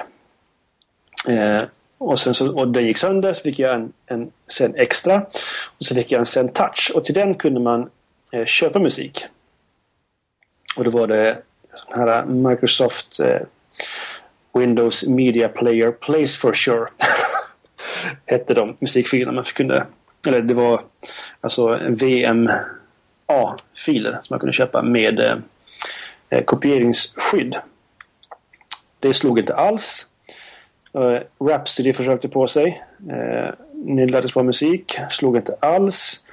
Uh, 1.30 1.62
och, 2.00 2.20
sen 2.20 2.34
så, 2.34 2.56
och 2.56 2.68
den 2.68 2.86
gick 2.86 2.98
sönder 2.98 3.34
så 3.34 3.42
fick 3.42 3.60
jag 3.60 3.76
en, 3.76 3.94
en 4.06 4.32
sen 4.48 4.76
Extra. 4.76 5.22
Och 5.80 5.86
så 5.86 5.96
fick 5.96 6.12
jag 6.12 6.20
en 6.20 6.26
sen 6.26 6.50
Touch 6.50 6.92
och 6.96 7.06
till 7.06 7.16
den 7.16 7.34
kunde 7.34 7.60
man 7.60 7.90
eh, 8.32 8.46
köpa 8.46 8.80
musik. 8.80 9.26
Och 10.78 10.84
då 10.84 10.90
var 10.90 11.08
det 11.08 11.38
sån 11.76 12.00
här 12.00 12.20
eh, 12.20 12.26
Microsoft 12.26 13.20
eh, 13.20 13.42
Windows 14.54 15.04
Media 15.08 15.50
Player 15.50 15.92
Plays 15.92 16.38
for 16.38 16.54
Sure. 16.54 16.86
hette 18.26 18.54
de 18.54 18.76
musikfilerna 18.80 19.32
man 19.32 19.44
kunde... 19.44 19.86
Eller 20.28 20.42
det 20.42 20.54
var 20.54 20.82
alltså 21.42 21.80
VMA-filer 21.90 22.60
som 24.12 24.34
man 24.34 24.40
kunde 24.40 24.54
köpa 24.54 24.82
med 24.82 25.20
eh, 25.20 25.38
eh 26.30 26.44
kopieringsskydd. 26.44 27.58
Det 29.00 29.14
slog 29.14 29.40
inte 29.40 29.56
alls. 29.56 30.09
Eh, 30.94 31.20
Rhapsody 31.40 31.94
försökte 31.94 32.30
på 32.30 32.48
sig. 32.48 32.84
Eh, 33.10 33.54
nyllades 33.74 34.34
på 34.34 34.44
musik. 34.44 34.98
Slog 35.10 35.38
inte 35.38 35.56
alls. 35.60 36.24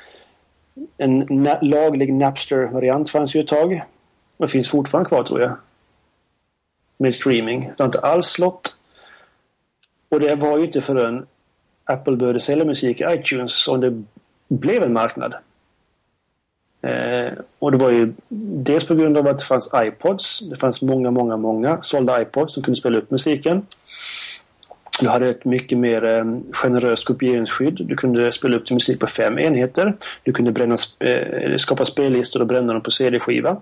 En 0.97 1.27
na- 1.27 1.63
laglig 1.63 2.13
Napster-variant 2.13 3.11
fanns 3.11 3.37
ju 3.37 3.41
ett 3.41 3.49
tag. 3.49 3.83
Och 4.39 4.51
finns 4.51 4.71
fortfarande 4.71 5.09
kvar 5.09 5.23
tror 5.23 5.41
jag. 5.41 5.53
Med 6.99 7.15
streaming. 7.15 7.61
Det 7.77 7.83
har 7.83 7.87
inte 7.87 8.01
alls 8.01 8.27
slått. 8.27 8.79
Och 10.09 10.21
det 10.21 10.35
var 10.35 10.59
ju 10.59 10.65
inte 10.65 10.81
förrän 10.81 11.27
Apple 11.85 12.17
började 12.17 12.41
sälja 12.41 12.65
musik 12.65 13.01
i 13.01 13.05
iTunes 13.05 13.65
som 13.65 13.81
det 13.81 14.03
blev 14.49 14.83
en 14.83 14.93
marknad. 14.93 15.35
Eh, 16.83 17.33
och 17.59 17.73
det 17.73 17.79
var 17.79 17.91
ju 17.91 18.13
dels 18.29 18.85
på 18.87 18.95
grund 18.95 19.17
av 19.19 19.27
att 19.27 19.39
det 19.39 19.45
fanns 19.45 19.71
iPods. 19.75 20.41
Det 20.41 20.57
fanns 20.57 20.83
många, 20.83 21.11
många, 21.11 21.37
många 21.37 21.83
sålda 21.83 22.23
iPods 22.23 22.55
som 22.55 22.63
kunde 22.63 22.81
spela 22.81 22.99
upp 22.99 23.11
musiken. 23.11 23.67
Du 25.01 25.09
hade 25.09 25.29
ett 25.29 25.45
mycket 25.45 25.79
mer 25.79 26.05
eh, 26.05 26.25
generöst 26.53 27.05
kopieringsskydd. 27.05 27.87
Du 27.87 27.97
kunde 27.97 28.33
spela 28.33 28.57
upp 28.57 28.67
till 28.67 28.75
musik 28.75 29.01
på 29.01 29.07
fem 29.07 29.39
enheter. 29.39 29.97
Du 30.23 30.33
kunde 30.33 30.53
bränna, 30.53 30.77
eh, 30.99 31.57
skapa 31.57 31.85
spellistor 31.85 32.41
och 32.41 32.47
bränna 32.47 32.73
dem 32.73 32.83
på 32.83 32.91
CD-skiva. 32.91 33.61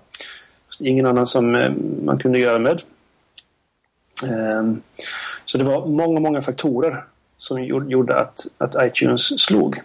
Ingen 0.79 1.05
annan 1.05 1.27
som 1.27 1.55
eh, 1.55 1.71
man 2.03 2.19
kunde 2.19 2.39
göra 2.39 2.59
med. 2.59 2.81
Ehm, 4.23 4.81
så 5.45 5.57
det 5.57 5.63
var 5.63 5.85
många, 5.85 6.19
många 6.19 6.41
faktorer 6.41 7.03
som 7.37 7.63
gjorde 7.63 8.15
att, 8.15 8.47
att 8.57 8.75
iTunes 8.87 9.41
slog. 9.41 9.81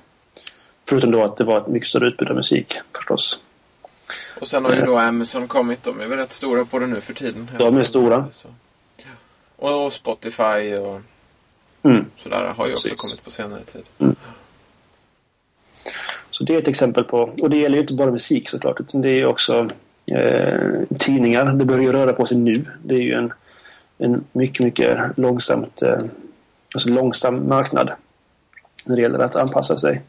Förutom 0.88 1.10
då 1.10 1.24
att 1.24 1.36
det 1.36 1.44
var 1.44 1.58
ett 1.58 1.66
mycket 1.66 1.88
större 1.88 2.06
utbud 2.08 2.30
av 2.30 2.36
musik 2.36 2.80
förstås. 2.96 3.42
Och 4.40 4.48
sen 4.48 4.64
har 4.64 4.74
ju 4.74 4.82
då 4.82 4.98
Amazon 4.98 5.48
kommit. 5.48 5.82
De 5.82 6.00
är 6.00 6.06
väl 6.06 6.18
rätt 6.18 6.32
stora 6.32 6.64
på 6.64 6.78
det 6.78 6.86
nu 6.86 7.00
för 7.00 7.14
tiden. 7.14 7.50
De 7.58 7.76
är 7.76 7.82
stora. 7.82 8.28
Och 9.56 9.92
Spotify 9.92 10.74
och 10.74 11.00
mm. 11.82 12.04
sådär 12.16 12.52
har 12.56 12.66
ju 12.66 12.72
också 12.72 12.88
Precis. 12.88 13.10
kommit 13.10 13.24
på 13.24 13.30
senare 13.30 13.62
tid. 13.64 13.82
Mm. 13.98 14.16
Så 16.30 16.44
det 16.44 16.54
är 16.54 16.58
ett 16.58 16.68
exempel 16.68 17.04
på, 17.04 17.30
och 17.42 17.50
det 17.50 17.56
gäller 17.56 17.76
ju 17.76 17.80
inte 17.80 17.94
bara 17.94 18.10
musik 18.10 18.48
såklart, 18.48 18.80
utan 18.80 19.00
det 19.00 19.08
är 19.10 19.24
också 19.24 19.68
eh, 20.06 20.96
tidningar. 20.98 21.52
Det 21.52 21.64
börjar 21.64 21.82
ju 21.82 21.92
röra 21.92 22.12
på 22.12 22.26
sig 22.26 22.36
nu. 22.36 22.64
Det 22.84 22.94
är 22.94 23.02
ju 23.02 23.14
en, 23.14 23.32
en 23.98 24.24
mycket, 24.32 24.64
mycket 24.64 24.98
långsamt, 25.16 25.82
eh, 25.82 25.98
alltså 26.74 26.90
långsam 26.90 27.48
marknad 27.48 27.90
när 28.84 28.96
det 28.96 29.02
gäller 29.02 29.18
att 29.18 29.36
anpassa 29.36 29.78
sig. 29.78 30.02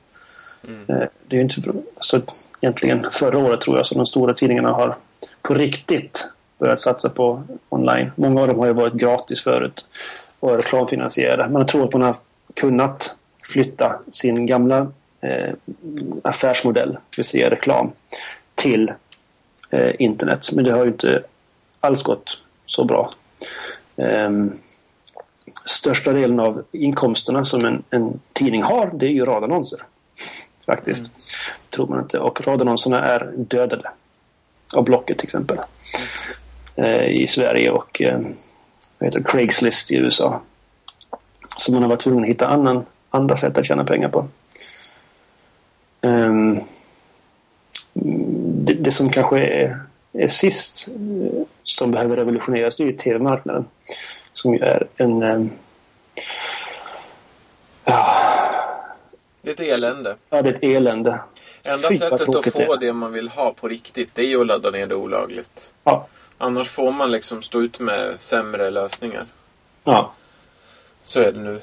Mm. 0.68 0.82
Eh, 0.90 1.08
det 1.28 1.36
är 1.36 1.38
ju 1.38 1.42
inte, 1.42 1.62
alltså, 1.96 2.22
egentligen 2.62 3.08
förra 3.12 3.38
året 3.38 3.62
tror 3.62 3.78
jag 3.78 3.86
som 3.86 3.98
de 3.98 4.06
stora 4.06 4.34
tidningarna 4.34 4.70
har 4.70 4.98
på 5.42 5.54
riktigt 5.54 6.32
börjat 6.58 6.80
satsa 6.80 7.10
på 7.10 7.44
online. 7.70 8.12
Många 8.16 8.42
av 8.42 8.48
dem 8.48 8.60
har 8.60 8.68
ju 8.68 8.74
varit 8.74 8.94
gratis 8.94 9.44
förut 9.44 9.88
och 10.42 10.56
reklamfinansierade. 10.56 11.50
Man 11.50 11.66
tror 11.66 11.84
att 11.84 11.94
man 11.94 12.02
har 12.02 12.16
kunnat 12.54 13.16
flytta 13.44 14.00
sin 14.12 14.46
gamla 14.46 14.92
eh, 15.22 15.54
affärsmodell, 16.24 16.92
det 16.92 17.18
vill 17.18 17.26
säga 17.26 17.50
reklam, 17.50 17.92
till 18.56 18.92
eh, 19.70 19.92
internet. 20.00 20.52
Men 20.52 20.64
det 20.64 20.72
har 20.72 20.84
ju 20.86 20.92
inte 20.92 21.24
alls 21.80 22.04
gått 22.04 22.42
så 22.66 22.84
bra. 22.84 23.10
Eh, 23.96 24.30
största 25.66 26.14
delen 26.14 26.40
av 26.40 26.64
inkomsterna 26.72 27.46
som 27.46 27.66
en, 27.66 27.84
en 27.90 28.20
tidning 28.34 28.64
har, 28.64 28.90
det 28.94 29.06
är 29.06 29.10
ju 29.10 29.26
radannonser. 29.26 29.80
Faktiskt. 30.66 31.02
Mm. 31.02 31.12
Tror 31.70 31.88
man 31.88 32.00
inte. 32.00 32.20
Och 32.20 32.48
radannonserna 32.48 33.06
är 33.06 33.32
dödade. 33.36 33.92
Av 34.74 34.84
Blocket 34.84 35.18
till 35.18 35.28
exempel. 35.28 35.58
Mm. 36.76 37.12
I 37.12 37.28
Sverige 37.28 37.72
och 37.72 38.02
eh, 38.02 38.20
vad 39.02 39.08
heter 39.08 39.24
Craigslist 39.24 39.92
i 39.92 39.96
USA. 39.96 40.42
Så 41.58 41.72
man 41.72 41.82
har 41.82 41.90
varit 41.90 42.00
tvungen 42.00 42.24
att 42.24 42.30
hitta 42.30 42.48
annan, 42.48 42.86
andra 43.10 43.38
sätt 43.38 43.58
att 43.58 43.66
tjäna 43.66 43.86
pengar 43.86 44.10
på. 44.10 44.28
Um, 46.06 46.60
det, 47.94 48.74
det, 48.74 48.92
som 48.92 49.10
kanske 49.10 49.40
är, 49.40 49.80
är 50.14 50.28
sist 50.28 50.88
eh, 50.88 51.42
som 51.64 51.92
behöver 51.92 52.16
revolutioneras 52.16 52.76
det 52.76 52.84
är 52.84 52.86
ju 52.86 52.98
tv-marknaden. 52.98 53.66
Som 54.34 54.54
ju 54.54 54.60
är 54.60 54.88
en... 54.98 55.24
Um, 55.24 55.52
ja, 57.86 58.16
det 59.42 59.50
är 59.50 59.54
ett 59.54 59.84
elände. 59.84 60.16
Ja, 60.30 60.42
det 60.42 60.50
är 60.50 60.54
ett 60.54 60.64
elände. 60.64 61.20
Enda 61.64 61.88
Fy, 61.90 61.98
sättet 61.98 62.36
att 62.36 62.54
få 62.54 62.76
det. 62.76 62.86
det 62.86 62.94
man 62.94 63.12
vill 63.12 63.30
ha 63.30 63.54
på 63.54 63.68
riktigt, 63.68 64.16
det 64.16 64.22
är 64.22 64.28
ju 64.28 64.42
att 64.42 64.48
ladda 64.48 64.70
ner 64.70 64.88
det 64.88 64.96
olagligt. 64.96 65.74
Ja. 65.84 66.08
Annars 66.42 66.70
får 66.70 66.92
man 66.92 67.12
liksom 67.12 67.42
stå 67.42 67.62
ut 67.62 67.80
med 67.80 68.20
sämre 68.20 68.70
lösningar. 68.70 69.26
Ja. 69.84 70.14
Så 71.04 71.22
är 71.22 71.32
det 71.32 71.40
nu. 71.40 71.62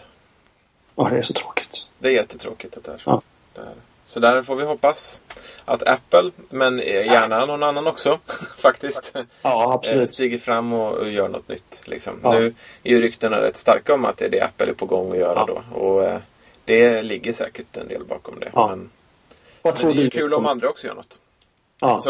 Ja, 0.95 1.09
det 1.11 1.19
är 1.19 1.23
så 1.23 1.33
tråkigt. 1.33 1.87
Det 1.99 2.09
är 2.09 2.13
jättetråkigt 2.13 2.77
att 2.77 2.85
det 2.85 2.93
är 2.93 2.99
så. 2.99 3.11
Ja. 3.11 3.23
Det 3.55 3.61
är. 3.61 3.75
Så 4.07 4.21
där 4.21 4.43
får 4.43 4.57
vi 4.57 4.65
hoppas 4.65 5.23
att 5.65 5.83
Apple, 5.83 6.31
men 6.51 6.79
gärna 6.79 7.47
någon 7.47 7.63
annan 7.63 7.87
också 7.87 8.19
faktiskt, 8.57 9.15
ja, 9.43 9.73
absolut. 9.73 10.09
Eh, 10.09 10.13
stiger 10.13 10.39
fram 10.39 10.73
och, 10.73 11.09
gör 11.09 11.29
något 11.29 11.49
nytt. 11.49 11.83
Liksom. 11.85 12.21
Ja. 12.23 12.33
Nu 12.33 12.55
är 12.83 12.91
ju 12.91 13.01
ryktena 13.01 13.41
rätt 13.41 13.57
starka 13.57 13.95
om 13.95 14.05
att 14.05 14.17
det 14.17 14.25
är 14.25 14.31
det 14.31 14.41
Apple 14.41 14.67
är 14.67 14.73
på 14.73 14.87
gång 14.87 15.13
att 15.13 15.19
göra 15.19 15.45
ja. 15.47 15.63
då. 15.73 15.79
Och 15.79 16.05
eh, 16.05 16.19
det 16.65 17.03
ligger 17.03 17.33
säkert 17.33 17.77
en 17.77 17.89
del 17.89 18.05
bakom 18.05 18.41
det. 18.41 18.51
Ja. 18.55 18.69
Men, 18.69 18.91
vad 19.63 19.77
tror 19.77 19.89
men 19.89 19.97
det 19.97 20.03
är 20.03 20.05
du 20.05 20.11
kul 20.11 20.35
om 20.35 20.47
andra 20.47 20.69
också 20.69 20.87
gör 20.87 20.95
något. 20.95 21.21
Ja. 21.81 22.01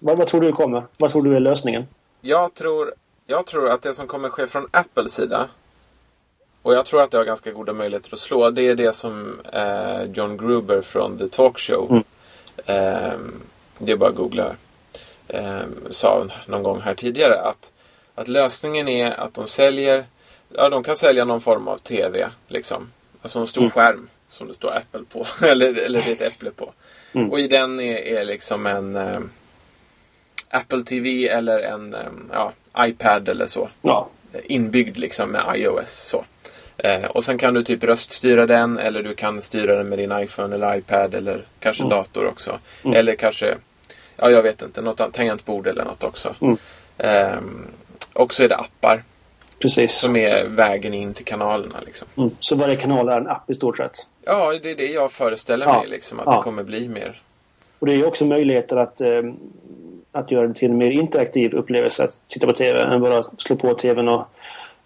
Vad, 0.00 0.18
vad 0.18 0.26
tror 0.26 0.40
du 0.40 0.52
kommer? 0.52 0.82
Vad 0.98 1.10
tror 1.10 1.22
du 1.22 1.36
är 1.36 1.40
lösningen? 1.40 1.86
Jag 2.26 2.54
tror, 2.54 2.94
jag 3.26 3.46
tror 3.46 3.70
att 3.70 3.82
det 3.82 3.94
som 3.94 4.06
kommer 4.06 4.28
ske 4.28 4.46
från 4.46 4.68
Apples 4.70 5.12
sida 5.12 5.48
och 6.62 6.74
jag 6.74 6.86
tror 6.86 7.02
att 7.02 7.10
det 7.10 7.18
har 7.18 7.24
ganska 7.24 7.52
goda 7.52 7.72
möjligheter 7.72 8.14
att 8.14 8.20
slå. 8.20 8.50
Det 8.50 8.62
är 8.62 8.74
det 8.74 8.92
som 8.92 9.40
eh, 9.52 10.02
John 10.02 10.36
Gruber 10.36 10.80
från 10.80 11.18
The 11.18 11.28
Talk 11.28 11.58
Show. 11.58 11.90
Mm. 11.90 12.04
Eh, 12.66 13.12
det 13.78 13.92
är 13.92 13.96
bara 13.96 14.10
att 14.10 14.16
googla. 14.16 14.56
Eh, 15.28 15.60
sa 15.90 16.26
någon 16.46 16.62
gång 16.62 16.80
här 16.80 16.94
tidigare 16.94 17.40
att, 17.40 17.72
att 18.14 18.28
lösningen 18.28 18.88
är 18.88 19.20
att 19.20 19.34
de 19.34 19.46
säljer 19.46 20.04
Ja, 20.48 20.68
de 20.68 20.82
kan 20.82 20.96
sälja 20.96 21.24
någon 21.24 21.40
form 21.40 21.68
av 21.68 21.78
TV. 21.78 22.28
Liksom. 22.48 22.90
Alltså 23.22 23.38
en 23.38 23.46
stor 23.46 23.60
mm. 23.60 23.70
skärm 23.70 24.08
som 24.28 24.48
det 24.48 24.54
står 24.54 24.68
Apple 24.68 25.04
på. 25.12 25.26
eller, 25.46 25.74
eller 25.74 26.00
det 26.00 26.10
är 26.10 26.12
ett 26.12 26.32
äpple 26.32 26.50
på. 26.50 26.72
Mm. 27.12 27.30
Och 27.30 27.40
i 27.40 27.48
den 27.48 27.80
är, 27.80 27.96
är 27.96 28.24
liksom 28.24 28.66
en 28.66 28.96
eh, 28.96 29.20
Apple 30.50 30.84
TV 30.84 31.28
eller 31.28 31.58
en 31.58 31.96
ja, 32.32 32.52
iPad 32.78 33.28
eller 33.28 33.46
så. 33.46 33.68
Ja. 33.82 34.08
Inbyggd 34.44 34.96
liksom 34.96 35.30
med 35.30 35.42
iOS. 35.54 35.90
Så. 35.90 36.24
Eh, 36.76 37.04
och 37.04 37.24
sen 37.24 37.38
kan 37.38 37.54
du 37.54 37.64
typ 37.64 37.84
röststyra 37.84 38.46
den 38.46 38.78
eller 38.78 39.02
du 39.02 39.14
kan 39.14 39.42
styra 39.42 39.76
den 39.76 39.88
med 39.88 39.98
din 39.98 40.12
iPhone 40.12 40.54
eller 40.54 40.76
iPad 40.76 41.14
eller 41.14 41.42
kanske 41.60 41.82
mm. 41.82 41.90
dator 41.90 42.26
också. 42.26 42.58
Mm. 42.84 42.96
Eller 42.96 43.14
kanske, 43.14 43.56
ja 44.16 44.30
jag 44.30 44.42
vet 44.42 44.62
inte, 44.62 44.82
något 44.82 45.12
tangentbord 45.12 45.66
eller 45.66 45.84
något 45.84 46.04
också. 46.04 46.34
Mm. 46.40 46.56
Eh, 46.98 47.38
och 48.12 48.34
så 48.34 48.44
är 48.44 48.48
det 48.48 48.56
appar. 48.56 49.02
Precis. 49.58 49.94
Som 49.94 50.16
är 50.16 50.44
vägen 50.44 50.94
in 50.94 51.14
till 51.14 51.24
kanalerna. 51.24 51.76
Liksom. 51.86 52.08
Mm. 52.16 52.30
Så 52.40 52.56
varje 52.56 52.76
kanal 52.76 53.08
är 53.08 53.16
en 53.16 53.28
app 53.28 53.50
i 53.50 53.54
stort 53.54 53.76
sett? 53.76 54.06
Ja, 54.24 54.58
det 54.62 54.70
är 54.70 54.76
det 54.76 54.92
jag 54.92 55.12
föreställer 55.12 55.66
mig. 55.66 55.88
Liksom, 55.88 56.18
att 56.18 56.26
ja. 56.26 56.36
det 56.36 56.42
kommer 56.42 56.62
bli 56.62 56.88
mer. 56.88 57.22
Och 57.78 57.86
det 57.86 57.94
är 57.94 58.06
också 58.06 58.24
möjligheter 58.24 58.76
att, 58.76 59.00
eh, 59.00 59.08
att 60.16 60.30
göra 60.30 60.46
det 60.46 60.54
till 60.54 60.70
en 60.70 60.78
mer 60.78 60.90
interaktiv 60.90 61.54
upplevelse 61.54 62.04
att 62.04 62.18
titta 62.28 62.46
på 62.46 62.52
TV 62.52 62.82
än 62.82 63.00
bara 63.00 63.22
slå 63.22 63.56
på 63.56 63.74
TVn 63.74 64.08
och 64.08 64.28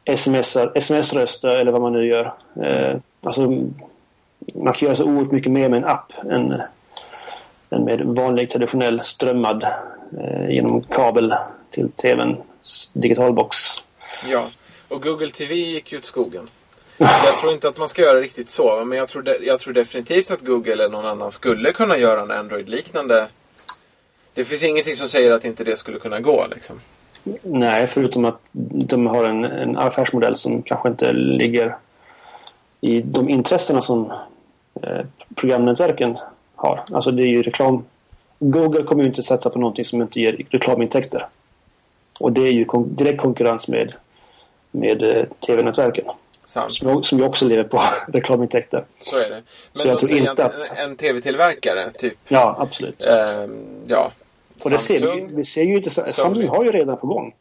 sms-röster 0.05 1.57
eller 1.57 1.73
vad 1.73 1.81
man 1.81 1.93
nu 1.93 2.07
gör. 2.07 2.33
Eh, 2.63 2.97
alltså, 3.23 3.41
man 4.55 4.73
kan 4.73 4.87
göra 4.87 4.97
så 4.97 5.05
oerhört 5.05 5.33
mycket 5.33 5.53
mer 5.53 5.69
med 5.69 5.77
en 5.77 5.85
app 5.85 6.13
än, 6.31 6.63
än 7.71 7.85
med 7.85 8.01
vanlig 8.01 8.51
traditionell 8.51 9.01
strömmad 9.01 9.67
eh, 10.19 10.51
genom 10.51 10.83
kabel 10.83 11.35
till 11.71 11.91
TVns 11.93 12.91
digitalbox. 12.93 13.57
Ja, 14.29 14.47
och 14.89 15.03
Google 15.03 15.31
TV 15.31 15.55
gick 15.55 15.93
ju 15.93 15.99
åt 15.99 16.05
skogen. 16.05 16.49
Jag 16.99 17.39
tror 17.41 17.53
inte 17.53 17.69
att 17.69 17.79
man 17.79 17.89
ska 17.89 18.03
göra 18.03 18.21
riktigt 18.21 18.51
så, 18.51 18.85
men 18.85 18.99
jag 18.99 19.09
tror, 19.09 19.23
de, 19.23 19.39
jag 19.43 19.61
tror 19.61 19.75
definitivt 19.75 20.31
att 20.31 20.41
Google 20.41 20.73
eller 20.73 20.89
någon 20.89 21.07
annan 21.07 21.33
skulle 21.33 21.73
kunna 21.73 21.97
göra 21.99 22.21
en 22.21 22.31
Android-liknande. 22.31 23.29
Det 24.35 24.45
finns 24.45 24.65
ingenting 24.65 24.97
som 24.97 25.09
säger 25.09 25.33
att 25.33 25.45
inte 25.45 25.65
det 25.65 25.77
skulle 25.77 25.99
kunna 25.99 26.21
gå. 26.21 26.47
Liksom. 26.55 26.81
Nej, 27.43 27.87
förutom 27.87 28.25
att 28.25 28.41
de 28.53 29.07
har 29.07 29.25
en, 29.25 29.45
en 29.45 29.77
affärsmodell 29.77 30.37
som 30.37 30.63
kanske 30.63 30.89
inte 30.89 31.13
ligger 31.13 31.77
i 32.81 33.01
de 33.01 33.29
intressena 33.29 33.83
som 33.83 34.13
eh, 34.83 35.01
programnätverken 35.35 36.19
har. 36.55 36.85
Alltså 36.93 37.11
det 37.11 37.23
är 37.23 37.27
ju 37.27 37.43
reklam. 37.43 37.85
Google 38.39 38.83
kommer 38.83 39.03
ju 39.03 39.09
inte 39.09 39.23
satsa 39.23 39.51
på 39.51 39.59
någonting 39.59 39.85
som 39.85 40.03
inte 40.03 40.21
ger 40.21 40.47
reklamintäkter. 40.51 41.27
Och 42.21 42.33
det 42.33 42.41
är 42.41 42.53
ju 42.53 42.65
kon 42.65 42.97
direkt 42.97 43.21
konkurrens 43.21 43.69
med, 43.69 43.95
med 44.71 45.03
eh, 45.03 45.25
tv-nätverken. 45.47 46.05
Som, 46.45 47.03
som 47.03 47.19
ju 47.19 47.25
också 47.25 47.45
lever 47.45 47.65
på 47.65 47.81
reklamintäkter. 48.09 48.85
Så 49.01 49.17
är 49.17 49.31
det. 49.31 49.31
Men 49.31 49.43
så 49.73 49.89
jag 49.89 49.99
tror 49.99 50.13
inte 50.13 50.45
att... 50.45 50.77
En, 50.77 50.91
en 50.91 50.97
tv-tillverkare, 50.97 51.91
typ? 51.91 52.19
Ja, 52.29 52.57
absolut. 52.59 53.07
Eh, 53.07 53.47
ja, 53.87 54.13
och 54.65 54.71
det 54.71 54.79
ser 54.79 55.15
vi, 55.15 55.29
vi 55.35 55.45
ser 55.45 55.63
ju 55.63 55.77
inte... 55.77 55.91
Sony. 55.91 56.13
Samsung 56.13 56.49
har 56.49 56.65
ju 56.65 56.73
redan 56.73 56.97
på 56.97 57.07
gång. 57.07 57.35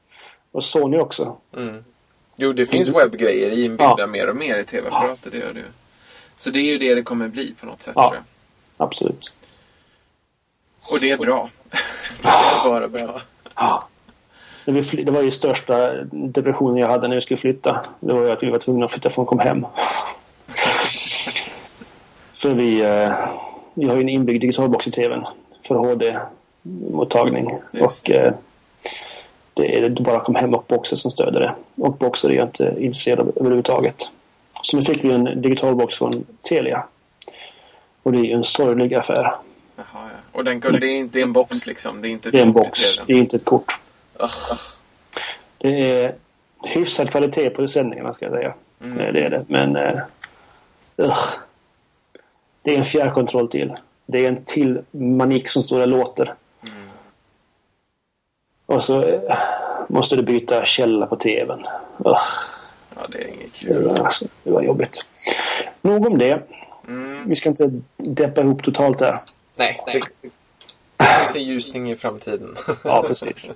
Och 0.51 0.63
Sony 0.63 0.97
också. 0.97 1.37
Mm. 1.57 1.83
Jo, 2.35 2.53
det 2.53 2.65
finns 2.65 2.87
mm. 2.87 2.99
webbgrejer 2.99 3.51
inbyggda 3.51 3.95
ja. 3.97 4.07
mer 4.07 4.29
och 4.29 4.35
mer 4.35 4.57
i 4.57 4.63
tv-apparater. 4.63 5.31
Det 5.31 5.37
gör 5.37 5.53
det 5.53 5.63
Så 6.35 6.49
det 6.49 6.59
är 6.59 6.63
ju 6.63 6.77
det 6.77 6.95
det 6.95 7.03
kommer 7.03 7.27
bli 7.27 7.53
på 7.59 7.65
något 7.65 7.81
sätt. 7.81 7.93
Ja, 7.95 8.15
absolut. 8.77 9.33
Och 10.91 10.99
det 10.99 11.11
är 11.11 11.17
bra. 11.17 11.49
det 12.21 12.27
är 12.27 12.69
bara 12.69 12.87
bra. 12.87 13.21
Ja. 13.55 13.79
Det 14.65 15.11
var 15.11 15.21
ju 15.21 15.31
största 15.31 16.03
depressionen 16.11 16.77
jag 16.77 16.87
hade 16.87 17.07
när 17.07 17.15
vi 17.15 17.21
skulle 17.21 17.37
flytta. 17.37 17.81
Det 17.99 18.13
var 18.13 18.21
ju 18.21 18.31
att 18.31 18.43
vi 18.43 18.49
var 18.49 18.59
tvungna 18.59 18.85
att 18.85 18.91
flytta 18.91 19.09
från 19.09 19.25
Comhem. 19.25 19.65
För 22.33 22.53
vi, 22.53 22.81
eh, 22.81 23.13
vi 23.73 23.87
har 23.87 23.95
ju 23.95 24.01
en 24.01 24.09
inbyggd 24.09 24.41
digitalbox 24.41 24.87
i 24.87 24.91
tvn 24.91 25.25
för 25.67 25.75
HD 25.75 26.17
mottagning. 26.61 27.47
Och 27.81 28.11
eh, 28.11 28.33
det 29.53 29.77
är 29.77 29.89
bara 29.89 30.19
kom 30.19 30.35
hem 30.35 30.53
och 30.53 30.65
boxer 30.67 30.95
som 30.95 31.11
stöder 31.11 31.39
det. 31.39 31.55
Och 31.83 31.93
boxer 31.93 32.29
är 32.29 32.33
jag 32.33 32.47
inte 32.47 32.75
intresserad 32.79 33.19
av 33.19 33.31
överhuvudtaget. 33.35 34.11
Så 34.61 34.77
nu 34.77 34.83
fick 34.83 35.03
vi 35.03 35.11
en 35.11 35.41
digitalbox 35.41 35.95
från 35.95 36.11
Telia. 36.41 36.83
Och 38.03 38.11
det 38.11 38.31
är 38.31 38.35
en 38.35 38.43
sorglig 38.43 38.93
affär. 38.93 39.35
Jaha, 39.75 39.85
ja. 39.93 40.09
Och 40.31 40.43
den, 40.43 40.59
det 40.59 40.87
är 40.87 40.97
inte 40.97 41.21
en 41.21 41.33
box 41.33 41.65
liksom? 41.65 42.01
Det 42.01 42.07
är 42.07 42.09
inte 42.09 42.31
Det 42.31 42.37
är 42.37 42.41
en 42.41 42.53
box, 42.53 42.79
det 43.07 43.13
är 43.13 43.17
inte 43.17 43.35
ett 43.35 43.45
kort. 43.45 43.79
Ugh. 44.19 44.59
Det 45.57 45.91
är 45.91 46.15
hyfsad 46.63 47.11
kvalitet 47.11 47.49
på 47.49 47.67
sändningarna 47.67 48.13
ska 48.13 48.25
jag 48.25 48.33
säga. 48.33 48.53
Mm. 48.81 48.99
Eh, 48.99 49.13
Det 49.13 49.25
är 49.25 49.29
det. 49.29 49.45
Men... 49.47 49.75
Uh, 49.77 50.01
det 52.61 52.73
är 52.73 52.77
en 52.77 52.83
fjärrkontroll 52.83 53.47
till. 53.47 53.73
Det 54.05 54.25
är 54.25 54.29
en 54.29 54.43
till 54.43 54.81
manik 54.91 55.49
som 55.49 55.63
står 55.63 55.81
och 55.81 55.87
låter. 55.87 56.33
Och 58.69 58.83
så 58.83 59.03
eh, 59.03 59.37
måste 59.87 60.15
du 60.15 60.21
byta 60.21 60.65
källa 60.65 61.05
på 61.05 61.15
tvn. 61.15 61.65
Ugh, 62.05 62.19
Ja, 62.95 63.07
det 63.11 63.17
är 63.17 63.27
inget 63.27 63.53
det, 63.61 63.67
kul. 63.67 63.83
var, 63.83 64.05
alltså, 64.05 64.25
det 64.43 64.51
var 64.51 64.61
jobbigt. 64.61 65.07
Nog 65.81 66.07
om 66.07 66.17
det. 66.17 66.41
Mm. 66.87 67.29
Vi 67.29 67.35
ska 67.35 67.49
inte 67.49 67.71
deppa 67.97 68.41
ihop 68.41 68.63
totalt 68.63 68.99
där. 68.99 69.17
Nej, 69.55 69.81
det, 69.85 69.91
det 70.97 71.05
finns 71.19 71.35
en 71.35 71.43
ljusning 71.43 71.91
i 71.91 71.95
framtiden. 71.95 72.55
Ja, 72.83 73.03
precis. 73.07 73.53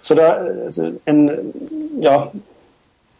Så 0.00 0.14
där, 0.14 0.68
en, 1.04 1.52
ja, 2.00 2.32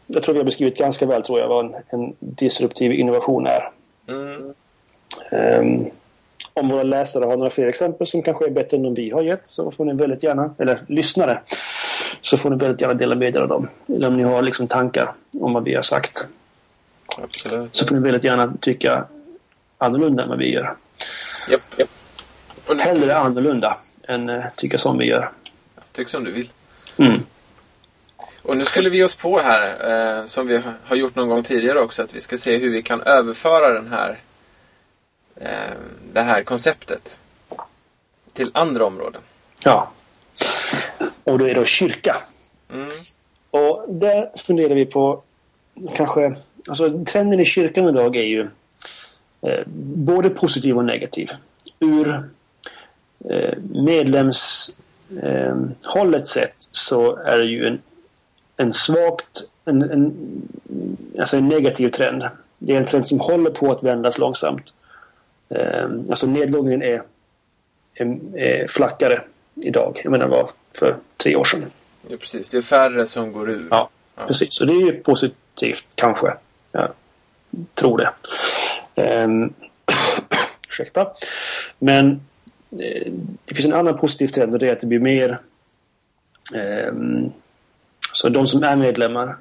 jag 0.06 0.22
tror 0.22 0.32
vi 0.32 0.38
har 0.40 0.44
beskrivit 0.44 0.78
ganska 0.78 1.06
väl 1.06 1.22
tror 1.22 1.40
jag 1.40 1.48
vad 1.48 1.64
en, 1.64 1.74
en 1.90 2.14
disruptiv 2.18 2.92
innovation 2.92 3.46
är. 3.46 3.70
Mm. 4.08 4.54
Ehm, 5.30 5.90
om 6.54 6.68
våra 6.68 6.82
läsare 6.82 7.24
har 7.24 7.36
några 7.36 7.50
fler 7.50 7.66
exempel 7.66 8.06
som 8.06 8.22
kanske 8.22 8.46
är 8.46 8.50
bättre 8.50 8.76
än 8.76 8.82
de 8.82 8.94
vi 8.94 9.10
har 9.10 9.22
gett 9.22 9.48
så 9.48 9.70
får 9.70 9.84
ni 9.84 9.94
väldigt 9.94 10.22
gärna, 10.22 10.54
eller 10.58 10.82
lyssnare, 10.88 11.40
så 12.20 12.36
får 12.36 12.50
ni 12.50 12.56
väldigt 12.56 12.80
gärna 12.80 12.94
dela 12.94 13.14
med 13.14 13.36
er 13.36 13.40
av 13.40 13.48
dem. 13.48 13.68
Eller 13.88 14.08
om 14.08 14.16
ni 14.16 14.22
har 14.22 14.42
liksom 14.42 14.68
tankar 14.68 15.12
om 15.40 15.52
vad 15.52 15.64
vi 15.64 15.74
har 15.74 15.82
sagt 15.82 16.28
Absolut. 17.22 17.76
så 17.76 17.86
får 17.86 17.94
ni 17.94 18.00
väldigt 18.00 18.24
gärna 18.24 18.52
tycka 18.60 19.04
annorlunda 19.78 20.22
än 20.22 20.28
vad 20.28 20.38
vi 20.38 20.52
gör. 20.54 20.74
Och 22.66 22.76
nu, 22.76 22.82
Hellre 22.82 23.16
annorlunda 23.16 23.76
än 24.08 24.28
eh, 24.28 24.44
tycka 24.56 24.78
som 24.78 24.98
vi 24.98 25.04
gör. 25.04 25.30
tyck 25.92 26.08
som 26.08 26.24
du 26.24 26.32
vill. 26.32 26.50
Mm. 26.96 27.20
Och 28.42 28.56
nu 28.56 28.62
skulle 28.62 28.90
vi 28.90 28.96
ge 28.96 29.04
oss 29.04 29.14
på 29.14 29.40
här, 29.40 29.62
eh, 30.20 30.24
som 30.26 30.46
vi 30.46 30.60
har- 30.84 30.96
gjort 30.96 31.14
någon 31.14 31.28
gång 31.28 31.42
tidigare 31.42 31.80
också, 31.80 32.02
att 32.02 32.14
vi 32.14 32.20
ska 32.20 32.36
se 32.36 32.56
hur 32.58 32.70
vi 32.70 32.82
kan 32.82 33.00
överföra 33.02 33.72
den 33.72 33.88
här, 33.88 34.18
det 36.12 36.22
här 36.22 36.42
konceptet 36.42 37.20
till 38.32 38.50
andra 38.54 38.86
områden. 38.86 39.20
Ja. 39.64 39.90
Och 41.24 41.38
då 41.38 41.48
är 41.48 41.54
det 41.54 41.66
kyrka. 41.66 42.16
Mm. 42.72 42.90
Och 43.50 43.84
där 43.88 44.30
funderar 44.36 44.74
vi 44.74 44.86
på 44.86 45.22
kanske... 45.96 46.34
Alltså 46.68 47.04
trenden 47.04 47.40
i 47.40 47.44
kyrkan 47.44 47.88
idag 47.88 48.16
är 48.16 48.22
ju 48.22 48.48
eh, 49.40 49.60
både 49.96 50.30
positiv 50.30 50.78
och 50.78 50.84
negativ. 50.84 51.30
Ur 51.80 52.30
eh, 53.30 53.58
medlemshållet 53.72 56.20
eh, 56.20 56.24
sett 56.24 56.54
så 56.70 57.16
är 57.16 57.38
det 57.38 57.46
ju 57.46 57.66
en, 57.66 57.80
en 58.56 58.72
svagt... 58.72 59.42
En, 59.64 59.82
en, 59.82 60.14
alltså 61.18 61.36
en 61.36 61.48
negativ 61.48 61.88
trend. 61.88 62.24
Det 62.58 62.72
är 62.72 62.76
en 62.76 62.86
trend 62.86 63.08
som 63.08 63.20
håller 63.20 63.50
på 63.50 63.72
att 63.72 63.82
vändas 63.82 64.18
långsamt. 64.18 64.74
Eh, 65.54 65.84
alltså 66.10 66.26
nedgången 66.26 66.82
är, 66.82 67.02
är, 67.94 68.36
är 68.38 68.66
flackare 68.66 69.20
idag 69.54 70.02
än 70.04 70.12
den 70.12 70.30
var 70.30 70.50
för 70.74 70.96
tre 71.16 71.36
år 71.36 71.44
sedan. 71.44 71.64
Ja, 72.08 72.16
precis. 72.16 72.48
Det 72.48 72.56
är 72.56 72.62
färre 72.62 73.06
som 73.06 73.32
går 73.32 73.50
ur. 73.50 73.66
Ja, 73.70 73.88
Ja. 74.16 74.26
precis. 74.26 74.60
Och 74.60 74.66
det 74.66 74.72
är 74.72 74.80
ju 74.86 74.92
positivt, 75.02 75.86
kanske. 75.94 76.34
Jag 76.72 76.88
tror 77.74 77.98
det. 77.98 78.10
Um, 79.24 79.54
ursäkta. 80.68 81.12
Men 81.78 82.10
eh, 82.70 83.12
det 83.44 83.54
finns 83.54 83.66
en 83.66 83.72
annan 83.74 83.98
positiv 83.98 84.28
trend 84.28 84.52
och 84.52 84.58
det 84.58 84.68
är 84.68 84.72
att 84.72 84.80
det 84.80 84.86
blir 84.86 85.00
mer... 85.00 85.38
ehm, 86.54 87.30
så 88.12 88.28
de 88.28 88.46
som 88.46 88.62
är 88.62 88.76
medlemmar 88.76 89.36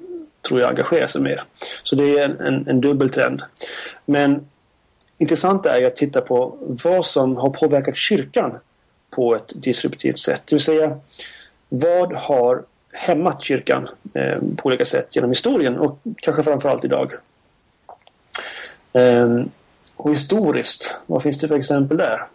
tror 0.48 0.60
jag 0.60 0.70
engagerar 0.70 1.08
sig 1.08 1.22
mer. 1.22 1.44
Så 1.84 1.96
det 1.96 2.18
är 2.20 2.24
en, 2.26 2.40
en, 2.40 2.68
en 2.68 2.82
dubbeltrend. 2.82 3.42
Men 4.06 4.48
intressant 5.22 5.66
är 5.66 5.86
att 5.88 5.96
titta 5.96 6.22
på 6.22 6.58
vad 6.60 7.06
som 7.06 7.38
har 7.38 7.50
påverkat 7.50 7.96
kyrkan 7.98 8.58
på 9.10 9.36
ett 9.36 9.52
disruptivt 9.56 10.20
sätt. 10.20 10.42
Det 10.46 10.56
vill 10.56 10.62
säga, 10.64 11.00
vad 11.70 12.14
har 12.14 12.64
hämmat 12.94 13.44
kyrkan 13.44 13.90
eh, 14.14 14.38
på 14.58 14.68
olika 14.68 14.86
sätt 14.86 15.08
genom 15.16 15.30
historien 15.32 15.78
och 15.78 16.00
kanske 16.22 16.44
framförallt 16.44 16.86
idag. 16.86 17.12
Ehm, 18.94 19.50
och 19.96 20.12
historiskt, 20.12 21.00
vad 21.06 21.24
finns 21.24 21.40
det 21.40 21.48
för 21.48 21.56
exempel 21.56 21.98
där? 21.98 22.28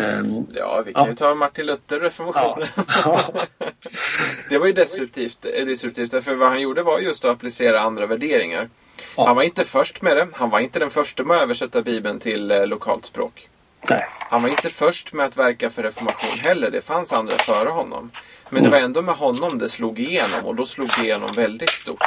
Ehm, 0.00 0.46
Ja, 0.54 0.82
vi 0.86 0.92
kan 0.92 1.04
Ja. 1.04 1.08
ju 1.10 1.16
ta 1.16 1.34
Martin 1.34 1.66
Luther, 1.66 2.00
reformationen. 2.00 2.68
ja. 3.04 3.20
Det 4.50 4.58
var 4.58 4.66
ju 4.66 4.72
destruktivt, 4.72 5.46
eh, 5.54 5.66
destruktivt 5.66 6.24
för 6.24 6.34
vad 6.34 6.48
han 6.48 6.60
gjorde 6.60 6.82
var 6.82 6.98
just 6.98 7.24
att 7.24 7.30
applicera 7.30 7.80
andra 7.80 8.06
värderingar. 8.06 8.68
Ja. 9.16 9.26
Han 9.26 9.36
var 9.36 9.42
inte 9.42 9.64
först 9.64 10.02
med 10.02 10.16
det. 10.16 10.28
Han 10.32 10.50
var 10.50 10.60
inte 10.60 10.78
den 10.78 10.90
första 10.90 11.24
med 11.24 11.36
att 11.36 11.42
översätta 11.42 11.82
Bibeln 11.82 12.18
till 12.18 12.50
eh, 12.50 12.66
lokalt 12.66 13.06
språk. 13.06 13.48
Nej. 13.90 14.04
Han 14.08 14.42
var 14.42 14.48
inte 14.48 14.68
först 14.68 15.12
med 15.12 15.26
att 15.26 15.36
verka 15.36 15.70
för 15.70 15.82
reformation 15.82 16.38
heller. 16.38 16.70
Det 16.70 16.82
fanns 16.82 17.12
andra 17.12 17.38
före 17.38 17.68
honom. 17.68 18.10
Men 18.48 18.62
det 18.62 18.68
var 18.68 18.78
ändå 18.78 19.02
med 19.02 19.14
honom 19.14 19.58
det 19.58 19.68
slog 19.68 19.98
igenom 19.98 20.44
och 20.44 20.54
då 20.54 20.66
slog 20.66 20.88
det 20.98 21.04
igenom 21.04 21.30
väldigt 21.36 21.70
stort. 21.70 22.02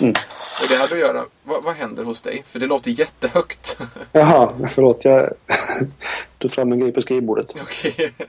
Mm. 0.00 0.14
Och 0.62 0.68
det 0.68 0.76
hade 0.76 0.94
att 0.94 1.00
göra... 1.00 1.24
Vad, 1.42 1.62
vad 1.62 1.74
händer 1.74 2.04
hos 2.04 2.22
dig? 2.22 2.44
För 2.48 2.58
det 2.58 2.66
låter 2.66 2.90
jättehögt. 2.90 3.78
Jaha, 4.12 4.52
förlåt. 4.68 5.04
Jag 5.04 5.32
tog 6.38 6.52
fram 6.52 6.72
en 6.72 6.80
grej 6.80 6.92
på 6.92 7.02
skrivbordet. 7.02 7.54
Okej. 7.62 8.12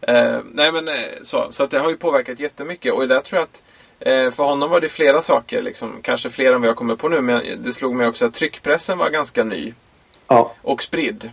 Eh, 0.00 0.40
nej 0.52 0.72
men 0.72 0.88
eh, 0.88 0.94
så. 1.22 1.46
Så 1.50 1.64
att 1.64 1.70
det 1.70 1.78
har 1.78 1.90
ju 1.90 1.96
påverkat 1.96 2.40
jättemycket. 2.40 2.92
Och 2.92 3.08
där 3.08 3.20
tror 3.20 3.38
jag 3.38 3.44
att 3.44 3.62
för 4.04 4.44
honom 4.44 4.70
var 4.70 4.80
det 4.80 4.88
flera 4.88 5.22
saker. 5.22 5.62
Liksom, 5.62 5.98
kanske 6.02 6.30
fler 6.30 6.52
än 6.52 6.60
vad 6.60 6.68
jag 6.68 6.76
kommer 6.76 6.96
på 6.96 7.08
nu. 7.08 7.20
Men 7.20 7.62
det 7.62 7.72
slog 7.72 7.94
mig 7.94 8.06
också 8.06 8.26
att 8.26 8.34
tryckpressen 8.34 8.98
var 8.98 9.10
ganska 9.10 9.44
ny. 9.44 9.72
Ja, 10.28 10.54
Och 10.62 10.82
spridd. 10.82 11.30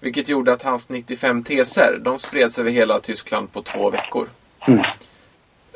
Vilket 0.00 0.28
gjorde 0.28 0.52
att 0.52 0.62
hans 0.62 0.88
95 0.88 1.42
teser, 1.42 1.98
de 2.00 2.18
spreds 2.18 2.58
över 2.58 2.70
hela 2.70 3.00
Tyskland 3.00 3.52
på 3.52 3.62
två 3.62 3.90
veckor. 3.90 4.26
Mm. 4.66 4.80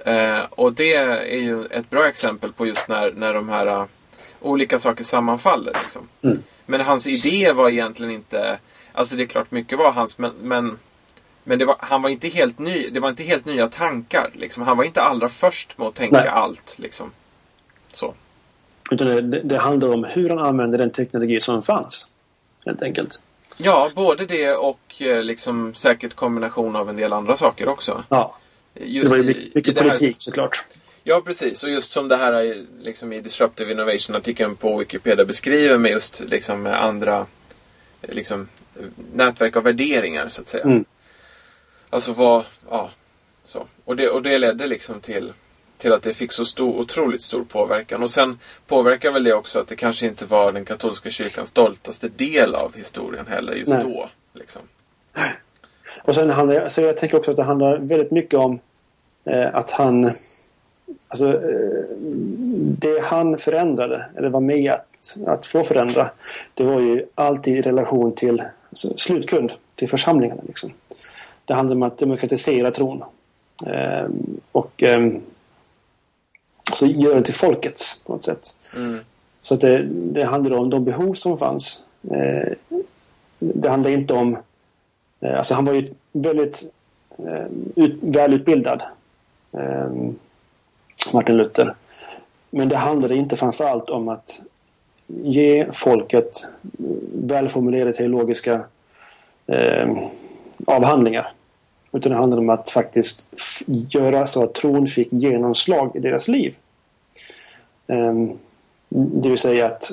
Eh, 0.04 0.44
och 0.50 0.72
det 0.72 0.94
är 0.94 1.40
ju 1.40 1.64
ett 1.64 1.90
bra 1.90 2.08
exempel 2.08 2.52
på 2.52 2.66
just 2.66 2.88
när, 2.88 3.12
när 3.12 3.34
de 3.34 3.48
här 3.48 3.66
uh, 3.66 3.84
olika 4.40 4.78
saker 4.78 5.04
sammanfaller. 5.04 5.72
Liksom. 5.82 6.08
Mm. 6.22 6.42
Men 6.66 6.80
hans 6.80 7.06
idé 7.06 7.52
var 7.52 7.70
egentligen 7.70 8.12
inte... 8.12 8.58
Alltså 8.92 9.16
det 9.16 9.22
är 9.22 9.26
klart 9.26 9.50
mycket 9.50 9.78
var 9.78 9.92
hans, 9.92 10.18
men, 10.18 10.32
men, 10.42 10.78
men 11.44 11.58
det 11.58 11.64
var, 11.64 11.76
han 11.78 12.02
var 12.02 12.10
inte 12.10 12.28
helt 12.28 12.58
ny. 12.58 12.88
Det 12.90 13.00
var 13.00 13.08
inte 13.08 13.22
helt 13.22 13.44
nya 13.44 13.68
tankar. 13.68 14.30
Liksom. 14.34 14.62
Han 14.62 14.76
var 14.76 14.84
inte 14.84 15.02
allra 15.02 15.28
först 15.28 15.78
med 15.78 15.88
att 15.88 15.94
tänka 15.94 16.16
Nej. 16.16 16.28
allt. 16.28 16.78
Liksom. 16.78 17.10
Så. 17.92 18.14
utan 18.90 19.06
det, 19.06 19.40
det, 19.40 19.58
handlar 19.58 19.88
om 19.88 20.04
hur 20.04 20.28
han 20.28 20.38
använde 20.38 20.78
den 20.78 20.90
teknologi 20.90 21.40
som 21.40 21.62
fanns. 21.62 22.10
Helt 22.66 22.82
enkelt. 22.82 23.20
Ja, 23.56 23.90
både 23.94 24.26
det 24.26 24.52
och 24.54 25.02
eh, 25.02 25.22
liksom, 25.22 25.74
säkert 25.74 26.14
kombination 26.14 26.76
av 26.76 26.88
en 26.88 26.96
del 26.96 27.12
andra 27.12 27.36
saker 27.36 27.68
också. 27.68 28.02
Ja, 28.08 28.36
Just 28.74 29.04
det 29.04 29.10
var 29.10 29.16
ju 29.16 29.22
mycket, 29.22 29.54
mycket 29.54 29.78
här- 29.78 29.88
politik 29.88 30.16
såklart. 30.18 30.64
Ja, 31.04 31.20
precis. 31.20 31.64
Och 31.64 31.70
just 31.70 31.90
som 31.90 32.08
det 32.08 32.16
här 32.16 32.32
är, 32.32 32.64
liksom 32.80 33.12
i 33.12 33.20
Disruptive 33.20 33.72
Innovation-artikeln 33.72 34.56
på 34.56 34.76
Wikipedia 34.76 35.24
beskriver 35.24 35.78
med 35.78 35.90
just 35.90 36.20
liksom 36.20 36.66
andra 36.66 37.26
eh, 38.02 38.14
liksom, 38.14 38.48
eh, 38.80 38.86
nätverk 39.14 39.56
av 39.56 39.62
värderingar 39.62 40.28
så 40.28 40.42
att 40.42 40.48
säga. 40.48 40.64
Mm. 40.64 40.84
Alltså 41.92 42.12
vad, 42.12 42.44
ja, 42.70 42.90
så. 43.44 43.66
Och 43.84 43.96
det, 43.96 44.08
och 44.08 44.22
det 44.22 44.38
ledde 44.38 44.66
liksom 44.66 45.00
till, 45.00 45.32
till 45.78 45.92
att 45.92 46.02
det 46.02 46.14
fick 46.14 46.32
så 46.32 46.44
stor, 46.44 46.78
otroligt 46.78 47.22
stor 47.22 47.44
påverkan. 47.44 48.02
Och 48.02 48.10
sen 48.10 48.38
påverkar 48.66 49.12
väl 49.12 49.24
det 49.24 49.34
också 49.34 49.60
att 49.60 49.68
det 49.68 49.76
kanske 49.76 50.06
inte 50.06 50.26
var 50.26 50.52
den 50.52 50.64
katolska 50.64 51.10
kyrkans 51.10 51.48
stoltaste 51.48 52.08
del 52.08 52.54
av 52.54 52.76
historien 52.76 53.26
heller 53.26 53.52
just 53.52 53.68
Nej. 53.68 53.82
då. 53.84 54.08
Liksom. 54.32 54.62
Och 56.02 56.14
sen 56.14 56.30
handlar, 56.30 56.68
så 56.68 56.80
jag 56.80 56.96
tänker 56.96 57.18
också 57.18 57.30
att 57.30 57.36
det 57.36 57.44
handlar 57.44 57.78
väldigt 57.78 58.10
mycket 58.10 58.34
om 58.34 58.58
eh, 59.24 59.54
att 59.54 59.70
han... 59.70 60.10
Alltså, 61.08 61.26
eh, 61.28 61.84
det 62.58 63.02
han 63.02 63.38
förändrade, 63.38 64.04
eller 64.16 64.28
var 64.28 64.40
med 64.40 64.72
att, 64.72 65.16
att 65.26 65.46
få 65.46 65.64
förändra, 65.64 66.10
det 66.54 66.64
var 66.64 66.80
ju 66.80 67.06
alltid 67.14 67.56
i 67.56 67.62
relation 67.62 68.14
till 68.14 68.42
alltså, 68.70 68.96
slutkund, 68.96 69.52
till 69.76 69.88
församlingarna. 69.88 70.42
Liksom. 70.46 70.72
Det 71.44 71.54
handlar 71.54 71.76
om 71.76 71.82
att 71.82 71.98
demokratisera 71.98 72.70
tron. 72.70 73.04
Eh, 73.66 74.06
och 74.52 74.82
eh, 74.82 75.12
alltså, 76.70 76.86
göra 76.86 77.14
det 77.14 77.22
till 77.22 77.34
folkets 77.34 78.02
på 78.06 78.12
något 78.12 78.24
sätt. 78.24 78.56
Mm. 78.76 78.98
Så 79.40 79.54
att 79.54 79.60
det, 79.60 79.82
det 79.88 80.24
handlar 80.24 80.56
om 80.56 80.70
de 80.70 80.84
behov 80.84 81.14
som 81.14 81.38
fanns. 81.38 81.88
Eh, 82.10 82.52
det 83.38 83.68
handlar 83.68 83.90
inte 83.90 84.14
om... 84.14 84.36
Eh, 85.20 85.36
alltså 85.36 85.54
han 85.54 85.64
var 85.64 85.72
ju 85.72 85.86
väldigt 86.12 86.72
eh, 87.18 87.46
ut, 87.76 87.98
välutbildad. 88.00 88.82
Eh, 89.52 89.90
Martin 91.12 91.36
Luther. 91.36 91.74
Men 92.50 92.68
det 92.68 92.76
handlade 92.76 93.16
inte 93.16 93.36
framförallt 93.36 93.90
om 93.90 94.08
att 94.08 94.42
ge 95.06 95.66
folket 95.72 96.46
välformulerade 97.14 97.92
teologiska 97.92 98.64
eh, 99.46 99.96
avhandlingar. 100.66 101.32
Utan 101.92 102.12
det 102.12 102.18
handlade 102.18 102.42
om 102.42 102.50
att 102.50 102.70
faktiskt 102.70 103.28
göra 103.66 104.26
så 104.26 104.44
att 104.44 104.54
tron 104.54 104.86
fick 104.86 105.08
genomslag 105.12 105.96
i 105.96 106.00
deras 106.00 106.28
liv. 106.28 106.56
Ehm, 107.86 108.38
det 108.88 109.28
vill 109.28 109.38
säga 109.38 109.66
att 109.66 109.90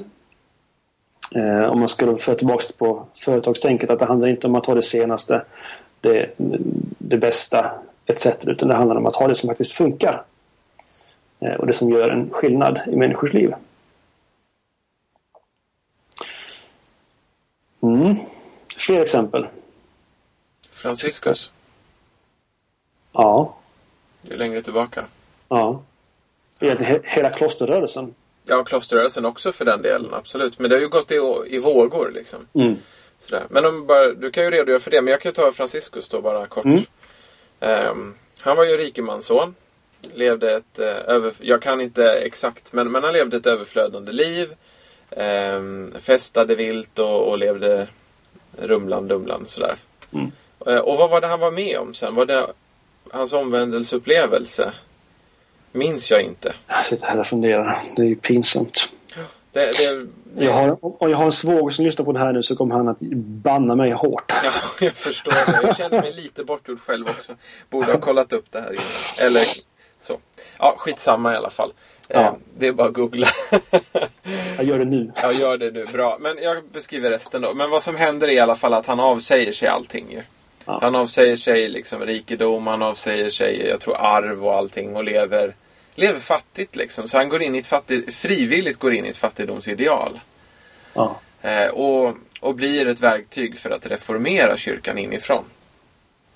eh, 1.36 1.63
om 1.63 1.80
man 1.80 1.89
skulle 1.89 2.17
föra 2.17 2.36
tillbaka 2.36 2.65
på 2.78 3.05
företagstänket 3.15 3.89
att 3.89 3.99
det 3.99 4.05
handlar 4.05 4.30
inte 4.30 4.47
om 4.47 4.55
att 4.55 4.65
ha 4.65 4.76
det 4.76 4.84
senaste, 4.84 5.41
det, 6.01 6.30
det 6.97 7.17
bästa 7.17 7.72
etc. 8.05 8.28
Utan 8.47 8.70
det 8.70 8.76
handlar 8.76 8.95
om 8.95 9.05
att 9.05 9.15
ha 9.15 9.28
det 9.28 9.36
som 9.36 9.49
faktiskt 9.49 9.72
funkar. 9.72 10.24
Eh, 11.39 11.53
och 11.53 11.67
det 11.67 11.74
som 11.74 11.89
gör 11.89 12.09
en 12.09 12.30
skillnad 12.30 12.82
i 12.88 12.95
människors 12.95 13.34
liv. 13.34 13.53
Mm. 17.82 18.15
Fler 18.78 19.01
exempel? 19.01 19.47
Franciscus. 20.80 21.52
Ja. 23.12 23.56
Det 24.22 24.34
är 24.34 24.38
längre 24.38 24.62
tillbaka. 24.62 25.04
Ja. 25.50 25.84
Hela 27.04 27.30
klosterrörelsen. 27.30 28.16
Ja, 28.46 28.64
klosterrörelsen 28.64 29.26
också 29.26 29.52
för 29.52 29.66
den 29.66 29.82
delen, 29.82 30.14
absolut. 30.14 30.60
Men 30.60 30.70
det 30.70 30.76
har 30.76 30.82
ju 30.82 30.88
gått 30.88 31.12
i, 31.12 31.16
i 31.48 31.60
vågor 31.60 32.12
liksom. 32.12 32.48
Mm. 32.54 32.76
Sådär. 33.20 33.46
Men 33.50 33.66
om 33.66 33.88
bara, 33.88 34.14
du 34.14 34.32
kan 34.32 34.44
ju 34.44 34.52
redogöra 34.52 34.80
för 34.80 34.92
det, 34.92 35.02
men 35.02 35.12
jag 35.12 35.22
kan 35.22 35.30
ju 35.30 35.34
ta 35.34 35.52
Franciscus 35.52 36.10
då 36.10 36.22
bara 36.22 36.46
kort. 36.46 36.66
Mm. 36.66 36.84
Um, 37.60 38.16
han 38.42 38.58
var 38.58 38.66
ju 38.66 38.78
rikemansson. 38.78 39.56
Levde 40.14 40.56
ett 40.56 40.80
uh, 40.80 40.86
över, 40.86 41.34
jag 41.40 41.62
kan 41.62 41.82
inte 41.82 42.12
exakt, 42.12 42.74
men, 42.74 42.92
men 42.92 43.04
han 43.04 43.14
levde 43.14 43.38
ett 43.38 43.48
överflödande 43.48 44.12
liv. 44.12 44.56
Um, 45.10 45.94
festade 46.00 46.56
vilt 46.56 47.00
och, 47.00 47.30
och 47.30 47.38
levde 47.38 47.88
rumlan 48.58 49.08
dumlan 49.08 49.48
sådär. 49.48 49.76
Mm. 50.14 50.32
Uh, 50.70 50.78
och 50.78 50.97
vad 50.97 51.09
var 51.09 51.22
det 51.22 51.28
han 51.28 51.39
var 51.39 51.51
med 51.51 51.78
om 51.78 51.93
sen? 51.93 52.15
Var 52.15 52.26
det 52.26 52.47
hans 53.11 53.34
omvändelseupplevelse? 53.34 54.72
Minns 55.72 56.11
jag 56.11 56.22
inte. 56.22 56.53
Jag 56.67 56.86
sitter 56.86 57.07
här 57.07 57.20
och 57.20 57.28
funderar. 57.28 57.78
Det 57.95 58.01
är 58.01 58.05
ju 58.05 58.15
pinsamt. 58.15 58.91
Det, 59.51 59.78
det, 59.78 60.07
det... 60.24 60.45
Jag 60.45 60.53
har, 60.53 60.78
om 60.82 61.09
jag 61.09 61.17
har 61.17 61.26
en 61.26 61.32
svåger 61.32 61.70
som 61.70 61.86
lyssnar 61.86 62.05
på 62.05 62.11
det 62.11 62.20
här 62.20 62.34
nu 62.34 62.43
så 62.43 62.55
kommer 62.55 62.76
han 62.76 62.88
att 62.88 62.99
banna 63.43 63.76
mig 63.76 63.91
hårt. 63.91 64.34
Ja, 64.43 64.51
jag 64.86 64.93
förstår 64.93 65.32
det. 65.32 65.67
Jag 65.67 65.78
känner 65.78 66.01
mig 66.01 66.13
lite 66.13 66.43
bortgjord 66.43 66.80
själv 66.80 67.07
också. 67.07 67.36
Borde 67.70 67.91
ha 67.91 67.99
kollat 67.99 68.34
upp 68.34 68.45
det 68.51 68.61
här 68.61 68.72
innan. 68.72 69.28
Eller 69.28 69.45
så. 70.01 70.17
Ja, 70.57 70.76
skitsamma 70.78 71.34
i 71.34 71.36
alla 71.36 71.49
fall. 71.49 71.74
Ja. 72.07 72.20
Eh, 72.20 72.34
det 72.57 72.67
är 72.67 72.72
bara 72.72 72.88
att 72.88 72.93
googla. 72.93 73.28
jag 74.57 74.65
gör 74.65 74.80
det 74.80 74.86
nu. 74.86 75.11
Ja, 75.22 75.32
gör 75.32 75.57
det 75.57 75.72
nu. 75.72 75.86
Bra. 75.86 76.17
Men 76.20 76.38
jag 76.41 76.63
beskriver 76.74 77.09
resten 77.09 77.41
då. 77.41 77.53
Men 77.53 77.70
vad 77.70 77.84
som 77.84 77.95
händer 77.95 78.28
är 78.28 78.32
i 78.32 78.39
alla 78.39 78.55
fall 78.55 78.74
att 78.74 78.86
han 78.86 78.99
avsäger 78.99 79.51
sig 79.51 79.67
allting 79.67 80.05
ju. 80.11 80.22
Ja. 80.70 80.80
Han 80.82 80.95
avsäger 80.95 81.38
sig 81.38 81.70
liksom 81.70 82.05
rikedom, 82.05 82.67
han 82.67 82.82
avsäger 82.82 83.30
sig, 83.30 83.67
jag 83.67 83.80
tror, 83.80 83.97
arv 83.97 84.45
och 84.45 84.55
allting 84.55 84.95
och 84.95 85.03
lever, 85.03 85.55
lever 85.95 86.20
fattigt 86.20 86.76
liksom. 86.76 87.07
Så 87.07 87.17
han 87.17 87.30
går 87.30 87.41
in 87.41 87.55
i 87.55 87.59
ett 87.59 87.67
fattig, 87.67 88.13
frivilligt 88.13 88.80
går 88.80 88.93
in 88.93 89.05
i 89.05 89.09
ett 89.09 89.17
fattigdomsideal. 89.17 90.20
Ja. 90.93 91.20
Eh, 91.41 91.67
och, 91.67 92.15
och 92.39 92.55
blir 92.55 92.88
ett 92.88 92.99
verktyg 92.99 93.57
för 93.57 93.70
att 93.70 93.86
reformera 93.86 94.57
kyrkan 94.57 94.97
inifrån. 94.97 95.43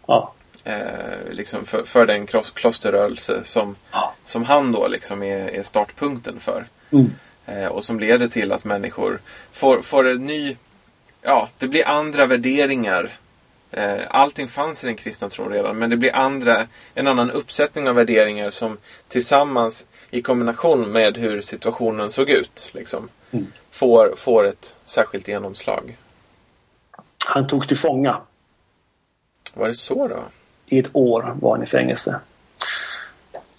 Ja. 0.07 0.33
Eh, 0.63 1.31
liksom 1.31 1.65
för, 1.65 1.83
för 1.83 2.05
den 2.05 2.27
klosterrörelse 2.27 3.41
som, 3.43 3.75
ja. 3.91 4.13
som 4.25 4.43
han 4.43 4.71
då 4.71 4.87
liksom 4.87 5.23
är, 5.23 5.47
är 5.47 5.63
startpunkten 5.63 6.39
för. 6.39 6.65
Mm. 6.91 7.11
Eh, 7.45 7.67
och 7.67 7.83
som 7.83 7.99
leder 7.99 8.27
till 8.27 8.51
att 8.51 8.63
människor 8.63 9.19
får, 9.51 9.81
får 9.81 10.07
en 10.09 10.25
ny... 10.25 10.57
Ja, 11.21 11.49
det 11.57 11.67
blir 11.67 11.87
andra 11.87 12.25
värderingar 12.25 13.11
allting 14.09 14.47
fanns 14.47 14.83
i 14.83 14.87
den 14.87 14.95
kristna 14.95 15.29
tron 15.29 15.51
redan 15.51 15.77
men 15.77 15.89
det 15.89 15.97
blir 15.97 16.15
andra, 16.15 16.67
en 16.93 17.07
annan 17.07 17.31
uppsättning 17.31 17.89
av 17.89 17.95
värderingar 17.95 18.51
som 18.51 18.77
tillsammans 19.07 19.87
i 20.11 20.21
kombination 20.21 20.91
med 20.91 21.17
hur 21.17 21.41
situationen 21.41 22.11
såg 22.11 22.29
ut 22.29 22.69
liksom, 22.73 23.09
mm. 23.31 23.47
får, 23.71 24.13
får 24.15 24.47
ett 24.47 24.75
särskilt 24.85 25.27
genomslag. 25.27 25.97
Han 27.25 27.47
togs 27.47 27.67
till 27.67 27.77
fånga. 27.77 28.17
Var 29.53 29.67
det 29.67 29.73
så 29.73 30.07
då? 30.07 30.19
I 30.65 30.79
ett 30.79 30.89
år 30.93 31.35
var 31.41 31.51
han 31.51 31.63
i 31.63 31.65
fängelse. 31.65 32.19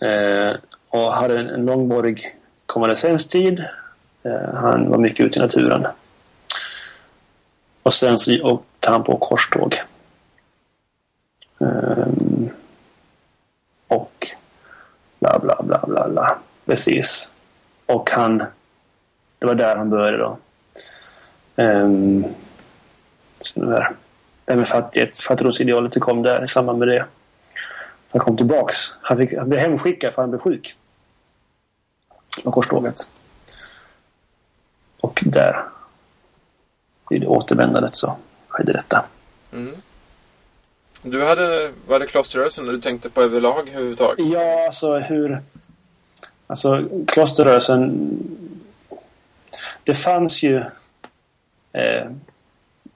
Eh, 0.01 0.53
och 0.89 1.13
hade 1.13 1.39
en, 1.39 1.49
en 1.49 1.67
långvarig 1.67 2.37
konvalescenstid. 2.67 3.65
Eh, 4.23 4.55
han 4.55 4.91
var 4.91 4.99
mycket 4.99 5.27
ute 5.27 5.39
i 5.39 5.43
naturen. 5.43 5.87
Och 7.83 7.95
sen 7.95 8.19
så 8.19 8.43
åkte 8.43 8.91
han 8.91 9.05
på 9.05 9.17
korståg. 9.17 9.75
Um, 11.65 12.51
och 13.89 14.29
bla 15.19 15.39
bla 15.39 15.63
bla 15.63 15.85
bla 15.87 16.09
bla. 16.09 16.39
Precis. 16.65 17.33
Och 17.87 18.11
han... 18.11 18.39
Det 19.39 19.47
var 19.47 19.55
där 19.55 19.77
han 19.77 19.91
började 19.91 20.19
då. 20.19 20.39
Um, 21.57 22.25
så 23.41 23.61
det 23.61 23.73
här, 23.73 23.93
det 24.45 24.53
här 24.53 24.57
med 24.57 24.69
fattighet, 24.69 25.19
fattigdomsidealet 25.19 25.93
det 25.93 26.01
kom 26.01 26.23
där 26.23 26.45
i 26.45 26.49
samband 26.49 26.79
med 26.79 26.89
det. 26.89 27.07
Han 28.13 28.21
kom 28.21 28.37
tillbaks. 28.37 28.77
Han, 29.01 29.19
fick, 29.19 29.39
han 29.39 29.49
blev 29.49 29.61
hemskickad 29.61 30.15
för 30.15 30.23
han 30.23 30.31
blev 30.31 30.41
sjuk. 30.41 30.77
På 32.45 32.53
korståget. 32.53 33.11
Och 35.01 35.23
där, 35.27 35.65
vid 37.11 37.21
det 37.21 37.27
återvändandet 37.27 37.97
så 37.97 38.17
skedde 38.49 38.73
detta. 38.73 39.05
Mm. 39.53 39.75
Du 41.07 41.25
hade, 41.25 41.73
var 41.87 41.99
det 41.99 42.07
klosterrörelsen 42.07 42.67
du 42.67 42.81
tänkte 42.81 43.11
på 43.11 43.23
överlag 43.23 43.69
överhuvudtaget? 43.69 44.27
Ja, 44.33 44.67
alltså 44.67 44.99
hur... 44.99 45.41
Alltså 46.47 46.89
klosterrörelsen... 47.07 48.09
Det 49.85 49.95
fanns 49.95 50.43
ju 50.43 50.57
eh, 51.73 52.07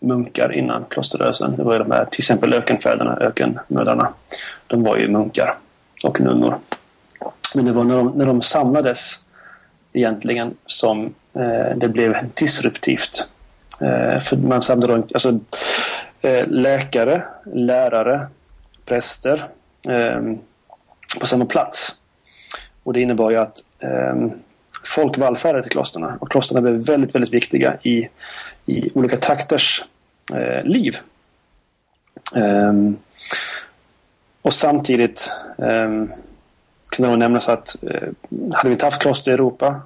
munkar 0.00 0.52
innan 0.52 0.84
klosterrörelsen. 0.90 1.56
Det 1.56 1.62
var 1.62 1.72
ju 1.72 1.78
de 1.78 1.90
här, 1.90 2.04
till 2.04 2.20
exempel 2.20 2.54
ökenfäderna, 2.54 3.16
ökenmödrarna. 3.20 4.12
De 4.66 4.82
var 4.82 4.96
ju 4.96 5.09
munkar 5.09 5.59
och 6.04 6.20
nunnor. 6.20 6.59
Men 7.54 7.64
det 7.64 7.72
var 7.72 7.84
när 7.84 7.96
de, 7.96 8.09
när 8.09 8.26
de 8.26 8.42
samlades 8.42 9.24
egentligen 9.92 10.54
som 10.66 11.14
eh, 11.34 11.76
det 11.76 11.88
blev 11.88 12.16
disruptivt. 12.34 13.28
Eh, 13.80 14.18
för 14.18 14.36
man 14.36 14.62
samlade 14.62 14.94
alltså 14.94 15.40
Eh, 16.22 16.46
läkare, 16.48 17.22
lärare, 17.44 18.26
präster 18.84 19.48
ehm, 19.88 20.38
på 21.20 21.26
samma 21.26 21.44
plats. 21.44 21.94
Och 22.82 22.92
det 22.92 23.00
innebar 23.00 23.30
ju 23.30 23.36
att 23.36 23.58
ehm, 23.78 24.30
folk 24.84 25.18
vallfärdade 25.18 25.62
till 25.62 25.72
klosterna 25.72 26.18
och 26.20 26.30
klosterna 26.30 26.60
blev 26.60 26.86
väldigt, 26.86 27.14
väldigt 27.14 27.34
viktiga 27.34 27.76
i, 27.82 28.08
i 28.66 28.90
olika 28.94 29.16
trakters 29.16 29.84
eh, 30.34 30.64
liv. 30.64 30.96
Ehm, 32.36 32.96
och 34.42 34.52
samtidigt 34.52 35.30
kunde 36.90 37.10
nog 37.10 37.18
nämnas 37.18 37.48
att 37.48 37.82
eh, 37.82 38.08
hade 38.52 38.68
vi 38.68 38.72
inte 38.72 38.86
haft 38.86 39.02
kloster 39.02 39.30
i 39.30 39.34
Europa 39.34 39.80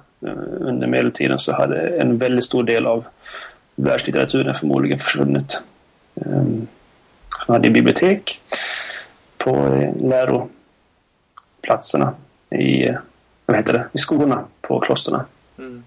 under 0.59 0.87
medeltiden 0.87 1.39
så 1.39 1.53
hade 1.53 1.99
en 1.99 2.17
väldigt 2.17 2.45
stor 2.45 2.63
del 2.63 2.85
av 2.85 3.05
världslitteraturen 3.75 4.55
förmodligen 4.55 4.99
försvunnit. 4.99 5.63
Som 7.45 7.53
hade 7.53 7.69
bibliotek 7.69 8.41
på 9.37 9.51
läroplatserna 9.99 12.13
i, 12.49 12.89
vad 13.45 13.57
heter 13.57 13.73
det, 13.73 13.87
i 13.93 13.97
skolorna 13.97 14.45
på 14.61 14.79
klosterna. 14.79 15.25
Mm. 15.57 15.83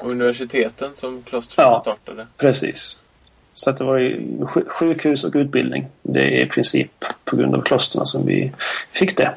Och 0.00 0.10
universiteten 0.10 0.90
som 0.94 1.22
klostren 1.22 1.66
ja, 1.66 1.78
startade. 1.78 2.26
precis. 2.36 3.02
Så 3.54 3.70
att 3.70 3.76
det 3.76 3.84
var 3.84 3.98
ju 3.98 4.46
sjukhus 4.66 5.24
och 5.24 5.34
utbildning. 5.34 5.86
Det 6.02 6.22
är 6.22 6.44
i 6.44 6.46
princip 6.46 7.04
på 7.24 7.36
grund 7.36 7.54
av 7.54 7.62
klostren 7.62 8.06
som 8.06 8.26
vi 8.26 8.52
fick 8.90 9.16
det. 9.16 9.34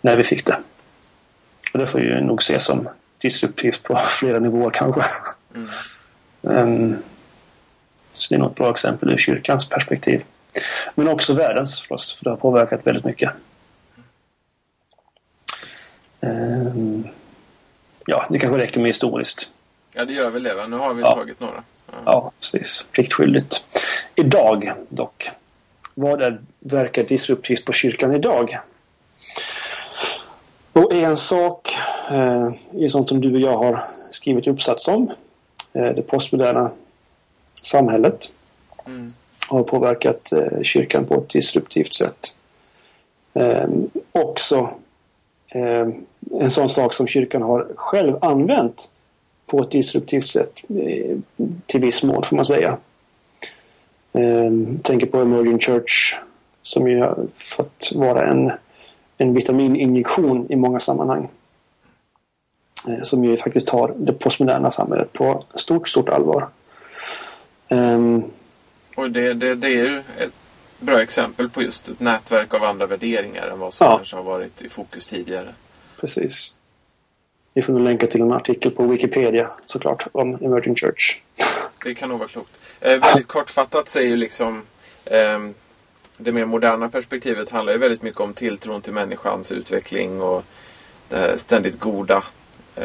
När 0.00 0.16
vi 0.16 0.24
fick 0.24 0.46
det. 0.46 0.58
Och 1.72 1.78
det 1.78 1.86
får 1.86 2.00
ju 2.00 2.20
nog 2.20 2.40
ses 2.40 2.64
som 2.64 2.88
disruptivt 3.18 3.82
på 3.82 3.96
flera 3.96 4.38
nivåer 4.38 4.70
kanske. 4.70 5.02
Mm. 5.54 5.68
Um, 6.42 6.96
så 8.16 8.34
det 8.34 8.34
är 8.34 8.38
nog 8.38 8.50
ett 8.50 8.56
bra 8.56 8.70
exempel 8.70 9.12
ur 9.12 9.16
kyrkans 9.16 9.68
perspektiv. 9.68 10.24
Men 10.94 11.08
också 11.08 11.34
världens 11.34 11.80
förstås, 11.80 12.14
för 12.14 12.24
det 12.24 12.30
har 12.30 12.36
påverkat 12.36 12.86
väldigt 12.86 13.04
mycket. 13.04 13.30
Um, 16.20 17.08
ja, 18.06 18.26
det 18.30 18.38
kanske 18.38 18.58
räcker 18.58 18.80
med 18.80 18.88
historiskt. 18.88 19.50
Ja, 19.92 20.04
det 20.04 20.12
gör 20.12 20.30
väl 20.30 20.42
det. 20.42 20.54
Va? 20.54 20.66
Nu 20.66 20.76
har 20.76 20.94
vi 20.94 21.02
ja. 21.02 21.14
tagit 21.14 21.40
några. 21.40 21.62
Ja. 21.86 21.94
ja, 22.04 22.32
precis. 22.40 22.86
Pliktskyldigt. 22.92 23.66
Idag 24.14 24.72
dock. 24.88 25.30
Vad 25.94 26.22
är, 26.22 26.40
verkar 26.60 27.04
disruptivt 27.04 27.64
på 27.64 27.72
kyrkan 27.72 28.14
idag? 28.14 28.58
Och 30.72 30.92
en 30.92 31.16
sak 31.16 31.76
eh, 32.10 32.52
är 32.72 32.88
sånt 32.88 33.08
som 33.08 33.20
du 33.20 33.34
och 33.34 33.40
jag 33.40 33.56
har 33.56 33.84
skrivit 34.10 34.46
uppsats 34.46 34.88
om. 34.88 35.10
Eh, 35.72 35.94
det 35.94 36.02
postmoderna 36.02 36.70
samhället 37.78 38.30
Mm. 38.86 39.12
har 39.48 39.62
påverkat 39.62 40.32
eh, 40.32 40.62
kyrkan 40.62 41.04
på 41.04 41.14
ett 41.14 41.28
disruptivt 41.28 41.94
sätt. 41.94 42.40
Eh, 43.34 43.68
också 44.12 44.68
eh, 45.48 45.88
en 46.40 46.50
sån 46.50 46.68
sak 46.68 46.92
som 46.92 47.06
kyrkan 47.06 47.42
har 47.42 47.66
själv 47.76 48.16
använt 48.20 48.92
på 49.46 49.60
ett 49.60 49.70
disruptivt 49.70 50.28
sätt 50.28 50.52
eh, 50.68 51.16
till 51.66 51.80
viss 51.80 52.02
mån 52.02 52.22
får 52.22 52.36
man 52.36 52.44
säga. 52.44 52.76
Eh, 54.12 54.52
tänker 54.82 55.06
på 55.06 55.18
Emerging 55.18 55.58
Church 55.58 56.18
som 56.62 56.88
ju 56.88 57.00
har 57.00 57.26
fått 57.34 57.92
vara 57.94 58.26
en, 58.30 58.52
en 59.18 59.34
vitamininjektion 59.34 60.46
i 60.48 60.56
många 60.56 60.80
sammanhang. 60.80 61.28
Eh, 62.88 63.02
som 63.02 63.24
ju 63.24 63.36
faktiskt 63.36 63.66
tar 63.66 63.92
det 63.96 64.12
postmoderna 64.12 64.70
samhället 64.70 65.12
på 65.12 65.44
stort, 65.54 65.88
stort 65.88 66.08
allvar. 66.08 66.48
Ehm, 67.68 68.22
Och 68.96 69.10
det, 69.10 69.34
det, 69.34 69.54
det 69.54 69.66
är 69.66 69.70
ju 69.70 69.98
ett 70.18 70.32
bra 70.78 71.02
exempel 71.02 71.48
på 71.50 71.62
just 71.62 71.88
ett 71.88 72.00
nätverk 72.00 72.54
av 72.54 72.64
andra 72.64 72.86
värderingar 72.86 73.48
än 73.48 73.58
vad 73.58 73.74
som 73.74 73.86
Ja. 73.86 73.96
kanske 73.96 74.16
har 74.16 74.22
varit 74.22 74.62
i 74.62 74.68
fokus 74.68 75.06
tidigare. 75.06 75.54
Precis. 76.00 76.54
Vi 77.54 77.62
får 77.62 77.72
nog 77.72 77.82
länka 77.82 78.06
till 78.06 78.20
en 78.20 78.32
artikel 78.32 78.70
på 78.70 78.86
Wikipedia 78.86 79.50
såklart 79.64 80.06
om 80.12 80.34
Emerging 80.34 80.74
Church. 80.76 81.20
Det 81.84 81.94
kan 81.94 82.08
nog 82.08 82.18
vara 82.18 82.28
klokt. 82.28 82.50
Eh, 82.80 83.00
väldigt 83.00 83.26
kortfattat 83.28 83.88
så 83.88 83.98
är 83.98 84.02
ju 84.02 84.16
liksom 84.16 84.62
ehm, 85.04 85.54
det 86.16 86.32
mer 86.32 86.44
moderna 86.44 86.88
perspektivet 86.88 87.50
handlar 87.50 87.72
ju 87.72 87.78
väldigt 87.78 88.02
mycket 88.02 88.20
om 88.20 88.34
tilltron 88.34 88.82
till 88.82 88.92
människans 88.92 89.52
utveckling 89.52 90.22
och 90.22 90.44
det 91.08 91.38
ständigt 91.40 91.80
goda. 91.80 92.24
Eh, 92.76 92.84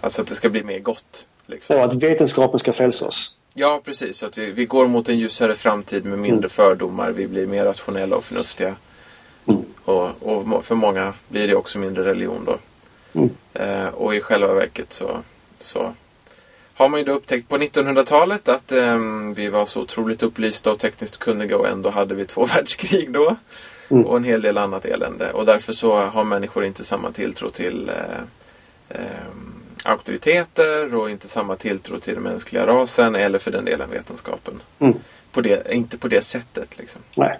alltså 0.00 0.22
att 0.22 0.28
det 0.28 0.34
ska 0.34 0.48
bli 0.48 0.62
mer 0.64 0.78
gott. 0.78 1.26
Liksom. 1.46 1.76
Och 1.76 1.84
att 1.84 1.94
vetenskapen 2.02 2.60
ska 2.60 2.72
frälsa 2.72 3.06
oss. 3.06 3.36
Ja, 3.54 3.80
precis. 3.84 4.18
Så 4.18 4.26
att 4.26 4.38
vi, 4.38 4.50
vi 4.50 4.64
går 4.64 4.88
mot 4.88 5.08
en 5.08 5.18
ljusare 5.18 5.54
framtid 5.54 6.04
med 6.04 6.18
mindre 6.18 6.38
Mm. 6.38 6.50
fördomar. 6.50 7.10
Vi 7.10 7.26
blir 7.26 7.46
mer 7.46 7.64
rationella 7.64 8.16
och 8.16 8.24
förnuftiga. 8.24 8.74
Mm. 9.46 9.64
Och, 9.84 10.10
och 10.22 10.64
för 10.64 10.74
många 10.74 11.12
blir 11.28 11.48
det 11.48 11.54
också 11.54 11.78
mindre 11.78 12.04
religion 12.04 12.44
då. 12.44 12.58
Mm. 13.12 13.30
Eh, 13.54 13.88
och 13.88 14.14
i 14.14 14.20
själva 14.20 14.54
verket 14.54 14.92
så, 14.92 15.18
så 15.58 15.94
har 16.74 16.88
man 16.88 17.00
ju 17.00 17.06
då 17.06 17.12
upptäckt 17.12 17.48
på 17.48 17.56
1900-talet 17.58 18.48
att 18.48 18.72
ehm, 18.72 19.34
vi 19.34 19.48
var 19.48 19.66
så 19.66 19.80
otroligt 19.80 20.22
upplysta 20.22 20.70
och 20.72 20.78
tekniskt 20.78 21.18
kunniga 21.18 21.58
och 21.58 21.68
ändå 21.68 21.90
hade 21.90 22.14
vi 22.14 22.24
två 22.24 22.46
världskrig 22.54 23.12
då. 23.12 23.36
Mm. 23.88 24.06
Och 24.06 24.16
en 24.16 24.24
hel 24.24 24.42
del 24.42 24.58
annat 24.58 24.84
elände. 24.84 25.32
Och 25.32 25.46
därför 25.46 25.72
så 25.72 25.96
har 25.96 26.24
människor 26.24 26.64
inte 26.64 26.84
samma 26.84 27.12
tilltro 27.12 27.50
till 27.50 27.88
eh, 27.88 28.98
ehm, 29.00 29.54
auktoriteter 29.84 30.94
och 30.94 31.10
inte 31.10 31.28
samma 31.28 31.56
tilltro 31.56 32.00
till 32.00 32.14
den 32.14 32.22
mänskliga 32.22 32.66
rasen 32.66 33.14
eller 33.14 33.38
för 33.38 33.50
den 33.50 33.64
delen 33.64 33.90
vetenskapen. 33.90 34.62
Mm. 34.78 34.94
På 35.32 35.40
det, 35.40 35.72
inte 35.72 35.98
på 35.98 36.08
det 36.08 36.20
sättet 36.20 36.78
liksom. 36.78 37.02
Nej. 37.16 37.38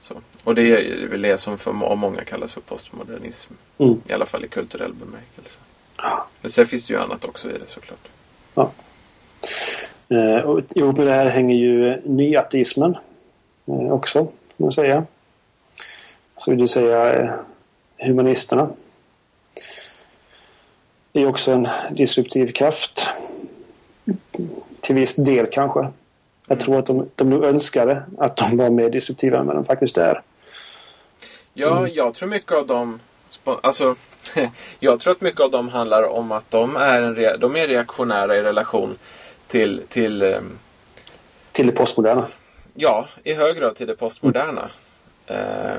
Så. 0.00 0.14
Och 0.44 0.54
det 0.54 0.62
är 0.62 1.06
väl 1.06 1.22
det 1.22 1.38
som 1.38 1.58
för 1.58 1.72
många 1.72 2.24
kallas 2.24 2.52
för 2.52 2.60
postmodernism. 2.60 3.52
Mm. 3.78 4.00
I 4.08 4.12
alla 4.12 4.26
fall 4.26 4.44
i 4.44 4.48
kulturell 4.48 4.92
bemärkelse. 4.92 5.60
Ja. 5.96 6.26
Men 6.40 6.50
sen 6.50 6.66
finns 6.66 6.86
det 6.86 6.94
ju 6.94 7.00
annat 7.00 7.24
också 7.24 7.50
i 7.50 7.52
det 7.52 7.68
såklart. 7.68 8.08
Eh, 10.08 10.44
och 10.44 10.60
ihop 10.74 10.96
med 10.96 11.06
det 11.06 11.12
här 11.12 11.26
hänger 11.26 11.54
ju 11.54 12.00
nyateismen 12.04 12.96
eh, 13.66 13.92
också, 13.92 14.24
får 14.24 14.64
man 14.64 14.72
säga. 14.72 15.04
Så 16.36 16.50
vill 16.50 16.60
du 16.60 16.66
säga 16.66 17.14
eh, 17.14 17.30
humanisterna. 17.98 18.70
Det 21.14 21.22
är 21.22 21.26
också 21.28 21.52
en 21.52 21.68
disruptiv 21.90 22.46
kraft. 22.52 23.08
Till 24.80 24.94
viss 24.94 25.14
del 25.16 25.46
kanske. 25.52 25.88
Jag 26.48 26.60
tror 26.60 26.78
att 26.78 26.86
de, 26.86 27.10
de 27.14 27.44
önskade 27.44 28.02
att 28.18 28.36
de 28.36 28.56
var 28.56 28.70
mer 28.70 28.90
disruptiva 28.90 29.38
än 29.38 29.46
vad 29.46 29.56
de 29.56 29.64
faktiskt 29.64 29.96
är. 29.98 30.22
Ja, 31.52 31.78
Mm. 31.78 31.90
jag 31.94 32.14
tror 32.14 32.28
mycket 32.28 32.52
av 32.52 32.66
dem... 32.66 33.00
Alltså, 33.44 33.96
jag 34.80 35.00
tror 35.00 35.12
att 35.12 35.20
mycket 35.20 35.40
av 35.40 35.50
dem 35.50 35.68
handlar 35.68 36.02
om 36.02 36.32
att 36.32 36.50
de 36.50 36.76
är, 36.76 37.02
en 37.02 37.40
de 37.40 37.56
är 37.56 37.68
reaktionära 37.68 38.36
i 38.36 38.42
relation 38.42 38.98
till, 39.46 39.82
till 39.88 40.22
ehm, 40.22 40.58
Till 41.52 41.66
det 41.66 41.72
postmoderna. 41.72 42.26
Ja, 42.74 43.06
i 43.24 43.32
hög 43.34 43.56
grad 43.56 43.76
till 43.76 43.86
det 43.86 43.96
postmoderna. 43.96 44.68
Eh, 45.26 45.36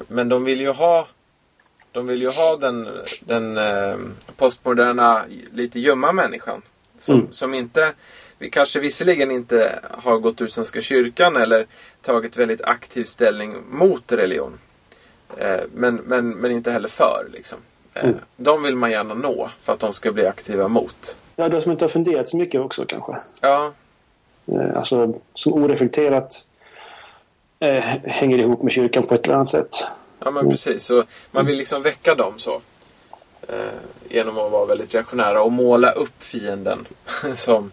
men 0.07 0.29
de 0.29 0.43
vill 0.43 0.61
ju 0.61 0.71
ha 0.71 1.07
de 1.95 2.07
vill 2.07 2.21
ju 2.21 2.29
ha 2.29 2.55
den, 2.57 2.87
den 3.25 3.57
eh, 3.57 3.95
postmoderna, 4.37 5.23
lite 5.53 5.79
ljumma 5.79 6.11
människan. 6.11 6.61
Som, 6.99 7.15
Mm. 7.19 7.31
som 7.31 7.53
inte, 7.53 7.93
vi 8.37 8.49
kanske 8.49 8.79
visserligen 8.79 9.31
inte 9.31 9.79
har 9.91 10.17
gått 10.17 10.41
ur 10.41 10.47
Svenska 10.47 10.81
kyrkan 10.81 11.35
eller 11.35 11.65
tagit 12.01 12.37
väldigt 12.37 12.61
aktiv 12.61 13.03
ställning 13.03 13.55
mot 13.69 14.11
religion. 14.11 14.59
Eh, 15.37 15.59
men, 15.73 15.95
men, 15.95 16.29
men 16.29 16.51
inte 16.51 16.71
heller 16.71 16.89
för. 16.89 17.27
Liksom. 17.33 17.59
Eh, 17.93 18.03
Mm. 18.03 18.15
De 18.37 18.63
vill 18.63 18.75
man 18.75 18.91
gärna 18.91 19.13
nå 19.13 19.49
för 19.61 19.73
att 19.73 19.79
de 19.79 19.93
ska 19.93 20.11
bli 20.11 20.25
aktiva 20.25 20.67
mot. 20.67 21.17
Ja, 21.35 21.49
de 21.49 21.61
som 21.61 21.71
inte 21.71 21.83
har 21.85 21.89
funderat 21.89 22.29
så 22.29 22.37
mycket 22.37 22.61
också 22.61 22.85
kanske. 22.85 23.17
Ja, 23.41 23.73
Alltså 24.75 25.13
som 25.33 25.53
oreflekterat 25.53 26.45
hänger 28.03 28.37
ihop 28.39 28.61
med 28.61 28.71
kyrkan 28.71 29.03
på 29.03 29.13
ett 29.15 29.25
eller 29.25 29.35
annat 29.35 29.47
sätt. 29.49 29.75
Ja 30.19 30.31
men 30.31 30.49
precis. 30.49 30.83
Så 30.85 31.03
man 31.31 31.45
vill 31.45 31.57
liksom 31.57 31.81
väcka 31.81 32.15
dem 32.15 32.39
så. 32.39 32.61
Eh, 33.47 33.55
genom 34.09 34.37
att 34.37 34.51
vara 34.51 34.65
väldigt 34.65 34.93
reaktionära 34.93 35.43
och 35.43 35.51
måla 35.51 35.91
upp 35.91 36.23
fienden 36.23 36.87
som 37.35 37.71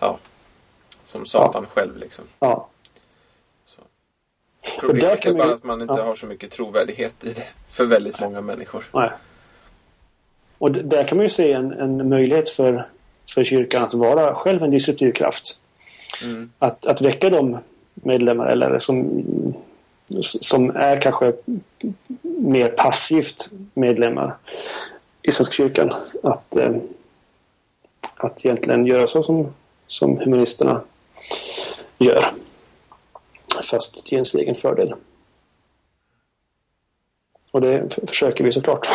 ja, 0.00 0.18
som 1.04 1.26
Satan 1.26 1.66
själv 1.66 1.96
liksom. 1.96 2.24
Ja. 2.38 2.68
Så. 3.66 3.80
Problemet 4.80 5.26
är 5.26 5.32
bara 5.32 5.46
ju- 5.46 5.54
att 5.54 5.64
man 5.64 5.82
inte 5.82 5.94
ja. 5.94 6.04
har 6.04 6.14
så 6.14 6.26
mycket 6.26 6.50
trovärdighet 6.50 7.24
i 7.24 7.32
det. 7.32 7.46
För 7.70 7.84
väldigt 7.84 8.20
många 8.20 8.40
människor. 8.40 8.84
Nej. 8.92 9.10
Och 10.58 10.72
där 10.72 11.04
kan 11.04 11.18
man 11.18 11.24
ju 11.24 11.30
se 11.30 11.52
en, 11.52 11.72
en 11.72 12.08
möjlighet 12.08 12.50
för, 12.50 12.84
för 13.34 13.44
kyrkan 13.44 13.82
att 13.82 13.94
vara 13.94 14.34
själv 14.34 14.62
en 14.62 14.70
disruptiv 14.70 15.12
kraft. 15.12 15.58
Mm. 16.22 16.50
Att, 16.58 16.86
att 16.86 17.00
väcka 17.00 17.30
de 17.30 17.58
medlemmar 17.94 18.46
eller 18.46 18.78
som, 18.78 19.24
som 20.20 20.70
är 20.70 21.00
kanske 21.00 21.32
mer 22.22 22.68
passivt 22.68 23.50
medlemmar 23.74 24.36
i 25.22 25.32
Svenska 25.32 25.52
kyrkan. 25.52 25.92
Att, 26.22 26.56
eh, 26.56 26.76
att 28.16 28.44
egentligen 28.44 28.86
göra 28.86 29.06
så 29.06 29.22
som, 29.22 29.54
som 29.86 30.18
humanisterna 30.18 30.82
gör. 31.98 32.24
Fast 33.70 34.06
till 34.06 34.14
ens 34.14 34.34
egen 34.34 34.54
fördel. 34.54 34.94
Och 37.50 37.60
det 37.60 37.98
försöker 38.06 38.44
vi 38.44 38.52
såklart. 38.52 38.88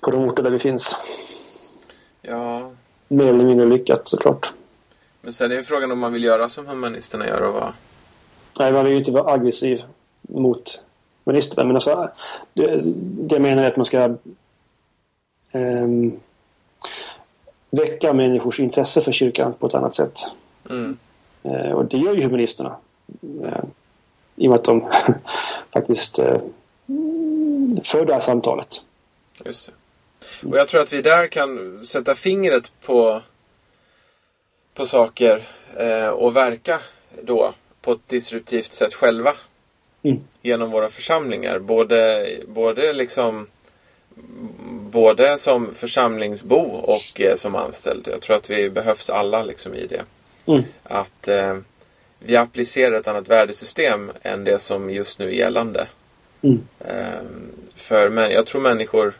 På 0.00 0.10
de 0.10 0.24
orter 0.24 0.42
där 0.42 0.50
vi 0.50 0.58
finns. 0.58 0.96
Ja, 2.22 2.72
Mer 3.08 3.26
eller 3.26 3.44
mindre 3.44 3.66
lyckat 3.66 4.08
såklart. 4.08 4.52
men 5.20 5.32
sen 5.32 5.52
är 5.52 5.56
ju 5.56 5.62
frågan 5.62 5.92
om 5.92 5.98
man 5.98 6.12
vill 6.12 6.24
göra 6.24 6.48
som 6.48 6.66
humanisterna 6.66 7.26
gör 7.26 7.40
och 7.40 7.54
vara 7.54 7.72
Nej, 8.58 8.72
man 8.72 8.84
vill 8.84 8.92
ju 8.92 8.98
inte 8.98 9.12
vara 9.12 9.32
aggressiv 9.32 9.82
mot 10.22 10.84
ministrarna. 11.24 11.66
Men 11.66 11.76
alltså, 11.76 12.10
det, 12.52 12.80
det 13.26 13.34
jag 13.34 13.42
menar 13.42 13.62
är 13.64 13.68
att 13.68 13.76
man 13.76 13.86
ska 13.86 14.16
ehm, 15.52 16.12
väcka 17.70 18.12
människors 18.12 18.60
intresse 18.60 19.00
för 19.00 19.12
kyrkan 19.12 19.52
på 19.52 19.66
ett 19.66 19.74
annat 19.74 19.94
sätt. 19.94 20.20
mm. 20.70 20.96
Eh, 21.42 21.72
och 21.72 21.84
det 21.84 21.98
gör 21.98 22.14
ju 22.14 22.22
humanisterna. 22.22 22.76
Eh, 23.44 23.64
I 24.36 24.46
och 24.46 24.50
med 24.50 24.58
att 24.58 24.64
de 24.64 24.90
faktiskt 25.72 26.18
eh, 26.18 26.40
för 27.84 28.04
det 28.06 28.14
här 28.14 28.20
samtalet. 28.20 28.84
Just 29.44 29.66
det. 29.66 29.72
Och 30.48 30.56
jag 30.56 30.68
tror 30.68 30.80
att 30.80 30.92
vi 30.92 31.02
där 31.02 31.26
kan 31.26 31.80
sätta 31.86 32.14
fingret 32.14 32.72
på, 32.80 33.20
på 34.74 34.86
saker 34.86 35.48
eh, 35.76 36.08
och 36.08 36.36
verka 36.36 36.80
då 37.22 37.54
på 37.84 37.92
ett 37.92 38.08
disruptivt 38.08 38.72
sätt 38.72 38.94
själva. 38.94 39.34
Mm. 40.02 40.18
Genom 40.42 40.70
våra 40.70 40.88
församlingar. 40.88 41.58
Både, 41.58 42.28
både 42.46 42.92
liksom 42.92 43.46
Både 44.90 45.38
som 45.38 45.74
församlingsbo 45.74 46.56
och 46.66 47.20
eh, 47.20 47.36
som 47.36 47.54
anställd. 47.54 48.08
Jag 48.10 48.20
tror 48.20 48.36
att 48.36 48.50
vi 48.50 48.70
behövs 48.70 49.10
alla 49.10 49.42
liksom 49.42 49.74
i 49.74 49.86
det. 49.86 50.02
Mm. 50.46 50.62
Att 50.82 51.28
eh, 51.28 51.58
vi 52.18 52.36
applicerar 52.36 53.00
ett 53.00 53.08
annat 53.08 53.28
värdesystem 53.28 54.12
än 54.22 54.44
det 54.44 54.58
som 54.58 54.90
just 54.90 55.18
nu 55.18 55.28
är 55.28 55.32
gällande. 55.32 55.86
Mm. 56.42 56.60
Ehm, 56.80 57.52
för 57.74 58.08
men, 58.08 58.30
jag 58.30 58.46
tror 58.46 58.60
människor 58.60 59.14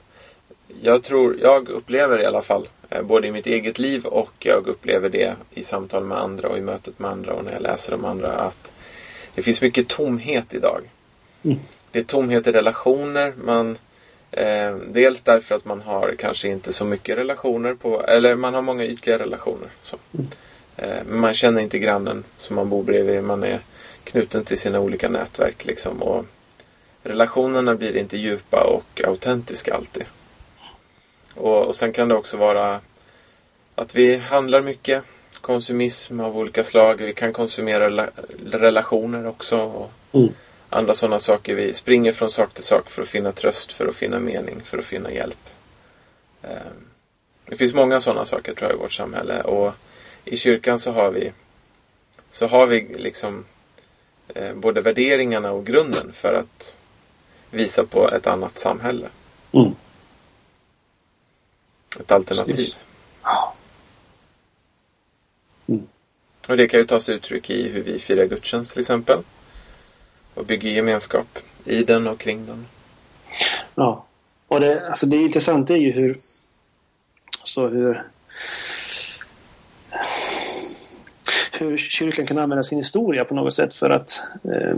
jag 0.82 1.02
tror, 1.02 1.36
jag 1.40 1.68
upplever 1.68 2.22
i 2.22 2.26
alla 2.26 2.42
fall 2.42 2.62
eh, 2.62 2.68
både 3.02 3.28
i 3.28 3.30
mitt 3.30 3.46
eget 3.46 3.78
liv 3.78 4.06
och 4.06 4.32
jag 4.38 4.66
upplever 4.66 5.08
det 5.08 5.34
i 5.54 5.62
samtal 5.62 6.04
med 6.04 6.18
andra 6.18 6.48
och 6.48 6.58
i 6.58 6.60
mötet 6.60 6.98
med 6.98 7.10
andra 7.10 7.32
och 7.32 7.44
när 7.44 7.52
jag 7.52 7.62
läser 7.62 7.94
om 7.94 8.04
andra 8.04 8.28
att 8.28 8.72
det 9.34 9.42
finns 9.42 9.62
mycket 9.62 9.88
tomhet 9.88 10.54
idag. 10.54 10.80
Mm. 11.42 11.58
Det 11.90 11.98
är 11.98 12.04
tomhet 12.04 12.46
i 12.46 12.52
relationer. 12.52 13.32
Man, 13.44 13.78
Eh, 14.36 14.76
dels 14.76 15.22
därför 15.22 15.54
att 15.54 15.64
man 15.64 15.80
har 15.80 16.14
kanske 16.18 16.48
inte 16.48 16.72
så 16.72 16.84
mycket 16.84 17.16
relationer 17.16 17.74
på, 17.74 18.02
eller 18.02 18.34
man 18.34 18.54
har 18.54 18.62
många 18.62 18.84
ytliga 18.84 19.18
relationer. 19.18 19.68
Så. 19.82 19.96
Eh, 20.76 21.04
men 21.06 21.20
man 21.20 21.34
känner 21.34 21.60
inte 21.60 21.78
grannen 21.78 22.24
som 22.38 22.56
man 22.56 22.68
bor 22.68 22.82
bredvid. 22.82 23.24
Man 23.24 23.42
är 23.44 23.58
knuten 24.04 24.44
till 24.44 24.58
sina 24.58 24.80
olika 24.80 25.08
nätverk 25.08 25.64
liksom. 25.64 26.02
Och 26.02 26.24
relationerna 27.02 27.74
blir 27.74 27.96
inte 27.96 28.16
djupa 28.16 28.64
och 28.64 29.02
autentiska 29.04 29.74
alltid. 29.74 30.04
Och, 31.34 31.66
och 31.66 31.76
sen 31.76 31.92
kan 31.92 32.08
det 32.08 32.14
också 32.14 32.36
vara 32.36 32.80
att 33.74 33.94
vi 33.94 34.16
handlar 34.16 34.60
mycket. 34.60 35.02
Konsumism 35.40 36.20
av 36.20 36.38
olika 36.38 36.64
slag. 36.64 37.00
Vi 37.00 37.14
kan 37.14 37.32
konsumera 37.32 38.08
relationer 38.50 39.26
också. 39.26 39.58
Och 39.58 39.90
mm. 40.12 40.28
Andra 40.70 40.94
sådana 40.94 41.18
saker. 41.18 41.54
Vi 41.54 41.74
springer 41.74 42.12
från 42.12 42.30
sak 42.30 42.54
till 42.54 42.64
sak 42.64 42.90
för 42.90 43.02
att 43.02 43.08
finna 43.08 43.32
tröst, 43.32 43.72
för 43.72 43.86
att 43.86 43.96
finna 43.96 44.18
mening, 44.18 44.60
för 44.64 44.78
att 44.78 44.84
finna 44.84 45.12
hjälp. 45.12 45.48
Ehm, 46.42 46.88
det 47.46 47.56
finns 47.56 47.74
många 47.74 48.00
sådana 48.00 48.26
saker 48.26 48.54
tror 48.54 48.70
jag 48.70 48.78
i 48.78 48.82
vårt 48.82 48.92
samhälle. 48.92 49.40
Och 49.40 49.72
i 50.24 50.36
kyrkan 50.36 50.78
så 50.78 50.92
har 50.92 51.10
vi 51.10 51.32
så 52.30 52.46
har 52.46 52.66
vi 52.66 52.94
liksom 52.98 53.44
eh, 54.28 54.54
både 54.54 54.80
värderingarna 54.80 55.52
och 55.52 55.66
grunden 55.66 56.12
för 56.12 56.34
att 56.34 56.76
visa 57.50 57.84
på 57.84 58.10
ett 58.10 58.26
annat 58.26 58.58
samhälle. 58.58 59.06
Mm. 59.52 59.74
Ett 62.00 62.12
alternativ. 62.12 62.68
Mm. 65.66 65.86
Och 66.48 66.56
det 66.56 66.68
kan 66.68 66.80
ju 66.80 66.86
ta 66.86 67.00
sig 67.00 67.14
uttryck 67.14 67.50
i 67.50 67.68
hur 67.68 67.82
vi 67.82 67.98
firar 67.98 68.26
gudstjänst 68.26 68.72
till 68.72 68.80
exempel. 68.80 69.18
Och 70.34 70.46
bygger 70.46 70.70
gemenskap 70.70 71.38
i 71.64 71.84
den 71.84 72.06
och 72.06 72.18
kring 72.18 72.46
den. 72.46 72.66
Ja. 73.74 74.04
Och 74.48 74.60
det, 74.60 74.86
alltså 74.88 75.06
det 75.06 75.16
intressanta 75.16 75.74
är 75.74 75.78
ju 75.78 75.92
hur, 75.92 76.18
alltså 77.40 77.68
hur, 77.68 78.02
hur 81.52 81.76
kyrkan 81.76 82.26
kan 82.26 82.38
använda 82.38 82.62
sin 82.62 82.78
historia 82.78 83.24
på 83.24 83.34
något 83.34 83.54
sätt 83.54 83.74
för 83.74 83.90
att 83.90 84.22
eh, 84.44 84.76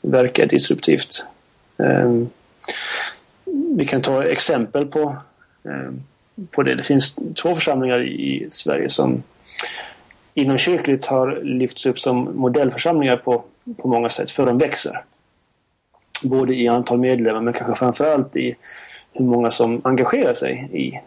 verka 0.00 0.46
disruptivt. 0.46 1.24
Eh, 1.76 2.12
vi 3.76 3.86
kan 3.86 4.02
ta 4.02 4.24
exempel 4.24 4.86
på, 4.86 5.16
eh, 5.64 5.92
på 6.50 6.62
det. 6.62 6.74
Det 6.74 6.82
finns 6.82 7.16
två 7.42 7.54
församlingar 7.54 8.06
i 8.06 8.46
Sverige 8.50 8.90
som 8.90 9.22
inom 10.34 10.58
kyrkligt 10.58 11.06
har 11.06 11.40
lyfts 11.42 11.86
upp 11.86 11.98
som 11.98 12.36
modellförsamlingar 12.36 13.16
på, 13.16 13.44
på 13.76 13.88
många 13.88 14.08
sätt, 14.08 14.30
för 14.30 14.46
de 14.46 14.58
växer. 14.58 15.04
Både 16.22 16.54
i 16.54 16.68
antal 16.68 16.98
medlemmar 16.98 17.40
men 17.40 17.52
kanske 17.52 17.74
framförallt 17.74 18.36
i 18.36 18.54
hur 19.12 19.24
många 19.24 19.50
som 19.50 19.80
engagerar 19.84 20.34
sig 20.34 20.68
i, 20.72 21.00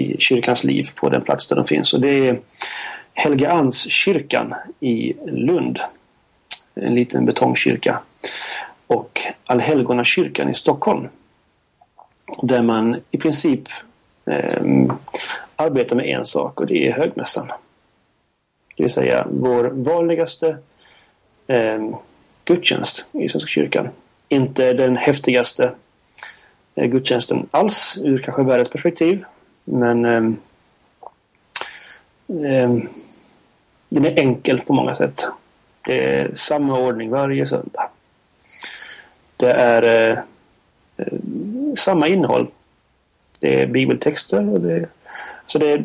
i 0.00 0.18
kyrkans 0.18 0.64
liv 0.64 0.88
på 0.94 1.08
den 1.08 1.22
plats 1.22 1.48
där 1.48 1.56
de 1.56 1.64
finns. 1.64 1.94
Och 1.94 2.00
det 2.00 2.28
är 2.28 2.40
Helgeandskyrkan 3.12 4.54
i 4.80 5.14
Lund. 5.26 5.80
En 6.74 6.94
liten 6.94 7.24
betongkyrka. 7.24 8.00
Och 8.86 9.20
Allhelgonakyrkan 9.44 10.50
i 10.50 10.54
Stockholm. 10.54 11.08
Där 12.42 12.62
man 12.62 12.96
i 13.10 13.18
princip 13.18 13.62
eh, 14.26 14.62
arbetar 15.56 15.96
med 15.96 16.06
en 16.06 16.24
sak 16.24 16.60
och 16.60 16.66
det 16.66 16.88
är 16.88 16.92
högmässan. 16.92 17.48
Det 18.76 18.82
vill 18.82 18.92
säga 18.92 19.26
vår 19.30 19.64
vanligaste 19.64 20.58
eh, 21.46 21.88
gudstjänst 22.44 23.06
i 23.12 23.28
Svenska 23.28 23.48
kyrkan. 23.48 23.88
Inte 24.28 24.72
den 24.72 24.96
häftigaste 24.96 25.72
eh, 26.74 26.86
gudstjänsten 26.86 27.48
alls 27.50 27.98
ur 28.04 28.18
kanske 28.18 28.42
världens 28.42 28.68
perspektiv. 28.68 29.24
Men 29.64 30.04
eh, 30.04 30.24
eh, 32.52 32.70
den 33.88 34.04
är 34.04 34.18
enkel 34.18 34.60
på 34.60 34.72
många 34.72 34.94
sätt. 34.94 35.26
Det 35.86 36.18
är 36.18 36.34
samma 36.34 36.78
ordning 36.78 37.10
varje 37.10 37.46
söndag. 37.46 37.90
Det 39.36 39.52
är 39.52 40.10
eh, 40.10 40.18
eh 40.96 41.18
samma 41.76 42.08
innehåll. 42.08 42.46
Det 43.40 43.62
är 43.62 43.66
bibeltexter 43.66 44.48
och 44.48 44.60
det, 44.60 44.88
så 45.46 45.58
det 45.58 45.72
är 45.72 45.84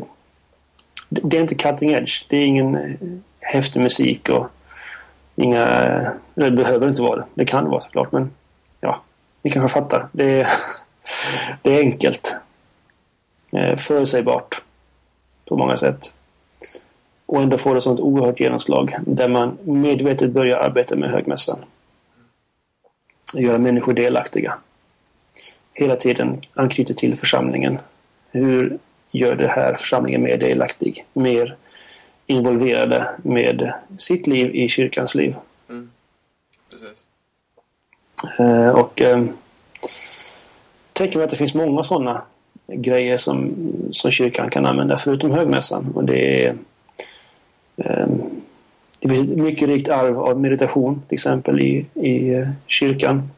det 1.10 1.38
är 1.38 1.42
inte 1.42 1.56
cutting 1.56 1.92
edge. 1.92 2.26
Det 2.30 2.38
är 2.38 2.46
ingen 2.46 2.76
eh, 2.76 2.96
häftig 3.40 3.82
musik 3.82 4.30
och 4.30 4.48
inga... 5.36 5.66
Det 6.34 6.52
behöver 6.52 6.88
inte 6.88 7.02
vara 7.02 7.16
det. 7.16 7.26
Det 7.34 7.46
kan 7.46 7.70
vara 7.70 7.82
såklart 7.82 8.12
men 8.12 8.32
ja, 8.80 9.02
ni 9.42 9.52
kanske 9.52 9.74
fattar. 9.74 10.08
Det 10.12 10.42
är, 10.42 10.48
det 11.62 11.76
är 11.76 11.80
enkelt. 11.80 12.36
Eh, 13.52 13.76
förutsägbart 13.76 14.64
på 15.46 15.58
många 15.58 15.78
sätt. 15.78 16.14
Och 17.26 17.42
ändå 17.42 17.58
får 17.58 17.76
det 17.76 17.82
sånt 17.82 18.00
oerhört 18.00 18.40
genomslag 18.40 18.96
där 19.06 19.30
man 19.30 19.58
medvetet 19.64 20.32
börjar 20.32 20.58
arbeta 20.58 20.96
med 20.96 21.12
högmässan. 21.12 21.60
Göra 23.34 23.58
människor 23.58 23.94
delaktiga. 23.94 24.58
Hela 25.78 25.96
tiden 25.96 26.42
anknyter 26.54 26.94
till 26.94 27.18
församlingen. 27.18 27.78
Hur 28.32 28.78
gör 29.12 29.36
det 29.36 29.48
här 29.48 29.76
församlingen 29.76 30.24
mer 30.24 30.38
delaktig, 30.38 31.06
mer 31.14 31.56
involverade 32.28 33.08
med 33.18 33.74
sitt 33.98 34.28
liv 34.28 34.56
i 34.56 34.68
kyrkans 34.68 35.16
liv. 35.16 35.36
Mm. 35.70 35.90
Precis. 36.72 36.98
Eh, 38.40 38.70
och 38.70 39.02
eh, 39.02 39.26
tänker 40.94 41.18
mig 41.18 41.24
att 41.24 41.32
det 41.32 41.38
finns 41.38 41.54
många 41.54 41.84
sådana 41.84 42.22
grejer 42.68 43.18
som, 43.18 43.54
som 43.92 44.12
kyrkan 44.12 44.50
kan 44.50 44.66
använda 44.66 44.98
förutom 44.98 45.32
högmässan. 45.32 45.92
Och 45.96 46.04
det 46.04 46.46
är 46.46 46.56
eh, 47.78 48.08
det 49.00 49.10
finns 49.10 49.30
ett 49.30 49.38
mycket 49.38 49.68
rikt 49.68 49.90
arv 49.90 50.20
av 50.20 50.40
meditation 50.40 51.02
till 51.08 51.16
exempel 51.16 51.62
i, 51.62 51.86
i 51.94 52.34
eh, 52.34 52.50
kyrkan. 52.68 53.30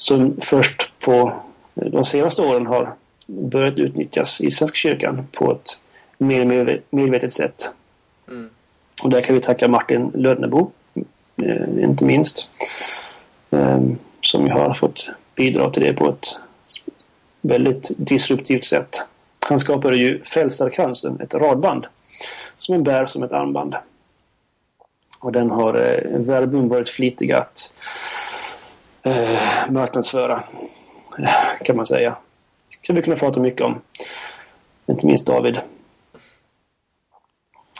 Som 0.00 0.36
först 0.40 0.92
på 1.04 1.32
de 1.74 2.04
senaste 2.04 2.42
åren 2.42 2.66
har 2.66 2.94
börjat 3.26 3.78
utnyttjas 3.78 4.40
i 4.40 4.50
Svenska 4.50 4.76
kyrkan 4.76 5.26
på 5.32 5.52
ett 5.52 5.80
mer 6.18 6.80
medvetet 6.90 7.32
sätt. 7.32 7.74
Mm. 8.28 8.50
Och 9.02 9.10
där 9.10 9.20
kan 9.20 9.34
vi 9.34 9.40
tacka 9.40 9.68
Martin 9.68 10.10
Lödnebo, 10.14 10.70
eh, 11.42 11.82
inte 11.84 12.04
minst, 12.04 12.48
eh, 13.50 13.80
som 14.20 14.50
har 14.50 14.72
fått 14.72 15.08
bidra 15.34 15.70
till 15.70 15.82
det 15.82 15.92
på 15.92 16.08
ett 16.08 16.26
väldigt 17.40 17.90
disruptivt 17.96 18.64
sätt. 18.64 19.04
Han 19.40 19.58
skapade 19.58 19.96
ju 19.96 20.22
Frälsarkransen, 20.22 21.20
ett 21.20 21.34
radband, 21.34 21.86
som 22.56 22.74
en 22.74 22.84
bär 22.84 23.06
som 23.06 23.22
ett 23.22 23.32
armband. 23.32 23.74
Och 25.18 25.32
den 25.32 25.50
har 25.50 25.74
eh, 25.74 26.18
Verbum 26.18 26.68
varit 26.68 26.88
flitiga 26.88 27.38
att 27.38 27.72
eh, 29.02 29.39
marknadsföra, 29.70 30.42
kan 31.64 31.76
man 31.76 31.86
säga 31.86 32.16
ska 32.82 32.92
vi 32.92 33.02
kunna 33.02 33.16
prata 33.16 33.40
mycket 33.40 33.60
om. 33.60 33.80
Inte 34.86 35.06
minst 35.06 35.26
David. 35.26 35.60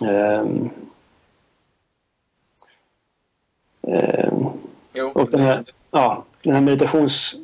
Um, 0.03 0.71
um, 3.81 4.47
och 5.15 5.31
den 5.31 5.41
här, 5.41 5.65
ja, 5.91 6.25
den 6.43 6.55
här 6.55 6.61
meditations... 6.61 7.37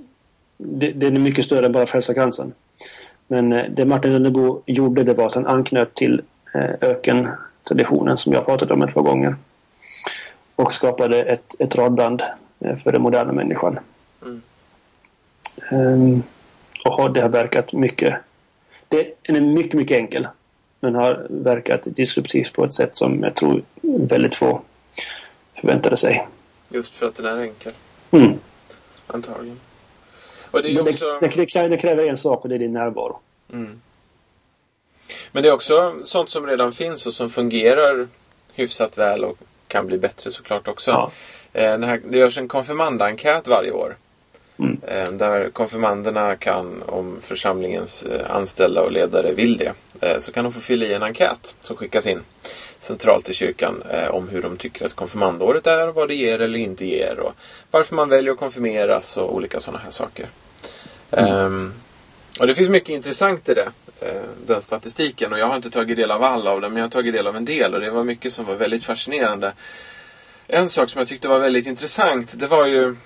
Det, 0.59 0.93
den 0.93 1.17
är 1.17 1.21
mycket 1.21 1.45
större 1.45 1.67
än 1.67 1.73
bara 1.73 1.87
Frälsarkransen. 1.87 2.55
Men 3.27 3.53
eh, 3.53 3.65
det 3.71 3.85
Martin 3.85 4.13
Lundebo 4.13 4.63
gjorde 4.67 5.05
det 5.05 5.15
var 5.15 5.27
att 5.27 5.35
han 5.35 5.47
anknöt 5.47 5.95
till 5.95 6.23
eh, 6.55 6.71
ökentraditionen 6.81 8.17
som 8.17 8.33
jag 8.33 8.47
pratat 8.47 8.71
om 8.71 8.83
ett 8.83 8.95
par 8.95 9.03
gånger. 9.03 9.37
Och 10.57 10.73
skapade 10.73 11.23
ett, 11.23 11.55
ett 11.59 11.77
radband 11.77 12.23
eh, 12.61 12.77
för 12.77 12.93
den 12.93 13.03
moderna 13.03 13.33
människan. 13.33 13.79
Mm. 14.27 14.43
Um, 15.71 16.23
och 16.85 17.13
det 17.13 17.21
har 17.21 17.29
verkat 17.29 17.73
mycket. 17.73 18.15
Det 18.89 19.15
är 19.23 19.41
mycket, 19.41 19.73
mycket 19.73 19.97
enkel. 19.97 20.29
Men 20.81 20.95
har 20.95 21.27
verkat 21.31 21.81
disruptivt 21.85 22.53
på 22.53 22.65
ett 22.65 22.75
sätt 22.75 22.99
som 22.99 23.23
jag 23.23 23.35
tror 23.35 23.63
väldigt 23.83 24.35
få 24.35 24.63
förväntade 25.55 25.97
sig. 25.97 26.29
Just 26.71 26.95
för 26.95 27.07
att 27.07 27.15
den 27.15 27.27
är 27.27 27.43
enkel. 27.43 27.73
Mm. 28.11 28.33
Antagligen. 29.07 29.61
Och 30.51 30.63
det, 30.63 30.71
är 30.71 30.81
också... 30.81 31.19
det, 31.21 31.29
det, 31.29 31.69
det, 31.69 31.77
kräver 31.77 32.09
en 32.09 32.17
sak 32.17 32.43
och 32.43 32.49
det 32.49 32.55
är 32.55 32.59
din 32.59 32.73
närvaro. 32.73 33.19
Mm. 33.53 33.81
Men 35.33 35.43
det 35.43 35.49
är 35.49 35.53
också 35.53 35.95
sånt 36.05 36.31
som 36.31 36.47
redan 36.47 36.73
finns 36.73 37.07
och 37.07 37.13
som 37.13 37.31
fungerar 37.31 38.09
hyfsat 38.55 38.99
väl 38.99 39.25
och 39.25 39.39
kan 39.69 39.87
bli 39.87 39.99
bättre 39.99 40.31
såklart 40.31 40.69
också. 40.69 40.91
Ja. 40.91 41.11
Eh, 41.53 41.79
det, 41.79 41.87
här, 41.87 42.01
det 42.11 42.19
görs 42.19 42.39
en 42.39 42.49
konfirmandenkät 42.49 43.49
varje 43.49 43.73
år. 43.73 43.97
Mm. 44.59 44.81
Eh, 44.87 45.13
där 45.13 45.51
konfirmanderna 45.51 46.37
kan, 46.37 46.83
om 46.83 47.19
församlingens 47.21 48.03
eh, 48.03 48.31
anställda 48.31 48.83
och 48.83 48.93
ledare 48.93 49.33
vill 49.33 49.57
det, 49.57 49.73
eh, 50.01 50.19
så 50.19 50.33
kan 50.33 50.45
de 50.45 50.53
få 50.53 50.61
fylla 50.61 50.87
i 50.87 50.95
en 50.95 51.03
enkät 51.03 51.57
som 51.63 51.77
skickas 51.77 52.07
in 52.07 52.21
centralt 52.79 53.29
i 53.29 53.35
kyrkan 53.35 53.83
om 54.11 54.29
hur 54.29 54.43
de 54.43 54.57
tycker 54.57 54.87
att 54.87 54.95
konfirmandåret 54.95 55.67
är, 55.67 55.87
vad 55.87 56.09
det 56.09 56.15
ger 56.15 56.41
eller 56.41 56.59
inte 56.59 56.87
ger 56.87 57.19
och 57.19 57.33
varför 57.71 57.95
man 57.95 58.09
väljer 58.09 58.33
att 58.33 58.39
konfirmeras 58.39 59.17
och 59.17 59.35
olika 59.35 59.61
sådana 59.61 59.85
här 59.85 59.91
saker. 59.91 60.27
Mm. 61.11 61.73
Och 62.41 62.47
det 62.47 62.55
finns 62.55 62.69
mycket 62.69 62.89
intressant 62.89 63.49
i 63.49 63.55
det. 63.55 63.69
Den 64.47 64.63
statistiken. 64.63 65.33
Och 65.33 65.39
jag 65.39 65.47
har 65.47 65.57
inte 65.57 65.71
tagit 65.71 65.97
del 65.97 66.11
av 66.11 66.23
all 66.23 66.47
av 66.47 66.61
den. 66.61 66.73
Men 66.73 66.81
jag 66.81 66.85
har 66.85 66.91
tagit 66.91 67.15
del 67.15 67.27
av 67.27 67.37
en 67.37 67.45
del. 67.45 67.75
Och 67.75 67.81
det 67.81 67.91
var 67.91 68.05
mycket 68.05 68.33
som 68.33 68.45
var 68.45 68.55
väldigt 68.55 68.85
fascinerande. 68.85 69.53
En 70.47 70.69
sak 70.69 70.91
som 70.91 70.99
jag 70.99 71.09
tyckte 71.09 71.29
var 71.29 71.39
väldigt 71.39 71.67
intressant. 71.67 72.39
Det 72.39 72.47
var 72.47 72.67
ju 72.67 72.97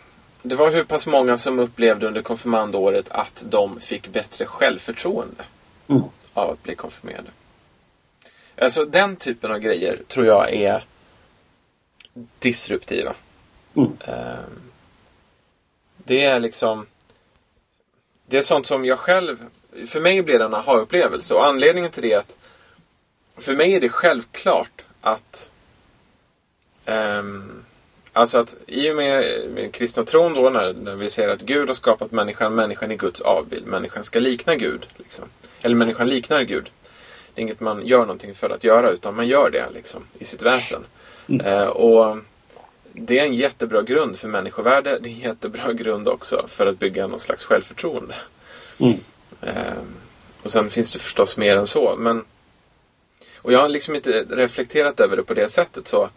det 0.43 0.55
var 0.55 0.71
hur 0.71 0.85
pass 0.85 1.07
många 1.07 1.37
som 1.37 1.59
upplevde 1.59 2.07
under 2.07 2.23
konfirmandåret 2.23 3.11
att 3.11 3.45
de 3.49 3.81
fick 3.81 4.09
bättre 4.09 4.47
självförtroende 4.47 5.45
Mm. 5.89 6.03
av 6.33 6.51
att 6.51 6.63
bli 6.63 6.75
konfirmerade. 6.75 7.31
Alltså 8.59 8.85
den 8.85 9.17
typen 9.17 9.51
av 9.53 9.59
grejer 9.59 10.01
tror 10.09 10.27
jag 10.27 10.53
är 10.55 10.85
disruptiva. 12.39 13.15
Mm. 13.77 13.93
Ehm, 14.01 14.71
Det 15.97 16.25
är 16.25 16.41
liksom 16.41 16.87
Det 18.27 18.39
är 18.39 18.43
sånt 18.43 18.67
som 18.67 18.85
jag 18.85 18.99
själv 18.99 19.45
För 19.87 20.01
mig 20.01 20.23
blir 20.23 20.39
det 20.39 20.45
en 20.45 20.55
aha-upplevelse 20.55 21.35
och 21.35 21.47
anledningen 21.47 21.91
till 21.91 22.03
det 22.03 22.13
är 22.13 22.19
att 22.19 22.37
För 23.37 23.55
mig 23.57 23.75
är 23.75 23.81
det 23.81 23.89
självklart 23.89 24.85
att 25.01 25.51
ehm, 26.85 27.60
Alltså 28.13 28.39
att 28.39 28.57
i 28.67 28.91
och 28.91 28.97
med, 28.97 29.41
med 29.51 29.73
kristna 29.73 30.05
tron 30.05 30.35
då 30.35 30.51
när, 30.51 30.73
när 30.73 30.95
vi 30.95 31.11
säger 31.11 31.29
att 31.29 31.41
Gud 31.41 31.69
har 31.69 31.75
skapat 31.75 32.13
människan, 32.13 32.55
människan 32.55 32.91
är 32.91 32.97
Guds 32.97 33.21
avbild. 33.21 33.67
Människan 33.67 34.05
ska 34.05 34.19
likna 34.19 34.57
Gud. 34.57 34.87
Liksom. 34.97 35.25
Eller 35.63 35.77
människan 35.77 36.09
liknar 36.09 36.43
Gud. 36.43 36.71
Det 37.35 37.41
är 37.41 37.43
inget 37.43 37.61
man 37.61 37.87
gör 37.87 38.01
någonting 38.01 38.35
för 38.35 38.51
att 38.51 38.65
göra 38.65 38.91
utan 38.91 39.15
man 39.15 39.29
gör 39.29 39.51
det 39.51 39.67
liksom, 39.75 40.05
i 40.19 40.25
sitt 40.25 40.43
väsen. 40.43 40.85
Eh, 41.45 41.67
och 41.67 42.19
Det 42.93 43.19
är 43.19 43.25
en 43.25 43.35
jättebra 43.35 43.83
grund 43.83 44.19
för 44.19 44.29
människovärde. 44.29 44.99
Det 44.99 45.09
är 45.09 45.13
en 45.13 45.19
jättebra 45.19 45.73
grund 45.73 46.09
också 46.09 46.45
för 46.49 46.67
att 46.67 46.79
bygga 46.79 47.07
någon 47.07 47.21
slags 47.21 47.45
självförtroende. 47.45 48.15
Mm. 48.79 48.97
Eh, 49.43 49.83
och 50.43 50.51
sen 50.51 50.71
finns 50.71 50.93
det 50.93 50.99
förstås 50.99 51.37
mer 51.37 51.57
än 51.57 51.67
så. 51.67 51.97
Men, 51.99 52.25
och 53.43 53.53
jag 53.53 53.61
har 53.61 53.69
liksom 53.69 53.95
inte 53.95 54.11
reflekterat 54.29 55.01
över 55.01 55.17
det 55.17 55.23
på 55.23 55.35
det 55.35 55.49
sättet. 55.49 55.89
så 55.89 56.09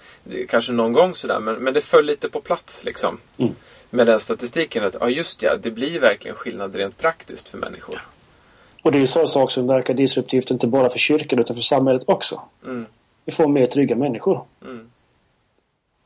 Kanske 0.49 0.71
någon 0.71 0.93
gång 0.93 1.15
sådär. 1.15 1.39
Men, 1.39 1.55
men 1.55 1.73
det 1.73 1.81
föll 1.81 2.05
lite 2.05 2.29
på 2.29 2.41
plats 2.41 2.83
liksom. 2.83 3.17
Mm. 3.37 3.55
Med 3.89 4.07
den 4.07 4.19
statistiken 4.19 4.83
att 4.83 4.95
ja 4.99 5.09
just 5.09 5.43
ja, 5.43 5.55
det 5.57 5.71
blir 5.71 5.99
verkligen 5.99 6.37
skillnad 6.37 6.75
rent 6.75 6.97
praktiskt 6.97 7.47
för 7.47 7.57
människor. 7.57 8.05
Och 8.83 8.91
det 8.91 8.97
är 8.97 9.01
ju 9.01 9.07
så 9.07 9.27
sak 9.27 9.51
som 9.51 9.67
verkar 9.67 9.93
disruptivt 9.93 10.51
inte 10.51 10.67
bara 10.67 10.89
för 10.89 10.99
kyrkan 10.99 11.39
utan 11.39 11.55
för 11.55 11.63
samhället 11.63 12.03
också. 12.07 12.41
Mm. 12.65 12.85
Vi 13.25 13.31
får 13.31 13.47
mer 13.47 13.65
trygga 13.65 13.95
människor. 13.95 14.45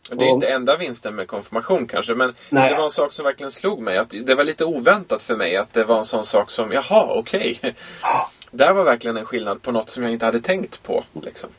Och 0.09 0.17
det 0.17 0.25
är 0.25 0.29
inte 0.29 0.47
enda 0.47 0.77
vinsten 0.77 1.15
med 1.15 1.27
konfirmation 1.27 1.87
kanske. 1.87 2.13
Men 2.13 2.35
Nej. 2.49 2.69
det 2.69 2.75
var 2.77 2.83
en 2.83 2.91
sak 2.91 3.13
som 3.13 3.25
verkligen 3.25 3.51
slog 3.51 3.81
mig. 3.81 3.97
Att 3.97 4.13
det 4.23 4.35
var 4.35 4.43
lite 4.43 4.65
oväntat 4.65 5.21
för 5.21 5.35
mig 5.35 5.57
att 5.57 5.73
det 5.73 5.83
var 5.83 5.97
en 5.97 6.05
sån 6.05 6.25
sak 6.25 6.51
som, 6.51 6.71
jaha, 6.71 7.07
okej. 7.09 7.59
Där 8.51 8.73
var 8.73 8.83
verkligen 8.83 9.17
en 9.17 9.25
skillnad 9.25 9.61
på 9.61 9.71
något 9.71 9.89
som 9.89 10.03
jag 10.03 10.11
inte 10.11 10.25
hade 10.25 10.39
tänkt 10.39 10.83
på. 10.83 11.03
Liksom. 11.21 11.49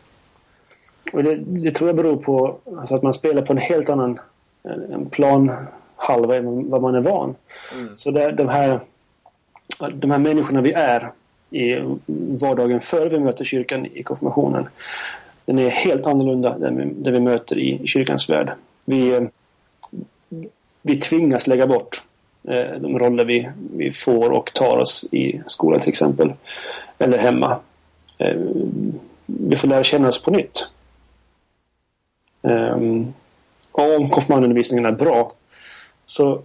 Och 1.13 1.23
det, 1.23 1.37
det 1.37 1.71
tror 1.71 1.89
jag 1.89 1.97
beror 1.97 2.17
på 2.17 2.59
alltså 2.79 2.95
att 2.95 3.03
man 3.03 3.15
spelar 3.15 3.43
på 3.43 3.53
en 3.53 3.59
helt 3.59 3.91
annan 3.91 4.11
en 4.11 4.93
en 4.93 5.11
planhalva 5.11 6.37
än 6.37 6.71
vad 6.71 6.83
man 6.83 6.95
är 6.95 7.01
van. 7.01 7.35
Så 7.95 8.11
det, 8.11 8.33
de, 8.33 8.49
här, 8.49 8.81
de 9.93 10.11
här 10.11 10.19
människorna 10.19 10.61
vi 10.61 10.73
är 10.73 11.13
i 11.51 11.83
vardagen 12.41 12.81
före 12.81 13.09
vi 13.09 13.19
möter 13.19 13.45
kyrkan 13.45 13.87
i 13.87 14.03
konfirmationen. 14.03 14.69
Den 15.45 15.59
är 15.59 15.71
helt 15.71 16.07
annorlunda 16.07 16.55
än 16.69 16.77
vi, 16.77 16.85
den 16.85 17.13
vi 17.13 17.21
möter 17.21 17.59
i 17.59 17.87
kyrkans 17.87 18.31
värld. 18.31 18.53
Vi, 18.87 19.15
eh, 19.15 19.23
vi 20.83 20.97
tvingas 20.97 21.47
lägga 21.47 21.67
bort 21.67 22.03
eh, 22.03 22.08
Eh, 22.45 22.81
de 22.81 22.99
roller 22.99 23.25
vi, 23.25 23.51
vi 23.77 23.93
får 23.93 24.31
och 24.31 24.53
tar 24.55 24.77
oss 24.77 25.05
i 25.13 25.41
skolan 25.47 25.81
till 25.81 25.89
exempel. 25.89 26.33
Eller 26.99 27.19
hemma. 27.19 27.61
Eh, 28.19 28.37
vi 29.27 29.57
får 29.57 29.69
lära 29.69 29.85
känna 29.85 30.09
oss 30.09 30.23
på 30.23 30.31
nytt. 30.31 30.71
Ehm, 32.43 33.15
och 33.73 33.97
om 33.97 34.09
konfirmandundervisningen 34.09 34.85
är 34.85 34.93
bra 34.93 35.33
så, 36.05 36.43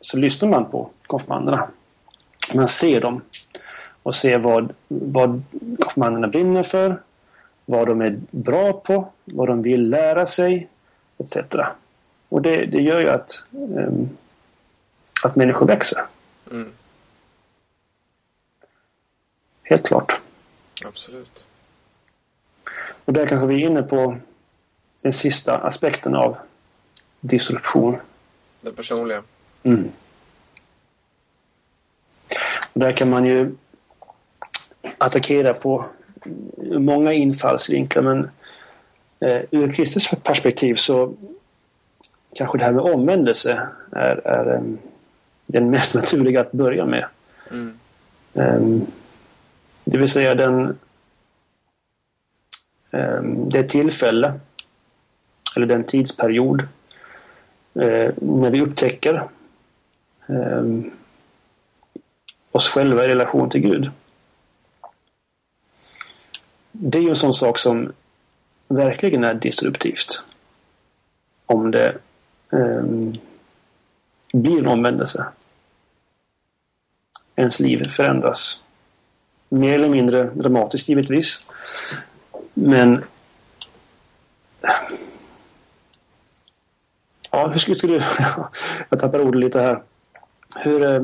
så 0.00 0.16
lyssnar 0.16 0.48
man 0.48 0.70
på 0.70 0.90
konfirmanderna. 1.06 1.68
Man 2.54 2.68
ser 2.68 3.00
dem 3.00 3.20
och 4.02 4.14
ser 4.14 4.38
vad, 4.38 4.72
vad 4.88 5.42
konfirmanderna 5.78 6.28
brinner 6.28 6.62
för, 6.62 7.00
vad 7.64 7.88
de 7.88 8.00
är 8.00 8.18
bra 8.30 8.72
på, 8.72 9.08
vad 9.24 9.48
de 9.48 9.62
vill 9.62 9.88
lära 9.88 10.26
sig, 10.26 10.68
etc. 11.18 11.36
Och 12.28 12.42
det, 12.42 12.66
det 12.66 12.82
gör 12.82 13.00
ju 13.00 13.08
att, 13.08 13.30
um, 13.50 14.08
att 15.22 15.36
människor 15.36 15.66
växer. 15.66 16.06
Mm. 16.50 16.72
Helt 19.62 19.86
klart. 19.86 20.20
Absolut. 20.86 21.46
Och 23.04 23.12
där 23.12 23.26
kanske 23.26 23.46
vi 23.46 23.54
är 23.54 23.66
inne 23.66 23.82
på 23.82 24.16
den 25.02 25.12
sista 25.12 25.58
aspekten 25.58 26.14
av 26.14 26.36
disruption. 27.20 27.96
Det 28.60 28.72
personliga. 28.72 29.22
Mm. 29.62 29.90
Och 32.72 32.80
där 32.80 32.92
kan 32.92 33.10
man 33.10 33.24
ju 33.24 33.54
attackera 34.98 35.54
på 35.54 35.86
många 36.78 37.12
infallsvinklar 37.12 38.02
men 38.02 38.30
eh, 39.20 39.42
ur 39.50 39.72
kristet 39.72 40.22
perspektiv 40.22 40.74
så 40.74 41.14
kanske 42.34 42.58
det 42.58 42.64
här 42.64 42.72
med 42.72 42.82
omvändelse 42.82 43.68
är, 43.92 44.16
är 44.26 44.56
em, 44.56 44.78
den 45.48 45.70
mest 45.70 45.94
naturliga 45.94 46.40
att 46.40 46.52
börja 46.52 46.86
med. 46.86 47.06
Mm. 47.50 47.78
Em, 48.34 48.86
det 49.84 49.98
vill 49.98 50.08
säga 50.08 50.34
den 50.34 50.78
em, 52.90 53.48
det 53.48 53.68
tillfälle 53.68 54.32
eller 55.56 55.66
den 55.66 55.84
tidsperiod 55.84 56.60
eh, 57.74 58.12
när 58.16 58.50
vi 58.50 58.62
upptäcker 58.62 59.28
em, 60.26 60.90
oss 62.50 62.68
själva 62.68 63.04
i 63.04 63.08
relation 63.08 63.50
till 63.50 63.60
Gud. 63.60 63.90
Det 66.72 66.98
är 66.98 67.02
ju 67.02 67.08
en 67.08 67.16
sån 67.16 67.34
sak 67.34 67.58
som 67.58 67.92
verkligen 68.68 69.24
är 69.24 69.34
disruptivt. 69.34 70.24
Om 71.46 71.70
det 71.70 71.96
blir 74.42 74.58
en 74.58 74.66
omvändelse. 74.66 75.26
Ens 77.36 77.60
liv 77.60 77.84
förändras. 77.84 78.64
Mer 79.48 79.74
eller 79.74 79.88
mindre 79.88 80.22
dramatiskt 80.34 80.88
givetvis. 80.88 81.46
Men 82.54 83.04
Ja, 87.34 87.46
hur 87.46 87.58
skulle, 87.58 87.98
du... 87.98 88.04
jag 88.88 89.00
tappar 89.00 89.20
ordet 89.20 89.40
lite 89.40 89.60
här. 89.60 89.82
Hur, 90.56 90.82
eh, 90.82 91.02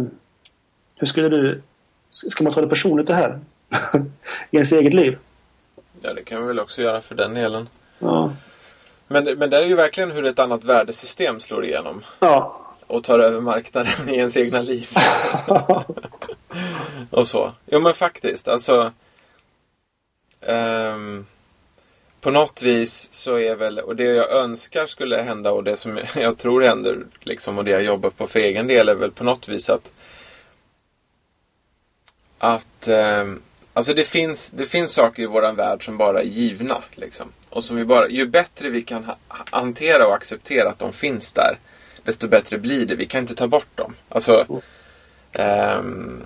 hur 0.96 1.06
skulle 1.06 1.28
du... 1.28 1.62
Ska 2.10 2.44
man 2.44 2.52
ta 2.52 2.60
det 2.60 2.68
personligt 2.68 3.06
det 3.06 3.14
här? 3.14 3.40
I 4.50 4.56
ens 4.56 4.72
eget 4.72 4.94
liv? 4.94 5.18
Ja, 6.02 6.14
det 6.14 6.22
kan 6.22 6.40
vi 6.40 6.46
väl 6.48 6.60
också 6.60 6.82
göra 6.82 7.00
för 7.00 7.14
den 7.14 7.34
delen. 7.34 7.68
Ja. 7.98 8.32
Men, 9.08 9.24
men 9.24 9.50
det 9.50 9.56
är 9.56 9.64
ju 9.64 9.74
verkligen 9.74 10.10
hur 10.10 10.26
ett 10.26 10.38
annat 10.38 10.64
värdesystem 10.64 11.40
slår 11.40 11.64
igenom. 11.64 12.04
Ja. 12.20 12.56
Och 12.90 13.04
tar 13.04 13.18
över 13.18 13.40
marknaden 13.40 14.08
i 14.08 14.16
ens 14.16 14.36
egna 14.36 14.62
liv. 14.62 14.88
och 17.10 17.26
så. 17.26 17.52
Jo 17.66 17.80
men 17.80 17.94
faktiskt. 17.94 18.48
Alltså. 18.48 18.92
ehm, 20.40 21.26
på 22.20 22.30
något 22.30 22.62
vis 22.62 23.08
så 23.12 23.38
är 23.38 23.54
väl, 23.54 23.78
och 23.78 23.96
det 23.96 24.04
jag 24.04 24.30
önskar 24.30 24.86
skulle 24.86 25.22
hända 25.22 25.52
och 25.52 25.64
det 25.64 25.76
som 25.76 26.00
jag 26.14 26.38
tror 26.38 26.62
händer 26.62 26.98
liksom 27.20 27.58
och 27.58 27.64
det 27.64 27.70
jag 27.70 27.82
jobbar 27.82 28.10
på 28.10 28.26
för 28.26 28.40
egen 28.40 28.66
del 28.66 28.88
är 28.88 28.94
väl 28.94 29.10
på 29.10 29.24
något 29.24 29.48
vis 29.48 29.70
att 29.70 29.92
att 32.38 32.88
ehm, 32.88 33.42
Alltså 33.72 33.94
det 33.94 34.04
finns, 34.04 34.50
det 34.50 34.66
finns 34.66 34.92
saker 34.92 35.22
i 35.22 35.26
våran 35.26 35.56
värld 35.56 35.84
som 35.84 35.96
bara 35.96 36.20
är 36.20 36.24
givna. 36.24 36.82
Liksom. 36.94 37.32
Och 37.50 37.64
som 37.64 37.76
vi 37.76 37.84
bara, 37.84 38.08
ju 38.08 38.26
bättre 38.26 38.68
vi 38.68 38.82
kan 38.82 39.04
ha, 39.04 39.16
hantera 39.28 40.06
och 40.06 40.14
acceptera 40.14 40.68
att 40.68 40.78
de 40.78 40.92
finns 40.92 41.32
där, 41.32 41.58
desto 42.04 42.28
bättre 42.28 42.58
blir 42.58 42.86
det. 42.86 42.94
Vi 42.94 43.06
kan 43.06 43.20
inte 43.20 43.34
ta 43.34 43.46
bort 43.48 43.76
dem. 43.76 43.94
Alltså, 44.08 44.46
ehm, 45.32 46.22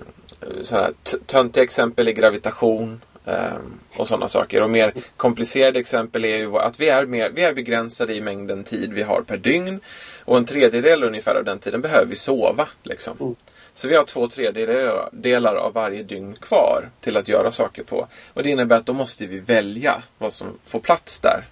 sådana 0.61 0.85
här 0.85 0.93
t- 1.03 1.17
töntiga 1.25 1.63
exempel 1.63 2.07
är 2.07 2.11
gravitation 2.11 3.01
ehm, 3.25 3.79
och 3.97 4.07
sådana 4.07 4.29
saker. 4.29 4.61
Och 4.63 4.69
mer 4.69 4.93
komplicerade 5.17 5.79
exempel 5.79 6.25
är 6.25 6.37
ju 6.37 6.57
att 6.57 6.79
vi 6.79 6.89
är, 6.89 7.05
mer, 7.05 7.29
vi 7.29 7.43
är 7.43 7.53
begränsade 7.53 8.13
i 8.15 8.21
mängden 8.21 8.63
tid 8.63 8.93
vi 8.93 9.01
har 9.01 9.21
per 9.21 9.37
dygn. 9.37 9.79
Och 10.25 10.37
en 10.37 10.45
tredjedel 10.45 11.03
ungefär 11.03 11.35
av 11.35 11.43
den 11.43 11.59
tiden 11.59 11.81
behöver 11.81 12.05
vi 12.05 12.15
sova. 12.15 12.67
Liksom. 12.83 13.35
Så 13.73 13.87
vi 13.87 13.95
har 13.95 14.03
två 14.03 14.27
tredjedelar 14.27 15.55
av 15.55 15.73
varje 15.73 16.03
dygn 16.03 16.35
kvar 16.35 16.89
till 17.01 17.17
att 17.17 17.27
göra 17.27 17.51
saker 17.51 17.83
på. 17.83 18.07
Och 18.33 18.43
det 18.43 18.49
innebär 18.49 18.77
att 18.77 18.85
då 18.85 18.93
måste 18.93 19.25
vi 19.25 19.39
välja 19.39 20.01
vad 20.17 20.33
som 20.33 20.47
får 20.63 20.79
plats 20.79 21.19
där. 21.21 21.45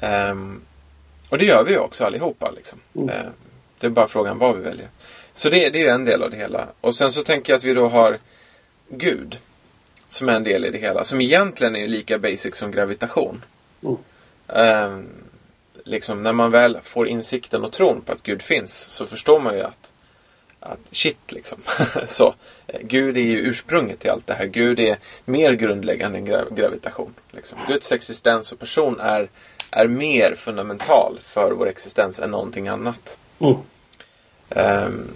Ehm, 0.00 0.60
och 1.34 1.38
det 1.38 1.44
gör 1.44 1.64
vi 1.64 1.72
ju 1.72 1.78
också 1.78 2.04
allihopa. 2.04 2.50
Liksom. 2.50 2.78
Ehm, 2.94 3.32
det 3.78 3.86
är 3.86 3.90
bara 3.90 4.08
frågan 4.08 4.38
vad 4.38 4.56
vi 4.56 4.62
väljer. 4.62 4.88
Så 5.32 5.50
det, 5.50 5.70
det 5.70 5.86
är 5.86 5.94
en 5.94 6.04
del 6.04 6.22
av 6.22 6.30
det 6.30 6.36
hela. 6.36 6.66
Och 6.80 6.94
sen 6.94 7.12
så 7.12 7.24
tänker 7.24 7.52
jag 7.52 7.58
att 7.58 7.64
vi 7.64 7.74
då 7.74 7.88
har 7.88 8.18
Gud. 8.88 9.38
Som 10.08 10.28
är 10.28 10.32
en 10.32 10.44
del 10.44 10.64
i 10.64 10.70
det 10.70 10.78
hela. 10.78 11.04
Som 11.04 11.20
egentligen 11.20 11.76
är 11.76 11.86
lika 11.86 12.18
basic 12.18 12.56
som 12.56 12.70
gravitation. 12.70 13.44
Mm. 13.82 13.96
Ehm, 14.48 15.08
liksom 15.84 16.22
när 16.22 16.32
man 16.32 16.50
väl 16.50 16.78
får 16.82 17.08
insikten 17.08 17.64
och 17.64 17.72
tron 17.72 18.00
på 18.00 18.12
att 18.12 18.22
Gud 18.22 18.42
finns 18.42 18.74
så 18.74 19.06
förstår 19.06 19.40
man 19.40 19.54
ju 19.54 19.62
att, 19.62 19.92
att 20.60 20.80
shit 20.90 21.32
liksom. 21.32 21.58
så, 22.08 22.34
eh, 22.66 22.80
Gud 22.82 23.16
är 23.16 23.20
ju 23.20 23.38
ursprunget 23.38 24.00
till 24.00 24.10
allt 24.10 24.26
det 24.26 24.34
här. 24.34 24.46
Gud 24.46 24.80
är 24.80 24.96
mer 25.24 25.52
grundläggande 25.52 26.18
än 26.18 26.26
gra- 26.26 26.54
gravitation. 26.54 27.14
Liksom. 27.30 27.58
Guds 27.68 27.92
existens 27.92 28.52
och 28.52 28.58
person 28.58 29.00
är, 29.00 29.28
är 29.74 29.86
mer 29.86 30.34
fundamental 30.34 31.18
för 31.22 31.52
vår 31.52 31.68
existens 31.68 32.20
än 32.20 32.30
någonting 32.30 32.68
annat. 32.68 33.18
Mm. 33.38 33.56
Ehm, 34.50 35.08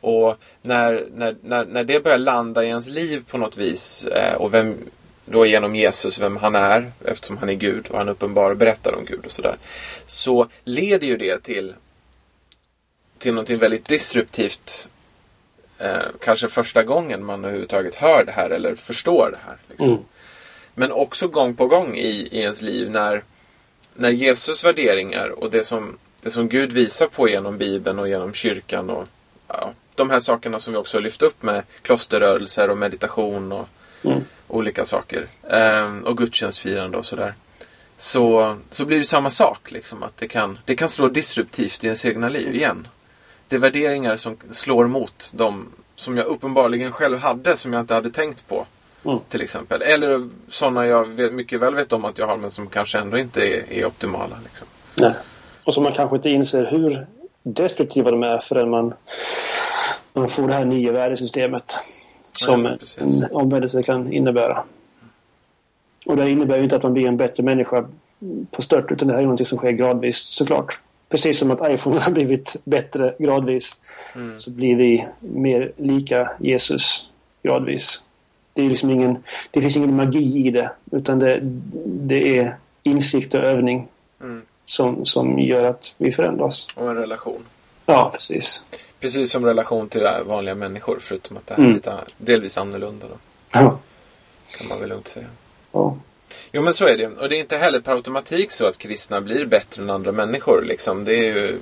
och 0.00 0.36
när, 0.62 1.06
när, 1.14 1.36
när, 1.42 1.64
när 1.64 1.84
det 1.84 2.04
börjar 2.04 2.18
landa 2.18 2.64
i 2.64 2.66
ens 2.66 2.88
liv 2.88 3.24
på 3.30 3.38
något 3.38 3.56
vis 3.56 4.04
eh, 4.04 4.34
och 4.34 4.54
vem 4.54 4.76
då 5.24 5.46
genom 5.46 5.76
Jesus, 5.76 6.18
vem 6.18 6.36
han 6.36 6.54
är 6.54 6.92
eftersom 7.04 7.38
han 7.38 7.48
är 7.48 7.54
Gud 7.54 7.86
och 7.90 7.98
han 7.98 8.08
uppenbar 8.08 8.54
berättar 8.54 8.94
om 8.94 9.04
Gud 9.04 9.24
och 9.24 9.32
sådär. 9.32 9.56
Så 10.06 10.48
leder 10.64 11.06
ju 11.06 11.16
det 11.16 11.42
till 11.42 11.74
till 13.20 13.34
någonting 13.34 13.58
väldigt 13.58 13.88
disruptivt. 13.88 14.88
Eh, 15.78 16.02
kanske 16.20 16.48
första 16.48 16.82
gången 16.82 17.24
man 17.24 17.44
överhuvudtaget 17.44 17.94
hör 17.94 18.24
det 18.24 18.32
här 18.32 18.50
eller 18.50 18.74
förstår 18.74 19.30
det 19.30 19.38
här. 19.46 19.56
Liksom. 19.68 19.88
Mm. 19.88 20.00
Men 20.74 20.92
också 20.92 21.28
gång 21.28 21.54
på 21.54 21.66
gång 21.66 21.96
i, 21.96 22.08
i 22.08 22.40
ens 22.40 22.62
liv 22.62 22.90
när, 22.90 23.22
när 24.00 24.10
Jesus 24.10 24.64
värderingar 24.64 25.28
och 25.28 25.50
det 25.50 25.64
som, 25.64 25.98
det 26.22 26.30
som 26.30 26.48
Gud 26.48 26.72
visar 26.72 27.06
på 27.06 27.28
genom 27.28 27.58
Bibeln 27.58 27.98
och 27.98 28.08
genom 28.08 28.34
kyrkan 28.34 28.90
och 28.90 29.08
ja, 29.48 29.72
de 29.94 30.10
här 30.10 30.20
sakerna 30.20 30.58
som 30.58 30.72
vi 30.72 30.78
också 30.78 30.96
har 30.96 31.02
lyft 31.02 31.22
upp 31.22 31.42
med 31.42 31.62
klosterrörelser 31.82 32.70
och 32.70 32.78
meditation 32.78 33.52
och 33.52 33.68
Mm. 34.02 34.20
olika 34.48 34.84
saker. 34.84 35.26
Ehm, 35.50 36.04
och 36.04 36.18
gudstjänstfirande 36.18 36.98
och 36.98 37.06
sådär. 37.06 37.34
Så, 37.98 38.56
så 38.70 38.84
blir 38.84 38.98
det 38.98 39.04
samma 39.04 39.30
sak. 39.30 39.70
Liksom, 39.70 40.02
att 40.02 40.16
det 40.16 40.28
kan, 40.28 40.58
det 40.64 40.76
kan 40.76 40.88
slå 40.88 41.08
disruptivt 41.08 41.84
i 41.84 41.86
ens 41.86 42.04
egna 42.04 42.28
liv 42.28 42.54
igen. 42.54 42.88
Det 43.48 43.56
är 43.56 43.60
värderingar 43.60 44.16
som 44.16 44.36
slår 44.50 44.86
mot 44.86 45.30
de 45.34 45.68
som 45.96 46.16
jag 46.16 46.26
uppenbarligen 46.26 46.92
själv 46.92 47.18
hade 47.18 47.56
som 47.56 47.72
jag 47.72 47.80
inte 47.80 47.94
hade 47.94 48.10
tänkt 48.10 48.48
på. 48.48 48.66
Mm. 49.04 49.18
Till 49.28 49.42
exempel. 49.42 49.82
Eller 49.82 50.28
sådana 50.48 50.86
jag 50.86 51.32
mycket 51.32 51.60
väl 51.60 51.74
vet 51.74 51.92
om 51.92 52.04
att 52.04 52.18
jag 52.18 52.26
har 52.26 52.36
men 52.36 52.50
som 52.50 52.66
kanske 52.66 52.98
ändå 52.98 53.18
inte 53.18 53.42
är, 53.42 53.72
är 53.72 53.86
optimala. 53.86 54.36
Liksom. 54.44 54.68
Nej. 54.94 55.12
Och 55.64 55.74
som 55.74 55.82
man 55.82 55.92
kanske 55.92 56.16
inte 56.16 56.30
inser 56.30 56.66
hur 56.66 57.06
destruktiva 57.42 58.10
de 58.10 58.22
är 58.22 58.38
förrän 58.38 58.70
man, 58.70 58.94
man 60.12 60.28
får 60.28 60.46
det 60.46 60.54
här 60.54 60.64
nya 60.64 60.92
värdesystemet 60.92 61.74
som 62.32 62.76
precis. 62.80 62.98
en 62.98 63.24
omvändelse 63.32 63.82
kan 63.82 64.12
innebära. 64.12 64.64
Och 66.06 66.16
det 66.16 66.30
innebär 66.30 66.56
ju 66.56 66.62
inte 66.62 66.76
att 66.76 66.82
man 66.82 66.92
blir 66.92 67.06
en 67.06 67.16
bättre 67.16 67.42
människa 67.42 67.88
på 68.50 68.62
stört 68.62 68.92
utan 68.92 69.08
det 69.08 69.14
här 69.14 69.22
är 69.22 69.26
något 69.26 69.46
som 69.46 69.58
sker 69.58 69.70
gradvis 69.70 70.18
såklart. 70.18 70.80
Precis 71.08 71.38
som 71.38 71.50
att 71.50 71.72
iPhone 71.72 72.00
har 72.00 72.12
blivit 72.12 72.56
bättre 72.64 73.14
gradvis 73.18 73.80
Mm. 74.14 74.38
så 74.40 74.50
blir 74.50 74.76
vi 74.76 75.06
mer 75.20 75.72
lika 75.76 76.30
Jesus 76.40 77.08
gradvis. 77.42 78.04
Det, 78.60 78.66
är 78.66 78.70
liksom 78.70 78.90
ingen, 78.90 79.24
det 79.50 79.60
finns 79.62 79.76
ingen 79.76 79.96
magi 79.96 80.46
i 80.46 80.50
det 80.50 80.70
utan 80.92 81.18
det, 81.18 81.38
det 81.84 82.38
är 82.38 82.56
insikt 82.82 83.34
och 83.34 83.44
övning 83.44 83.88
Mm. 84.22 84.42
som, 84.64 85.04
som 85.04 85.38
gör 85.38 85.64
att 85.64 85.94
vi 85.98 86.12
förändras. 86.12 86.66
Och 86.74 86.90
en 86.90 86.96
relation. 86.96 87.44
Ja, 87.86 88.10
precis. 88.14 88.64
Precis 89.00 89.30
som 89.30 89.44
relation 89.46 89.88
till 89.88 90.06
vanliga 90.26 90.54
människor 90.54 90.98
förutom 91.00 91.36
att 91.36 91.46
det 91.46 91.54
här 91.54 91.58
Mm. 91.58 91.70
är 91.70 91.74
lite 91.74 91.98
delvis 92.18 92.58
annorlunda. 92.58 93.06
Då, 93.08 93.14
Ja. 93.52 93.78
kan 94.58 94.68
man 94.68 94.80
väl 94.80 94.88
lugnt 94.88 95.08
säga. 95.08 95.26
Ja. 95.72 95.96
Jo 96.52 96.62
men 96.62 96.74
så 96.74 96.86
är 96.86 96.96
det. 96.96 97.06
Och 97.06 97.28
det 97.28 97.36
är 97.36 97.40
inte 97.40 97.56
heller 97.56 97.80
per 97.80 97.92
automatik 97.92 98.52
så 98.52 98.66
att 98.66 98.78
kristna 98.78 99.20
blir 99.20 99.46
bättre 99.46 99.82
än 99.82 99.90
andra 99.90 100.12
människor. 100.12 100.62
Liksom. 100.62 101.04
Det 101.04 101.12
är 101.14 101.34
ju 101.34 101.48
mm, 101.48 101.60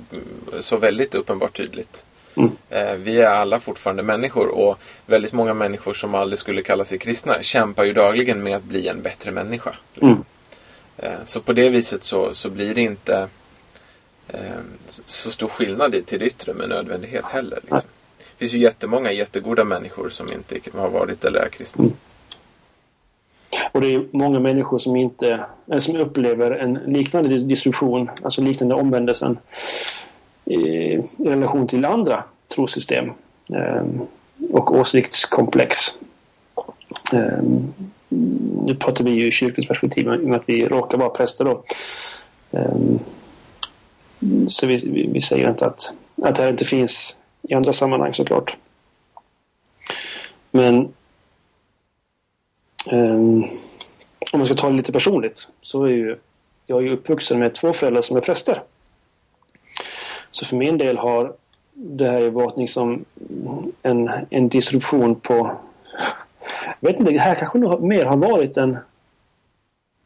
så 0.59 0.77
väldigt 0.77 1.15
uppenbart 1.15 1.57
tydligt. 1.57 2.05
Mm. 2.39 3.03
Vi 3.03 3.19
är 3.21 3.27
alla 3.29 3.59
fortfarande 3.59 4.03
människor 4.03 4.47
och 4.47 4.79
väldigt 5.05 5.33
många 5.33 5.53
människor 5.53 5.93
som 5.93 6.15
aldrig 6.15 6.39
skulle 6.39 6.61
kalla 6.61 6.85
sig 6.85 6.97
kristna 6.97 7.35
kämpar 7.41 7.83
ju 7.83 7.93
dagligen 7.93 8.43
med 8.43 8.55
att 8.55 8.63
bli 8.63 8.87
en 8.87 9.01
bättre 9.01 9.31
människa. 9.31 9.75
Liksom. 9.93 10.09
Mm. 10.09 10.23
Eh, 10.97 11.19
så 11.25 11.41
på 11.41 11.53
det 11.53 11.69
viset 11.69 12.03
så, 12.03 12.33
så 12.33 12.49
blir 12.49 12.75
det 12.75 12.81
inte 12.81 13.27
eh, 14.27 14.39
så- 15.05 15.31
stor 15.31 15.47
skillnad 15.47 16.05
till 16.05 16.19
det 16.19 16.25
yttre 16.25 16.53
med 16.53 16.69
nödvändighet 16.69 17.25
heller. 17.25 17.59
Liksom. 17.61 17.79
Det 18.17 18.37
finns 18.37 18.53
ju 18.53 18.59
jättemånga 18.59 19.11
jättegoda 19.11 19.63
människor 19.63 20.09
som 20.09 20.27
inte 20.33 20.59
har 20.77 20.89
varit 20.89 21.25
eller 21.25 21.39
är 21.39 21.49
kristna. 21.49 21.83
Mm. 21.83 21.95
Och 23.71 23.81
det 23.81 23.93
är 23.95 24.05
många 24.11 24.39
människor 24.39 24.79
som 24.79 24.95
inte 24.95 25.45
som 25.79 25.95
upplever 25.95 26.51
en 26.51 26.73
liknande 26.73 27.29
dis- 27.29 27.47
disruption, 27.47 28.09
alltså 28.23 28.41
liknande 28.41 28.75
omvändelsen 28.75 29.37
i, 30.49 30.97
relation 31.17 31.67
till 31.67 31.85
andra 31.85 32.23
trossystem 32.55 33.11
ehm, 33.53 34.01
och 34.51 34.71
åsiktskomplex. 34.71 35.75
Ehm, 37.13 37.73
nu 38.61 38.75
pratar 38.75 39.03
vi 39.03 39.11
ju 39.11 39.27
i 39.27 39.31
kyrkans 39.31 39.67
perspektiv 39.67 40.05
i 40.05 40.09
och 40.09 40.19
med 40.19 40.39
att 40.39 40.49
vi 40.49 40.67
råkar 40.67 40.97
vara 40.97 41.09
präster 41.09 41.45
då. 41.45 41.63
Ehm, 42.51 42.99
så 44.47 44.67
vi, 44.67 44.75
vi, 44.75 45.09
vi 45.13 45.21
säger 45.21 45.49
inte 45.49 45.65
att, 45.65 45.93
att 46.21 46.35
det 46.35 46.41
här 46.41 46.49
inte 46.49 46.65
finns 46.65 47.17
i 47.41 47.53
andra 47.53 47.73
sammanhang 47.73 48.13
såklart. 48.13 48.57
Men 50.51 50.93
om 54.31 54.39
man 54.39 54.45
ska 54.45 54.55
ta 54.55 54.69
det 54.69 54.75
lite 54.75 54.91
personligt 54.91 55.47
så 55.59 55.83
är 55.83 55.89
ju 55.89 56.17
jag 56.69 56.77
är 56.77 56.81
ju 56.81 56.93
uppvuxen 56.93 57.39
med 57.39 57.55
två 57.55 57.73
föräldrar 57.73 58.01
som 58.01 58.17
är 58.17 58.21
präster. 58.21 58.63
Så 60.31 60.45
för 60.45 60.55
min 60.55 60.77
del 60.77 60.97
har 60.97 61.33
det 61.73 62.07
här 62.07 62.19
ju 62.19 62.29
varit 62.29 62.57
liksom 62.57 63.05
en, 63.81 64.11
en 64.29 64.49
disruption 64.49 65.15
på... 65.15 65.57
Jag 66.79 66.89
vet 66.89 66.99
inte, 66.99 67.11
det 67.11 67.19
här 67.19 67.35
kanske 67.35 67.57
nog 67.57 67.81
mer 67.81 68.05
har 68.05 68.17
varit 68.17 68.57
en, 68.57 68.77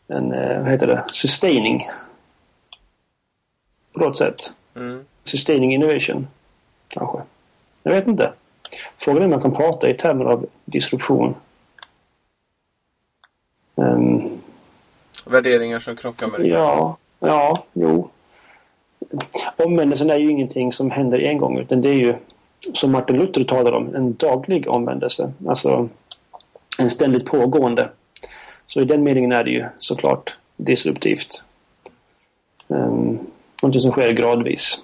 en 0.07 0.32
eh, 0.32 0.59
vad 0.59 0.69
heter 0.69 0.88
det, 0.88 1.05
sustaining. 1.11 1.89
På 3.93 3.99
något 3.99 4.17
sätt. 4.17 4.53
Mm. 4.76 5.05
Sustaining 5.24 5.74
innovation. 5.74 6.28
Kanske. 6.88 7.17
Jag 7.84 7.91
vet 7.91 8.07
inte. 8.07 8.34
Frågan 8.97 9.21
är 9.21 9.26
om 9.26 9.32
man 9.32 9.41
kan 9.41 9.53
prata 9.53 9.89
i 9.89 9.93
termer 9.93 10.26
av 10.26 10.45
disruption. 10.65 11.36
Ehm, 13.76 14.39
Värderingar 15.26 15.80
som 15.80 15.95
krockar 15.95 16.27
med 16.27 16.39
det. 16.39 16.48
ja, 16.48 16.98
ja, 17.19 17.65
jo. 17.73 18.10
Omvändelsen 19.57 20.10
är 20.10 20.18
ju 20.18 20.31
ingenting 20.31 20.73
som 20.73 20.91
händer 20.91 21.19
en 21.19 21.38
gång 21.38 21.57
utan 21.57 21.81
det 21.81 21.90
är 21.90 21.94
ju 21.94 22.15
som 22.73 22.91
Martin 22.91 23.18
Luther 23.18 23.44
talar 23.44 23.72
om, 23.72 23.95
en 23.95 24.15
daglig 24.15 24.68
omvändelse. 24.68 25.34
Alltså 25.48 25.90
en 26.80 26.90
ständigt 26.90 27.26
pågående. 27.26 27.90
Så 28.65 28.81
i 28.81 28.85
den 28.85 29.03
meningen 29.03 29.31
är 29.31 29.44
det 29.44 29.52
ju 29.52 29.65
såklart 29.80 30.38
disruptivt. 30.57 31.44
Um, 32.68 33.19
någonting 33.61 33.81
som 33.81 33.91
sker 33.91 34.11
gradvis. 34.11 34.84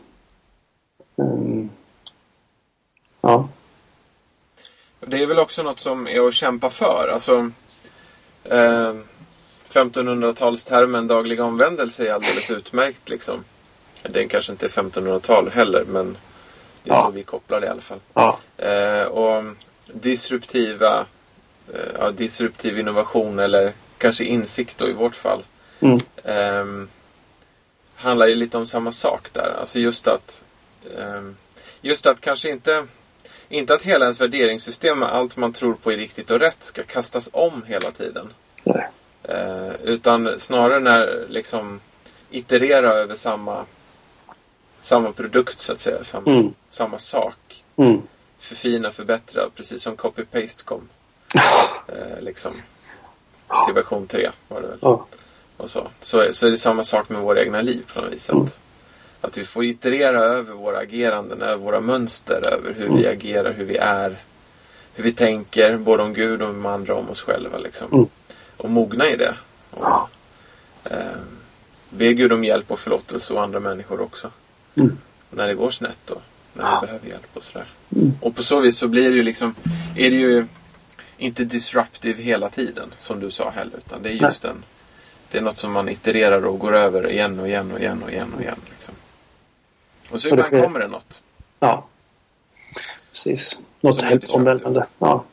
Um, 1.16 1.70
ja. 3.22 3.48
Det 5.00 5.24
är 5.24 5.28
väl 5.28 5.40
också 5.40 5.64
något 5.64 5.80
som 5.80 6.08
är 6.08 6.28
att 6.28 6.34
kämpa 6.34 6.70
för. 6.70 7.10
Alltså, 7.14 7.52
eh, 8.44 8.94
1500-talstermen 9.70 11.08
daglig 11.08 11.42
omvändelse 11.42 12.08
är 12.08 12.14
alldeles 12.14 12.52
utmärkt. 12.52 13.10
Liksom. 13.10 13.44
Den 14.04 14.28
kanske 14.30 14.52
inte 14.52 14.66
är 14.66 14.70
1500-tal 14.70 15.50
heller, 15.50 15.84
men 15.88 16.18
det 16.84 16.90
är 16.90 16.94
Ja. 16.96 17.04
så 17.06 17.12
vi 17.12 17.24
kopplar 17.24 17.60
det 17.62 17.68
i 17.68 17.70
alla 17.70 17.82
fall. 17.82 18.00
ja. 18.14 18.40
Eh, 18.58 19.04
och 19.04 19.44
disruptiva, 19.94 21.06
eh, 21.74 21.80
ja, 22.00 22.12
disruptiv 22.12 22.80
innovation 22.80 23.40
eller 23.40 23.74
kanske 23.98 24.24
insikt 24.24 24.78
då 24.78 24.88
i 24.90 24.94
vårt 24.94 25.16
fall. 25.16 25.44
Mm. 25.80 25.98
Ehm, 26.24 26.90
handlar 27.96 28.28
ju 28.28 28.36
lite 28.36 28.58
om 28.58 28.66
samma 28.66 28.92
sak 28.92 29.30
där. 29.34 29.56
Alltså 29.60 29.80
just 29.80 30.08
att 30.08 30.44
ehm, 30.98 31.36
just 31.82 32.06
att 32.06 32.22
kanske 32.22 32.50
inte 32.50 32.86
inte 33.50 33.74
att 33.74 33.84
hela 33.84 34.06
ens 34.06 34.22
värderingssystem 34.22 35.00
med 35.00 35.10
allt 35.10 35.38
man 35.38 35.54
tror 35.54 35.74
på 35.74 35.92
är 35.92 35.98
riktigt 35.98 36.32
och 36.32 36.40
rätt 36.40 36.64
ska 36.64 36.84
kastas 36.84 37.30
om 37.34 37.64
hela 37.68 37.92
tiden. 37.92 38.34
Nej. 38.64 38.88
Eh, 39.24 39.72
utan 39.84 40.40
snarare 40.40 40.80
när 40.80 41.26
liksom 41.30 41.80
iterera 42.32 42.94
över 42.94 43.16
samma 43.16 43.66
samma 44.82 45.12
produkt 45.12 45.60
så 45.60 45.72
att 45.72 45.82
säga. 45.82 46.04
Samma, 46.04 46.32
Mm. 46.32 46.54
samma 46.70 46.98
sak. 46.98 47.64
Mm. 47.76 48.02
Förfina, 48.40 48.92
förbättra. 48.92 49.50
Precis 49.56 49.82
som 49.82 49.96
copy-paste 49.98 50.64
kom. 50.66 50.82
Eh, 51.88 52.22
liksom. 52.22 52.52
Till 53.66 53.74
version 53.76 54.08
3 54.08 54.30
var 54.48 54.62
det 54.62 54.68
väl. 54.68 54.78
Ja. 54.82 55.06
Och 55.58 55.70
så. 55.70 55.88
Så, 56.02 56.20
är- 56.20 56.32
så 56.32 56.48
är 56.48 56.52
det 56.52 56.58
samma 56.58 56.84
sak 56.84 57.10
med 57.10 57.22
våra 57.22 57.42
egna 57.42 57.62
liv 57.62 57.84
på 57.94 58.02
något 58.02 58.14
vis. 58.14 58.30
Att, 58.30 58.36
Mm. 58.36 58.48
Att 59.22 59.38
vi 59.38 59.46
får 59.46 59.64
iterera 59.66 60.20
över 60.24 60.54
våra 60.54 60.78
ageranden, 60.78 61.42
över 61.42 61.56
våra 61.64 61.80
mönster, 61.82 62.48
över 62.54 62.74
hur 62.74 62.90
vi 62.98 63.08
agerar, 63.08 63.52
hur 63.54 63.66
vi 63.66 63.78
är. 63.78 64.18
Hur 64.94 65.04
vi 65.04 65.14
tänker, 65.14 65.78
både 65.78 66.04
om 66.04 66.14
Gud 66.14 66.42
och 66.42 66.50
om 66.50 66.66
andra, 66.66 66.96
om 66.96 67.10
oss 67.10 67.22
själva. 67.22 67.58
Liksom. 67.58 67.94
Mm. 67.94 68.06
Och 68.58 68.70
mogna 68.70 69.10
i 69.10 69.16
det. 69.16 69.36
Och, 69.72 70.10
eh, 70.92 70.98
be 71.90 72.14
Gud 72.14 72.34
om 72.34 72.44
hjälp 72.44 72.72
och 72.72 72.80
förlåtelse 72.80 73.34
och 73.34 73.44
andra 73.44 73.60
människor 73.60 74.02
också. 74.02 74.32
Mm. 74.76 74.98
När 75.30 75.48
det 75.48 75.54
går 75.54 75.72
snett 75.72 76.10
och 76.10 76.22
när 76.54 76.64
vi 76.82 76.88
behöver 76.88 77.08
hjälp 77.08 77.30
och 77.34 77.44
sådär. 77.44 77.68
Och 78.22 78.36
på 78.36 78.44
så 78.44 78.60
vis 78.60 78.78
så 78.78 78.88
blir 78.88 79.10
det 79.10 79.16
ju 79.16 79.24
liksom, 79.24 79.56
är 79.96 80.10
det 80.10 80.16
ju 80.16 80.46
inte 81.18 81.44
disruptive 81.44 82.24
hela 82.24 82.50
tiden 82.50 82.94
som 82.98 83.20
du 83.20 83.32
sa 83.32 83.50
heller. 83.50 83.78
Utan 83.78 84.04
det 84.04 84.10
är 84.10 84.14
just 84.14 84.46
en, 84.46 84.64
det 85.32 85.38
är 85.38 85.42
något 85.42 85.58
som 85.58 85.72
man 85.72 85.90
itererar 85.90 86.46
och 86.46 86.60
går 86.60 86.76
över 86.76 87.10
igen 87.10 87.40
och 87.40 87.48
igen 87.48 87.72
och 87.72 87.80
igen 87.80 88.04
och 88.04 88.12
igen 88.12 88.34
och 88.36 88.42
igen. 88.42 88.60
Liksom. 88.70 88.94
Och 90.10 90.22
så 90.22 90.30
Och 90.30 90.38
det 90.38 90.48
ibland 90.48 90.64
kommer 90.64 90.80
det 90.80 90.88
något. 90.88 91.24
Ja. 91.60 91.86
Precis. 93.12 93.62
Något 93.82 94.02
helt 94.02 94.30
omvälvande. 94.30 94.86
Ja. 95.00 95.24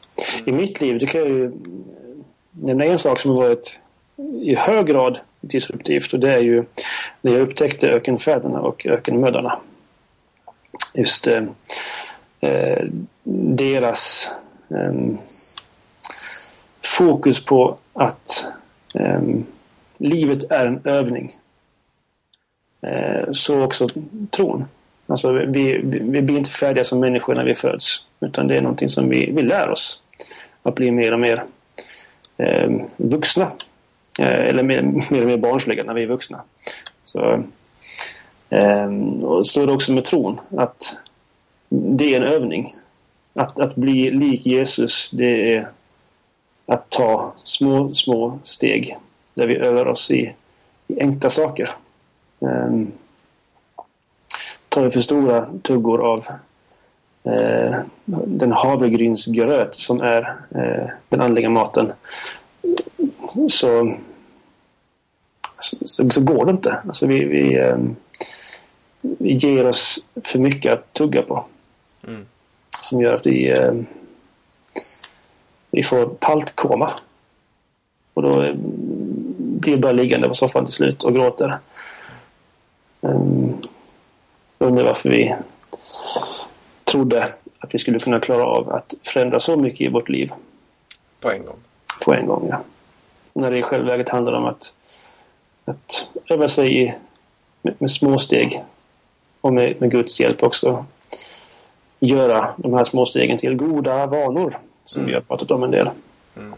I 0.44 0.52
mitt 0.52 0.80
liv, 0.80 0.98
det 0.98 1.06
kan 1.06 1.20
jag 1.20 1.30
ju 1.30 1.52
nämna 2.50 2.84
en 2.84 2.98
sak 2.98 3.20
som 3.20 3.30
har 3.30 3.36
varit 3.36 3.78
i 4.42 4.54
hög 4.54 4.86
grad 4.86 5.18
disruptivt 5.50 6.12
och 6.12 6.20
det 6.20 6.34
är 6.34 6.40
ju 6.40 6.64
när 7.20 7.32
jag 7.32 7.40
upptäckte 7.40 7.88
ökenfäderna 7.88 8.60
och 8.60 8.86
ökenmödrarna. 8.86 9.58
Just 10.94 11.26
eh, 11.26 11.44
eh 12.40 12.84
deras 13.54 14.30
eh, 14.70 14.92
fokus 16.84 17.44
på 17.44 17.78
att 17.92 18.46
eh, 18.94 19.20
livet 19.98 20.50
är 20.50 20.66
en 20.66 20.80
övning. 20.84 21.36
Eh, 22.82 23.32
så 23.32 23.62
också 23.62 23.88
tron. 24.30 24.64
Alltså 25.06 25.32
vi, 25.32 25.46
vi, 25.84 25.98
vi 26.00 26.22
blir 26.22 26.38
inte 26.38 26.50
färdiga 26.50 26.84
som 26.84 27.00
människor 27.00 27.34
när 27.34 27.44
vi 27.44 27.54
föds. 27.54 28.04
Utan 28.20 28.48
det 28.48 28.56
är 28.56 28.60
någonting 28.60 28.88
som 28.88 29.08
vi, 29.08 29.30
vi 29.30 29.42
lär 29.42 29.70
oss. 29.70 30.02
Att 30.62 30.74
bli 30.74 30.90
mer 30.90 31.12
och 31.12 31.20
mer 31.20 31.42
eh, 32.36 32.70
vuxna. 32.96 33.50
Eh, 34.18 34.46
eller 34.46 34.62
mer, 34.62 34.82
mer 35.10 35.20
och 35.20 35.26
mer 35.26 35.36
barnsliga 35.36 35.84
när 35.84 35.94
vi 35.94 36.02
är 36.02 36.06
vuxna. 36.06 36.42
Så, 37.04 37.44
eh, 38.50 38.90
och 39.22 39.46
så 39.46 39.62
är 39.62 39.66
det 39.66 39.72
också 39.72 39.92
med 39.92 40.04
tron. 40.04 40.40
Att 40.56 40.98
det 41.68 42.14
är 42.14 42.20
en 42.20 42.28
övning. 42.28 42.74
Att, 43.34 43.60
att 43.60 43.76
bli 43.76 44.10
lik 44.10 44.46
Jesus, 44.46 45.10
det 45.10 45.54
är 45.54 45.68
att 46.66 46.90
ta 46.90 47.34
små, 47.44 47.94
små 47.94 48.38
steg. 48.42 48.96
Där 49.34 49.46
vi 49.46 49.56
övar 49.56 49.86
oss 49.86 50.10
i, 50.10 50.34
i 50.88 51.00
enkla 51.00 51.30
saker. 51.30 51.68
Um, 52.38 52.92
tar 54.68 54.82
vi 54.82 54.90
för 54.90 55.00
stora 55.00 55.46
tuggor 55.62 56.12
av 56.12 56.26
eh, 57.24 57.76
den 58.04 58.52
havregrynsgröt 58.52 59.76
som 59.76 60.02
är 60.02 60.36
eh, 60.54 60.90
den 61.08 61.20
andliga 61.20 61.50
maten 61.50 61.92
så, 63.48 63.94
så, 65.84 66.10
så 66.10 66.20
går 66.20 66.44
det 66.44 66.50
inte. 66.50 66.80
Alltså 66.86 67.06
vi, 67.06 67.24
vi, 67.24 67.58
eh, 67.58 67.76
vi 69.00 69.32
ger 69.32 69.66
oss 69.66 70.06
för 70.24 70.38
mycket 70.38 70.72
att 70.72 70.92
tugga 70.92 71.22
på. 71.22 71.44
Mm. 72.06 72.26
Som 72.80 73.00
gör 73.00 73.14
att 73.14 73.26
vi, 73.26 73.50
eh, 73.50 73.74
vi 75.70 75.82
får 75.82 76.06
paltkoma. 76.06 76.92
Och 78.14 78.22
då 78.22 78.42
eh, 78.42 78.54
blir 79.38 79.74
vi 79.74 79.80
bara 79.80 79.92
liggande 79.92 80.28
på 80.28 80.34
soffan 80.34 80.64
till 80.64 80.74
slut 80.74 81.02
och 81.02 81.14
gråter. 81.14 81.54
Um, 83.00 83.58
undrar 84.58 84.84
varför 84.84 85.10
vi 85.10 85.34
trodde 86.84 87.28
att 87.58 87.74
vi 87.74 87.78
skulle 87.78 87.98
kunna 87.98 88.20
klara 88.20 88.44
av 88.44 88.72
att 88.72 88.94
förändra 89.02 89.40
så 89.40 89.56
mycket 89.56 89.80
i 89.80 89.88
vårt 89.88 90.08
liv 90.08 90.32
På 91.20 91.30
en 91.30 91.44
gång. 91.44 91.56
på 92.04 92.14
en 92.14 92.26
gång. 92.26 92.48
Ja. 92.50 92.60
När 93.32 93.50
det 93.50 93.58
i 93.58 93.62
själva 93.62 93.88
verket 93.88 94.08
handlar 94.08 94.32
om 94.32 94.44
att, 94.44 94.74
att 95.66 96.08
öva 96.28 96.48
sig 96.48 96.82
i, 96.82 96.94
med, 97.62 97.74
med 97.78 97.90
små 97.90 98.18
steg 98.18 98.62
och 99.40 99.52
med, 99.52 99.80
med 99.80 99.90
Guds 99.90 100.20
hjälp 100.20 100.42
också 100.42 100.84
göra 102.00 102.54
de 102.56 102.74
här 102.74 102.84
små 102.84 103.06
stegen 103.06 103.38
till 103.38 103.54
goda 103.54 104.06
vanor 104.06 104.58
som 104.84 105.00
Mm. 105.00 105.08
vi 105.08 105.14
har 105.14 105.20
pratat 105.20 105.50
om 105.50 105.62
en 105.62 105.70
del. 105.70 105.90
Mm. 106.36 106.54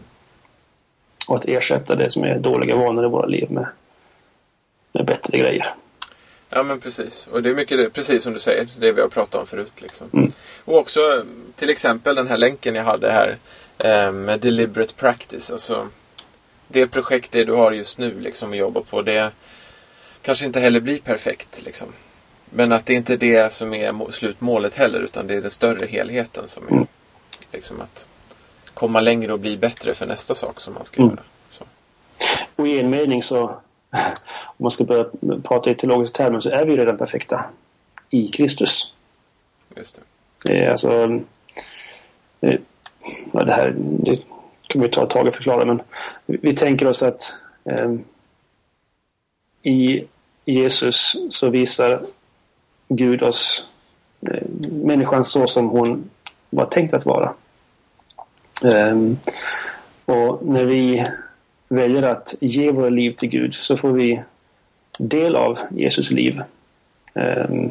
Och 1.27 1.35
att 1.35 1.45
ersätta 1.45 1.95
det 1.95 2.11
som 2.11 2.23
är 2.23 2.39
dåliga 2.39 2.75
vanor 2.75 3.05
i 3.05 3.09
våra 3.09 3.25
liv 3.25 3.51
med, 3.51 3.67
med 4.91 5.05
bättre 5.05 5.37
grejer. 5.37 5.73
Ja 6.49 6.63
men 6.63 6.79
precis. 6.79 7.27
Och 7.31 7.43
det 7.43 7.49
är 7.49 7.55
mycket 7.55 7.77
det, 7.77 7.89
precis 7.89 8.23
som 8.23 8.33
du 8.33 8.39
säger, 8.39 8.67
det 8.79 8.91
vi 8.91 9.01
har 9.01 9.07
pratat 9.07 9.41
om 9.41 9.47
förut. 9.47 9.71
Liksom. 9.77 10.07
Mm. 10.13 10.31
Och 10.65 10.77
också 10.77 11.23
till 11.55 11.69
exempel 11.69 12.15
den 12.15 12.27
här 12.27 12.37
länken 12.37 12.75
jag 12.75 12.83
hade 12.83 13.11
här 13.11 13.37
eh, 13.85 14.11
med 14.11 14.39
deliberate 14.39 14.93
practice. 14.93 15.51
Alltså 15.51 15.87
det 16.71 16.87
projekt 16.87 17.31
det 17.31 17.43
du 17.43 17.53
har 17.53 17.71
just 17.71 17.97
nu 17.97 18.19
liksom 18.19 18.51
att 18.51 18.57
jobba 18.57 18.81
på. 18.81 19.01
Det 19.01 19.31
kanske 20.21 20.45
inte 20.45 20.59
heller 20.59 20.79
blir 20.79 20.99
perfekt. 20.99 21.61
Liksom. 21.65 21.87
Men 22.49 22.71
att 22.71 22.85
det 22.85 22.93
inte 22.93 23.13
är 23.13 23.17
det 23.17 23.53
som 23.53 23.73
är 23.73 23.91
må- 23.91 24.11
slutmålet 24.11 24.75
heller 24.75 24.99
utan 24.99 25.27
det 25.27 25.33
är 25.35 25.41
den 25.41 25.51
större 25.51 25.85
helheten 25.87 26.47
som 26.47 26.67
är 26.67 26.71
Mm. 26.71 26.87
liksom 27.51 27.81
att 27.81 28.07
komma 28.73 29.01
längre 29.01 29.33
och 29.33 29.39
bli 29.39 29.57
bättre 29.57 29.93
för 29.95 30.05
nästa 30.05 30.35
sak 30.35 30.61
som 30.61 30.73
man 30.73 30.85
ska 30.85 31.01
Mm. 31.01 31.09
göra. 31.15 31.23
Så. 31.49 31.63
Och 32.55 32.67
i 32.67 32.79
en 32.79 32.89
mening 32.89 33.23
så, 33.23 33.41
om 34.43 34.55
man 34.57 34.71
ska 34.71 34.83
börja 34.83 35.05
prata 35.43 35.69
i 35.71 35.75
teologiska 35.75 36.23
termer, 36.23 36.39
så 36.39 36.49
är 36.49 36.65
vi 36.65 36.77
redan 36.77 36.97
perfekta 36.97 37.45
i 38.09 38.27
Kristus. 38.27 38.93
Just 39.75 39.95
det. 39.95 40.01
Det 40.51 40.57
är 40.63 40.69
alltså... 40.69 41.19
eh, 42.41 42.59
Ja, 43.33 43.43
det 43.43 43.53
här 43.53 43.73
det 43.77 44.19
kan 44.69 44.81
vi 44.81 44.89
ta 44.89 45.03
ett 45.03 45.09
tag 45.09 45.27
att 45.27 45.35
förklara, 45.35 45.65
men 45.65 45.81
vi 46.25 46.37
vi 46.41 46.55
tänker 46.55 46.87
oss 46.87 47.03
att 47.03 47.33
eh, 47.65 47.93
i 49.63 50.03
Jesus 50.45 51.15
så 51.29 51.49
visar 51.49 52.01
Gud 52.87 53.23
oss 53.23 53.69
eh, 54.21 54.47
människan 54.71 55.25
så 55.25 55.47
som 55.47 55.69
hon 55.69 56.09
var 56.49 56.65
tänkt 56.65 56.93
att 56.93 57.05
vara. 57.05 57.33
Eh, 58.63 58.97
och 60.05 60.45
när 60.45 60.65
vi 60.65 61.05
väljer 61.67 62.03
att 62.03 62.35
ge 62.41 62.71
våra 62.71 62.89
liv 62.89 63.11
till 63.11 63.29
Gud 63.29 63.53
så 63.53 63.77
får 63.77 63.91
vi 63.91 64.23
del 64.99 65.35
av 65.35 65.59
Jesus 65.71 66.11
liv. 66.11 66.41
Ehm, 67.15 67.69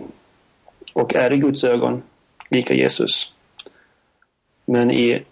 och 0.93 1.15
är 1.15 1.33
i 1.33 1.37
Guds 1.37 1.65
ögon 1.65 2.03
lika 2.51 2.75
Jesus. 2.75 3.33
Men 4.71 4.91
i 4.91 5.23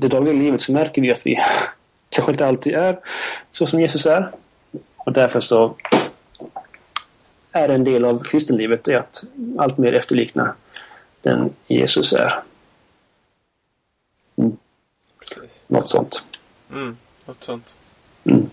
det 0.00 0.08
dagliga 0.08 0.34
livet 0.34 0.62
så 0.62 0.72
märker 0.72 1.02
vi 1.02 1.12
att 1.12 1.26
vi 1.26 1.36
kanske 2.10 2.32
inte 2.32 2.46
alltid 2.46 2.74
är 2.74 2.98
så 3.52 3.66
som 3.66 3.80
Jesus 3.80 4.06
är. 4.06 4.30
Och 4.96 5.12
därför 5.12 5.40
så 5.40 5.74
är 7.52 7.68
en 7.68 7.84
del 7.84 8.04
av 8.04 8.22
kristenlivet 8.24 8.84
det 8.84 8.94
att 8.94 9.24
allt 9.58 9.78
mer 9.78 9.92
efterlikna 9.92 10.54
den 11.20 11.50
Jesus 11.66 12.12
är. 12.12 12.42
Precis. 15.18 15.60
Något 15.66 15.90
sånt. 15.90 16.24
Mm, 16.70 16.96
något 17.26 17.44
sånt. 17.44 17.74
Mm. 18.24 18.50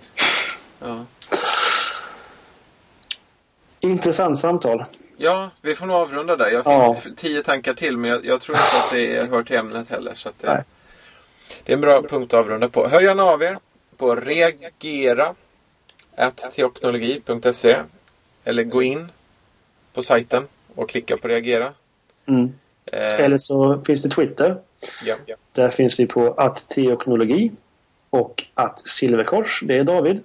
Ja. 0.80 1.06
Intressant 3.80 4.40
samtal. 4.40 4.86
Ja, 5.22 5.50
vi 5.62 5.76
får 5.76 5.86
nog 5.86 5.96
avrunda 5.96 6.36
där. 6.36 6.50
Jag 6.50 6.64
fick 6.64 6.74
Ja. 6.74 7.14
tio 7.16 7.42
tankar 7.44 7.74
till 7.74 7.98
men 7.98 8.12
jag, 8.12 8.26
jag 8.26 8.42
tror 8.42 8.58
inte 8.58 8.78
att 8.86 8.92
det 8.92 9.30
hör 9.32 9.44
till 9.44 9.56
ämnet 9.56 9.90
heller. 9.90 10.14
Så 10.16 10.30
det, 10.40 10.48
Nej. 10.54 10.64
det 11.64 11.72
är 11.72 11.76
en 11.76 11.82
bra 11.82 12.02
punkt 12.02 12.34
att 12.34 12.40
avrunda 12.40 12.70
på. 12.70 12.88
Hör 12.88 13.02
gärna 13.02 13.24
av 13.24 13.44
er 13.44 13.58
på 13.98 14.16
reagera 14.16 15.36
teoknologi.se 16.56 17.78
eller 18.44 18.64
gå 18.64 18.82
in 18.84 19.12
på 19.94 20.02
sajten 20.02 20.48
och 20.76 20.90
klicka 20.90 21.18
på 21.18 21.28
reagera. 21.28 21.74
Mm. 22.26 22.54
Eh, 22.86 23.14
Eller 23.14 23.38
så 23.38 23.82
finns 23.88 24.02
det 24.02 24.10
Twitter. 24.10 24.58
ja. 25.06 25.16
Där 25.52 25.70
finns 25.70 26.00
vi 26.00 26.08
på 26.08 26.34
att 26.34 26.70
teoknologi 26.70 27.52
och 28.10 28.44
att 28.54 28.88
silverkors, 28.88 29.62
det 29.66 29.78
är 29.78 29.84
David. 29.84 30.24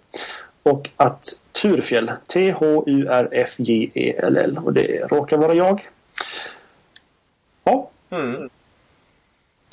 Och 0.65 0.91
att 0.97 1.41
Turfjäll, 1.53 2.12
T-H-U-R-F-J-E-L-L 2.27 4.61
och 4.65 4.73
det 4.73 5.07
råkar 5.11 5.36
vara 5.36 5.55
jag. 5.55 5.82
Ja, 7.65 7.91
Mm. 8.15 8.51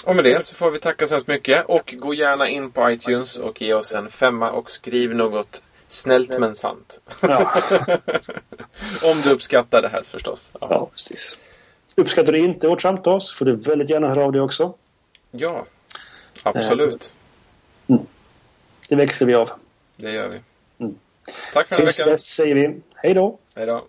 Och 0.04 0.16
med 0.16 0.26
det 0.26 0.46
så 0.46 0.56
får 0.56 0.72
vi 0.72 0.80
tacka 0.80 1.08
så 1.08 1.16
hemskt 1.16 1.28
mycket. 1.28 1.66
Och 1.66 1.94
gå 1.98 2.14
gärna 2.14 2.48
in 2.48 2.72
på 2.72 2.92
iTunes 2.92 3.38
och 3.38 3.62
ge 3.62 3.74
oss 3.74 3.94
en 3.94 4.10
femma 4.10 4.52
och 4.52 4.72
skriv 4.72 5.16
något 5.16 5.62
snällt 5.88 6.40
men 6.40 6.56
sant. 6.56 7.00
ja, 7.22 7.62
Om 9.04 9.22
du 9.24 9.30
uppskattar 9.30 9.82
det 9.82 9.90
här 9.90 10.04
förstås. 10.04 10.52
Ja. 10.54 10.68
ja 10.70 10.90
precis. 10.92 11.40
Uppskattar 11.96 12.34
du 12.34 12.40
inte 12.40 12.68
vårt 12.68 12.82
samtal 12.82 13.22
så 13.22 13.36
får 13.36 13.46
du 13.46 13.56
väldigt 13.56 13.90
gärna 13.90 14.08
höra 14.08 14.24
av 14.24 14.32
dig 14.32 14.42
också. 14.42 14.74
ja, 15.32 15.66
absolut. 16.44 17.14
Det 18.90 18.96
växer 18.96 19.26
vi 19.26 19.34
av. 19.34 19.50
Det 19.96 20.12
gör 20.12 20.30
vi. 20.30 20.40
Tack 21.54 21.68
för 21.68 21.76
den 21.76 21.82
här 21.82 21.88
Tills 21.88 22.00
veckan. 22.00 22.12
dess 22.12 22.26
säger 22.26 22.56
vi 22.56 22.82
hej 22.96 23.14
då! 23.14 23.40
Hej 23.56 23.66
då. 23.66 23.88